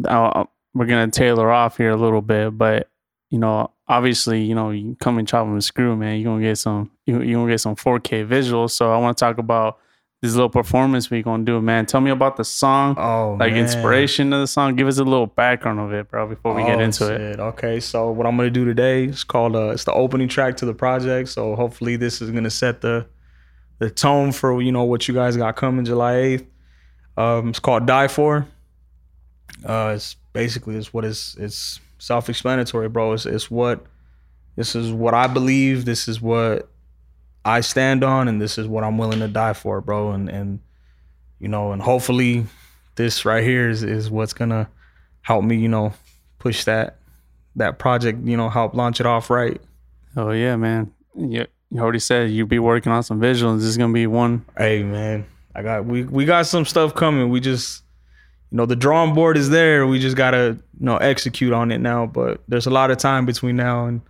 uh, 0.08 0.44
we're 0.72 0.86
gonna 0.86 1.10
tailor 1.10 1.50
off 1.50 1.76
here 1.76 1.90
a 1.90 1.96
little 1.96 2.22
bit, 2.22 2.56
but 2.56 2.88
you 3.30 3.38
know, 3.38 3.70
obviously, 3.88 4.42
you 4.44 4.54
know, 4.54 4.70
you 4.70 4.96
come 5.00 5.18
and 5.18 5.28
chop 5.28 5.46
'em 5.46 5.52
and 5.52 5.64
screw, 5.64 5.94
man. 5.96 6.18
You're 6.18 6.32
gonna 6.32 6.42
get 6.42 6.56
some 6.56 6.90
you 7.04 7.20
you 7.22 7.36
gonna 7.36 7.50
get 7.50 7.60
some 7.60 7.76
4K 7.76 8.26
visuals. 8.26 8.70
So 8.70 8.92
I 8.92 8.98
want 8.98 9.18
to 9.18 9.24
talk 9.24 9.38
about 9.38 9.78
this 10.26 10.34
little 10.34 10.50
performance 10.50 11.10
we 11.10 11.22
gonna 11.22 11.44
do, 11.44 11.60
man. 11.60 11.86
Tell 11.86 12.00
me 12.00 12.10
about 12.10 12.36
the 12.36 12.44
song, 12.44 12.96
Oh, 12.98 13.36
like 13.40 13.52
man. 13.52 13.62
inspiration 13.62 14.32
of 14.32 14.40
the 14.40 14.46
song. 14.46 14.74
Give 14.76 14.86
us 14.88 14.98
a 14.98 15.04
little 15.04 15.26
background 15.26 15.80
of 15.80 15.92
it, 15.92 16.10
bro, 16.10 16.26
before 16.26 16.54
we 16.54 16.62
get 16.64 16.78
Oh, 16.78 16.82
into 16.82 17.12
it. 17.14 17.38
Okay, 17.40 17.80
so 17.80 18.10
what 18.10 18.26
I'm 18.26 18.36
gonna 18.36 18.50
do 18.50 18.64
today 18.64 19.04
is 19.04 19.24
called 19.24 19.56
uh, 19.56 19.70
it's 19.70 19.84
the 19.84 19.92
opening 19.92 20.28
track 20.28 20.56
to 20.58 20.66
the 20.66 20.74
project. 20.74 21.28
So 21.30 21.54
hopefully 21.56 21.96
this 21.96 22.20
is 22.20 22.30
gonna 22.30 22.50
set 22.50 22.80
the 22.80 23.06
the 23.78 23.90
tone 23.90 24.32
for 24.32 24.60
you 24.62 24.72
know 24.72 24.84
what 24.84 25.06
you 25.08 25.14
guys 25.14 25.36
got 25.36 25.54
coming 25.56 25.84
July 25.84 26.14
8th. 26.14 26.46
Um, 27.18 27.48
it's 27.50 27.58
called 27.58 27.86
Die 27.86 28.08
For. 28.08 28.46
Uh, 29.64 29.92
it's 29.94 30.16
basically 30.32 30.76
it's 30.76 30.92
what 30.92 31.04
is 31.04 31.36
it's 31.38 31.80
self-explanatory, 31.98 32.88
bro. 32.88 33.12
It's, 33.12 33.26
it's 33.26 33.50
what 33.50 33.84
this 34.56 34.74
is 34.74 34.92
what 34.92 35.14
I 35.14 35.26
believe. 35.26 35.84
This 35.84 36.08
is 36.08 36.20
what 36.20 36.68
I 37.46 37.60
stand 37.60 38.02
on, 38.02 38.26
and 38.26 38.42
this 38.42 38.58
is 38.58 38.66
what 38.66 38.82
I'm 38.82 38.98
willing 38.98 39.20
to 39.20 39.28
die 39.28 39.52
for, 39.52 39.80
bro. 39.80 40.10
And 40.10 40.28
and 40.28 40.60
you 41.38 41.48
know, 41.48 41.70
and 41.70 41.80
hopefully 41.80 42.46
this 42.96 43.24
right 43.24 43.44
here 43.44 43.70
is 43.70 43.84
is 43.84 44.10
what's 44.10 44.32
gonna 44.32 44.68
help 45.22 45.44
me, 45.44 45.56
you 45.56 45.68
know, 45.68 45.92
push 46.40 46.64
that 46.64 46.98
that 47.54 47.78
project, 47.78 48.26
you 48.26 48.36
know, 48.36 48.48
help 48.48 48.74
launch 48.74 48.98
it 48.98 49.06
off 49.06 49.30
right. 49.30 49.60
Oh 50.16 50.32
yeah, 50.32 50.56
man. 50.56 50.92
You, 51.14 51.46
you 51.70 51.80
already 51.80 52.00
said 52.00 52.30
you'd 52.30 52.48
be 52.48 52.58
working 52.58 52.90
on 52.90 53.04
some 53.04 53.20
visuals. 53.20 53.58
This 53.58 53.66
is 53.66 53.76
gonna 53.76 53.92
be 53.92 54.08
one. 54.08 54.44
Hey 54.58 54.82
man, 54.82 55.24
I 55.54 55.62
got 55.62 55.84
we 55.84 56.02
we 56.02 56.24
got 56.24 56.46
some 56.46 56.64
stuff 56.64 56.96
coming. 56.96 57.30
We 57.30 57.38
just 57.38 57.84
you 58.50 58.56
know, 58.56 58.66
the 58.66 58.76
drawing 58.76 59.14
board 59.14 59.36
is 59.36 59.50
there. 59.50 59.86
We 59.86 60.00
just 60.00 60.16
gotta, 60.16 60.58
you 60.78 60.86
know, 60.86 60.96
execute 60.96 61.52
on 61.52 61.70
it 61.70 61.78
now. 61.78 62.06
But 62.06 62.42
there's 62.48 62.66
a 62.66 62.70
lot 62.70 62.90
of 62.90 62.98
time 62.98 63.24
between 63.24 63.54
now 63.54 63.86
and 63.86 64.00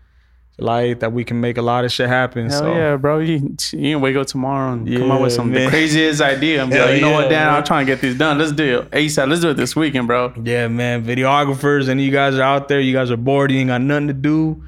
July 0.58 0.84
8th 0.84 1.00
that 1.00 1.12
we 1.12 1.22
can 1.22 1.40
make 1.40 1.58
a 1.58 1.62
lot 1.62 1.84
of 1.84 1.92
shit 1.92 2.08
happen. 2.08 2.48
Hell 2.48 2.60
so 2.60 2.74
yeah, 2.74 2.96
bro. 2.96 3.18
You, 3.18 3.34
you 3.34 3.94
can 3.94 4.00
wake 4.00 4.16
up 4.16 4.26
tomorrow 4.26 4.72
and 4.72 4.86
come 4.90 5.10
up 5.10 5.20
with 5.20 5.32
Yeah, 5.32 5.36
some 5.36 5.52
the 5.52 5.68
craziest 5.68 6.22
idea. 6.22 6.62
And 6.62 6.70
be 6.70 6.76
Hell 6.76 6.86
like, 6.86 6.94
you 6.94 7.00
know 7.02 7.12
what, 7.12 7.28
Dan, 7.28 7.46
man. 7.46 7.54
I'm 7.54 7.64
trying 7.64 7.84
to 7.84 7.92
get 7.92 8.00
these 8.00 8.16
done. 8.16 8.38
Let's 8.38 8.52
do 8.52 8.80
it. 8.80 8.90
ASAP. 8.90 9.28
Let's 9.28 9.42
do 9.42 9.50
it 9.50 9.54
this 9.54 9.76
weekend, 9.76 10.06
bro. 10.06 10.32
Yeah, 10.42 10.68
man. 10.68 11.04
Videographers, 11.04 11.88
and 11.88 12.00
you 12.00 12.10
guys 12.10 12.36
are 12.36 12.42
out 12.42 12.68
there, 12.68 12.80
you 12.80 12.94
guys 12.94 13.10
are 13.10 13.18
bored, 13.18 13.50
you 13.50 13.58
ain't 13.58 13.68
got 13.68 13.82
nothing 13.82 14.08
to 14.08 14.14
do. 14.14 14.62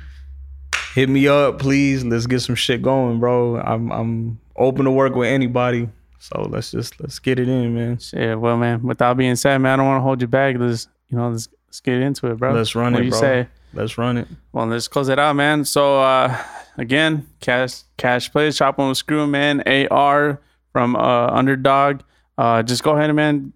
Hit 0.95 1.09
me 1.09 1.27
up, 1.27 1.59
please. 1.59 2.05
Let's 2.05 2.27
get 2.27 2.41
some 2.41 2.55
shit 2.55 2.83
going, 2.83 3.19
bro. 3.19 3.59
I'm 3.59 3.91
I'm 3.91 4.41
open 4.57 4.85
to 4.85 4.91
work 4.91 5.15
with 5.15 5.29
anybody. 5.29 5.89
So 6.19 6.43
let's 6.51 6.71
just 6.71 7.01
let's 7.01 7.19
get 7.19 7.39
it 7.39 7.49
in, 7.49 7.75
man. 7.75 7.99
Shit, 7.99 8.39
well, 8.39 8.57
man. 8.57 8.83
Without 8.83 9.17
being 9.17 9.37
said, 9.37 9.57
man, 9.59 9.75
I 9.75 9.77
don't 9.77 9.87
want 9.87 9.99
to 10.01 10.03
hold 10.03 10.21
you 10.21 10.29
back. 10.29 10.57
Let's, 10.59 10.89
you 11.09 11.17
know, 11.17 11.31
let's, 11.31 11.49
let's 11.67 11.81
get 11.81 11.95
into 11.95 12.27
it, 12.31 12.37
bro. 12.37 12.53
Let's 12.53 12.75
run 12.75 12.93
what 12.93 12.99
it, 12.99 13.03
do 13.03 13.05
you 13.07 13.11
bro. 13.13 13.21
say? 13.21 13.49
Let's 13.75 13.99
run 13.99 14.17
it. 14.17 14.29
Well, 14.53 14.67
let's 14.67 14.89
close 14.89 15.09
it 15.09 15.19
out, 15.19 15.37
man. 15.37 15.65
So, 15.65 16.01
uh, 16.01 16.37
again, 16.77 17.29
Cash 17.41 17.83
Cash 17.97 18.33
Plays, 18.33 18.57
Chopping 18.57 18.89
with 18.89 18.99
Screw, 18.99 19.27
man. 19.27 19.63
AR 19.91 20.41
from 20.73 20.97
uh, 20.97 21.29
Underdog. 21.29 22.01
Uh, 22.37 22.63
just 22.63 22.83
go 22.83 22.97
ahead 22.97 23.11
and, 23.11 23.17
man. 23.17 23.53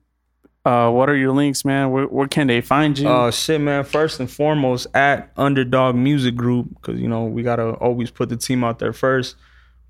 Uh, 0.65 0.89
what 0.91 1.09
are 1.09 1.17
your 1.17 1.33
links, 1.33 1.65
man? 1.65 1.91
Where, 1.91 2.05
where 2.05 2.29
can 2.29 2.47
they 2.47 2.61
find 2.61 2.97
you? 2.97 3.09
Uh, 3.09 3.31
shit, 3.33 3.61
man. 3.61 3.83
First 3.83 4.21
and 4.21 4.31
foremost, 4.31 4.87
at 4.95 5.33
Underdog 5.37 5.97
Music 5.97 6.37
Group, 6.37 6.69
because 6.75 7.01
you 7.01 7.09
know 7.09 7.25
we 7.25 7.43
gotta 7.43 7.71
always 7.73 8.11
put 8.11 8.29
the 8.29 8.37
team 8.37 8.63
out 8.63 8.79
there 8.79 8.93
first. 8.93 9.37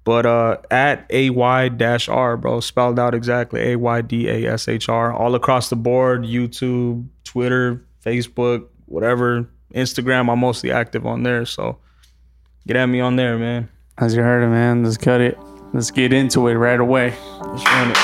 But 0.05 0.27
uh, 0.27 0.57
at 0.71 1.07
ay 1.13 1.69
dash 1.69 2.09
r, 2.09 2.37
bro, 2.37 2.61
spelled 2.61 2.99
out 2.99 3.15
exactly 3.15 3.61
a 3.73 3.77
y 3.77 4.01
d 4.01 4.29
a 4.29 4.53
s 4.53 4.67
h 4.67 4.89
r, 4.89 5.13
all 5.13 5.35
across 5.35 5.69
the 5.69 5.77
board. 5.77 6.25
YouTube, 6.25 7.07
Twitter, 7.25 7.85
Facebook, 8.05 8.67
whatever, 8.87 9.49
Instagram. 9.73 10.31
I'm 10.31 10.39
mostly 10.39 10.71
active 10.71 11.07
on 11.07 11.23
there, 11.23 11.45
so 11.45 11.79
get 12.67 12.77
at 12.77 12.87
me 12.87 13.01
on 13.01 13.17
there, 13.17 13.39
man. 13.39 13.69
As 13.99 14.15
you 14.15 14.23
heard 14.23 14.43
it, 14.43 14.49
man. 14.49 14.85
Let's 14.85 14.97
cut 14.97 15.21
it. 15.21 15.39
Let's 15.73 15.91
get 15.91 16.13
into 16.13 16.49
it 16.49 16.55
right 16.55 16.81
away. 16.81 17.15
Let's 17.41 17.65
run 17.65 17.91
it. 17.91 17.97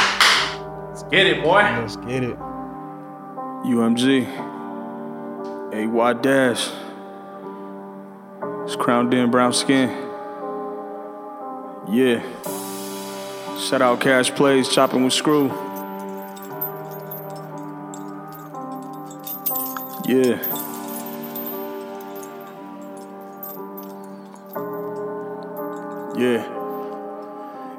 Let's 0.89 1.03
get 1.05 1.27
it, 1.27 1.43
boy. 1.43 1.61
Let's 1.61 1.97
get 1.97 2.25
it. 2.25 2.37
UMG. 3.65 4.27
AY 5.75 6.13
Dash. 6.23 6.71
It's 8.65 8.77
crowned 8.77 9.13
in 9.15 9.31
brown 9.31 9.53
skin. 9.53 9.89
Yeah. 11.91 12.23
Shout 13.59 13.83
out 13.83 14.01
Cash 14.01 14.31
Plays, 14.31 14.69
chopping 14.69 15.05
with 15.05 15.13
screw. 15.13 15.49
Yeah. 20.07 20.68
Yeah. 26.19 26.59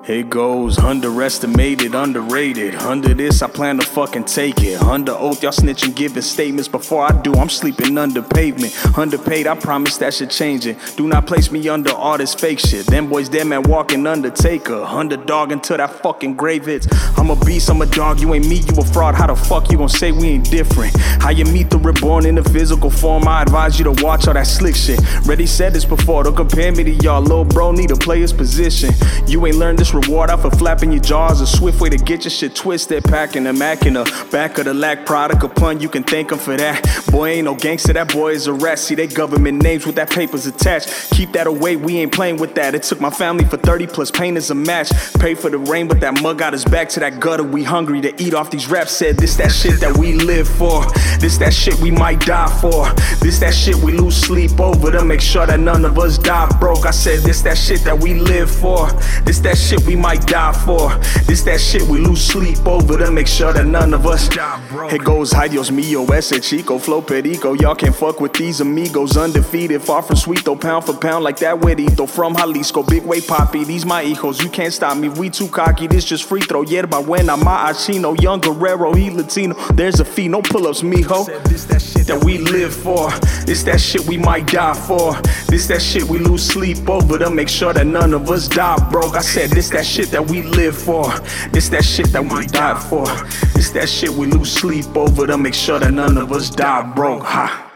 It 0.07 0.29
goes 0.29 0.79
underestimated, 0.79 1.93
underrated. 1.93 2.73
Under 2.75 3.13
this, 3.13 3.41
I 3.41 3.47
plan 3.47 3.77
to 3.77 3.85
fucking 3.85 4.23
take 4.23 4.59
it. 4.63 4.81
Under 4.81 5.11
oath, 5.11 5.43
y'all 5.43 5.51
snitching, 5.51 5.93
giving 5.93 6.23
statements. 6.23 6.67
Before 6.67 7.03
I 7.03 7.11
do, 7.21 7.33
I'm 7.33 7.49
sleeping 7.49 7.97
under 7.97 8.23
pavement. 8.23 8.73
Underpaid, 8.97 9.45
I 9.45 9.55
promise 9.55 9.97
that 9.97 10.13
should 10.15 10.31
change 10.31 10.65
it. 10.65 10.77
Do 10.95 11.07
not 11.07 11.27
place 11.27 11.51
me 11.51 11.67
under 11.69 11.91
all 11.91 12.17
this 12.17 12.33
fake 12.33 12.59
shit. 12.59 12.87
Them 12.87 13.09
boys, 13.09 13.29
them 13.29 13.49
man 13.49 13.61
walking 13.63 14.07
undertaker. 14.07 14.81
Underdog 14.81 15.51
until 15.51 15.77
that 15.77 15.91
fucking 16.01 16.35
grave 16.35 16.65
hits. 16.65 16.87
I'm 17.19 17.29
a 17.29 17.35
beast, 17.45 17.69
I'm 17.69 17.81
a 17.81 17.85
dog. 17.85 18.21
You 18.21 18.33
ain't 18.33 18.47
me, 18.47 18.59
you 18.59 18.73
a 18.77 18.85
fraud. 18.85 19.13
How 19.13 19.27
the 19.27 19.35
fuck 19.35 19.69
you 19.69 19.77
gon' 19.77 19.89
say 19.89 20.13
we 20.13 20.29
ain't 20.29 20.49
different? 20.49 20.95
How 21.21 21.31
you 21.31 21.43
meet 21.43 21.69
the 21.69 21.77
reborn 21.77 22.25
in 22.25 22.35
the 22.35 22.43
physical 22.43 22.89
form? 22.89 23.27
I 23.27 23.41
advise 23.41 23.77
you 23.77 23.83
to 23.93 24.03
watch 24.03 24.27
all 24.27 24.33
that 24.35 24.47
slick 24.47 24.73
shit. 24.73 25.01
Ready 25.27 25.45
said 25.45 25.73
this 25.73 25.83
before, 25.83 26.23
don't 26.23 26.35
compare 26.35 26.71
me 26.71 26.85
to 26.85 26.91
y'all. 27.03 27.21
Little 27.21 27.43
bro 27.43 27.73
need 27.73 27.89
to 27.89 27.97
play 27.97 28.21
his 28.21 28.31
position. 28.31 28.93
You 29.27 29.45
ain't 29.45 29.57
learned 29.57 29.79
this 29.79 29.93
reward 29.93 30.29
out 30.29 30.41
for 30.41 30.49
flapping 30.51 30.93
your 30.93 31.01
jaws. 31.01 31.41
A 31.41 31.47
swift 31.47 31.81
way 31.81 31.89
to 31.89 31.97
get 31.97 32.23
your 32.23 32.31
shit 32.31 32.55
twisted. 32.55 33.03
Packing 33.03 33.45
a 33.47 33.53
Mac 33.53 33.85
in 33.85 33.95
the 33.95 34.27
back 34.31 34.57
of 34.57 34.65
the 34.65 34.73
lack 34.73 35.05
product. 35.05 35.43
A 35.43 35.49
pun, 35.49 35.81
you 35.81 35.89
can 35.89 36.03
thank 36.03 36.31
him 36.31 36.39
for 36.39 36.55
that. 36.55 37.03
Boy 37.11 37.31
ain't 37.31 37.45
no 37.45 37.55
gangster, 37.55 37.91
that 37.91 38.13
boy 38.13 38.31
is 38.31 38.47
a 38.47 38.53
rat. 38.53 38.79
See, 38.79 38.95
they 38.95 39.07
government 39.07 39.61
names 39.61 39.85
with 39.85 39.95
that 39.95 40.09
papers 40.09 40.45
attached. 40.45 41.11
Keep 41.11 41.33
that 41.33 41.47
away, 41.47 41.75
we 41.75 41.97
ain't 41.97 42.13
playing 42.13 42.37
with 42.37 42.55
that. 42.55 42.75
It 42.75 42.83
took 42.83 43.01
my 43.01 43.09
family 43.09 43.43
for 43.43 43.57
30 43.57 43.87
plus 43.87 44.09
pain 44.09 44.37
as 44.37 44.51
a 44.51 44.55
match. 44.55 44.89
Pay 45.19 45.35
for 45.35 45.49
the 45.49 45.57
rain, 45.57 45.89
but 45.89 45.99
that 45.99 46.21
mug 46.21 46.37
got 46.37 46.53
his 46.53 46.63
back 46.63 46.87
to 46.89 46.99
that 47.01 47.08
gutter. 47.11 47.43
We 47.43 47.63
hungry 47.63 48.01
to 48.01 48.21
eat 48.21 48.33
off 48.33 48.51
these 48.51 48.67
raps. 48.69 48.91
Said 48.91 49.17
this 49.17 49.35
that 49.37 49.51
shit 49.51 49.79
that 49.79 49.97
we 49.97 50.13
live 50.13 50.47
for. 50.47 50.85
This 51.19 51.37
that 51.37 51.53
shit 51.53 51.79
we 51.79 51.91
might 51.91 52.19
die 52.21 52.49
for. 52.61 52.91
This 53.23 53.39
that 53.39 53.53
shit 53.53 53.75
we 53.77 53.91
lose 53.93 54.15
sleep 54.15 54.59
over 54.59 54.91
to 54.91 55.03
make 55.03 55.21
sure 55.21 55.45
that 55.45 55.59
none 55.59 55.85
of 55.85 55.97
us 55.97 56.17
die 56.17 56.47
broke. 56.59 56.85
I 56.85 56.91
said 56.91 57.19
this 57.19 57.41
that 57.41 57.57
shit 57.57 57.81
that 57.83 57.99
we 57.99 58.13
live 58.15 58.49
for. 58.49 58.91
This 59.23 59.39
that 59.39 59.57
shit 59.57 59.85
we 59.85 59.95
might 59.95 60.25
die 60.27 60.53
for. 60.65 60.95
This 61.25 61.43
that 61.43 61.59
shit 61.59 61.83
we 61.83 61.99
lose 61.99 62.21
sleep 62.21 62.65
over 62.65 62.97
to 62.97 63.11
make 63.11 63.27
sure 63.27 63.53
that 63.53 63.65
none 63.65 63.93
of 63.93 64.05
us 64.05 64.27
die 64.29 64.61
broke. 64.69 64.93
It 64.93 65.03
goes 65.03 65.31
hi 65.31 65.47
Dios 65.47 65.71
mío, 65.71 66.07
ese 66.11 66.39
chico, 66.41 66.77
flow 66.77 67.01
perico. 67.01 67.53
Y'all 67.53 67.75
can't 67.75 67.95
fuck 67.95 68.19
with 68.19 68.33
these 68.33 68.61
amigos. 68.61 69.17
Undefeated, 69.17 69.81
far 69.81 70.01
from 70.01 70.15
sweet 70.15 70.43
though, 70.43 70.55
pound 70.55 70.85
for 70.85 70.93
pound 70.93 71.23
like 71.23 71.37
that 71.39 71.55
Huerito 71.59 72.07
from 72.07 72.35
Jalisco. 72.35 72.83
Big 72.83 73.03
way 73.03 73.21
poppy, 73.21 73.63
these 73.63 73.85
my 73.85 74.03
hijos. 74.03 74.41
You 74.43 74.49
can't 74.49 74.73
stop 74.73 74.97
me, 74.97 75.09
we 75.09 75.29
too 75.29 75.47
cocky. 75.47 75.87
This 75.87 76.05
just 76.05 76.25
free 76.25 76.41
throw. 76.41 76.63
Yerba 76.63 76.98
buena, 77.05 77.37
my 77.37 77.71
achino. 77.71 78.19
Young 78.21 78.39
Guerrero, 78.39 78.93
he 78.93 79.09
Latino. 79.09 79.55
There's 79.73 79.99
a 79.99 80.05
fee, 80.05 80.27
no 80.27 80.41
pull 80.41 80.67
ups, 80.67 80.81
mijo. 80.81 81.25
This 81.45 81.65
that 81.65 81.81
shit 81.81 82.07
that 82.07 82.23
we 82.23 82.37
live 82.37 82.73
for. 82.73 83.11
This 83.45 83.63
that 83.63 83.79
shit 83.79 84.07
we 84.07 84.17
might 84.17 84.47
die 84.47 84.73
for. 84.73 85.13
This 85.47 85.67
that 85.67 85.81
shit 85.81 86.03
we 86.03 86.19
lose 86.19 86.45
sleep 86.45 86.89
over 86.89 87.17
to 87.17 87.29
make 87.29 87.49
sure 87.49 87.73
that 87.73 87.87
none 87.87 88.13
of 88.13 88.29
us 88.29 88.47
die 88.47 88.77
broke. 88.89 89.15
I 89.15 89.21
said 89.21 89.49
this 89.51 89.69
that 89.69 89.85
shit 89.85 90.09
that 90.11 90.29
we 90.29 90.43
live 90.43 90.77
for. 90.77 91.09
This 91.51 91.69
that 91.69 91.83
shit 91.83 92.07
that 92.07 92.23
we 92.23 92.47
die 92.47 92.79
for. 92.79 93.05
This 93.53 93.71
that 93.71 93.89
shit 93.89 94.09
we 94.09 94.27
lose 94.27 94.51
sleep 94.51 94.95
over 94.95 95.27
to 95.27 95.37
make 95.37 95.53
sure 95.53 95.79
that 95.79 95.91
none 95.91 96.17
of 96.17 96.31
us 96.31 96.49
die 96.49 96.83
broke. 96.93 97.23
Ha. 97.23 97.68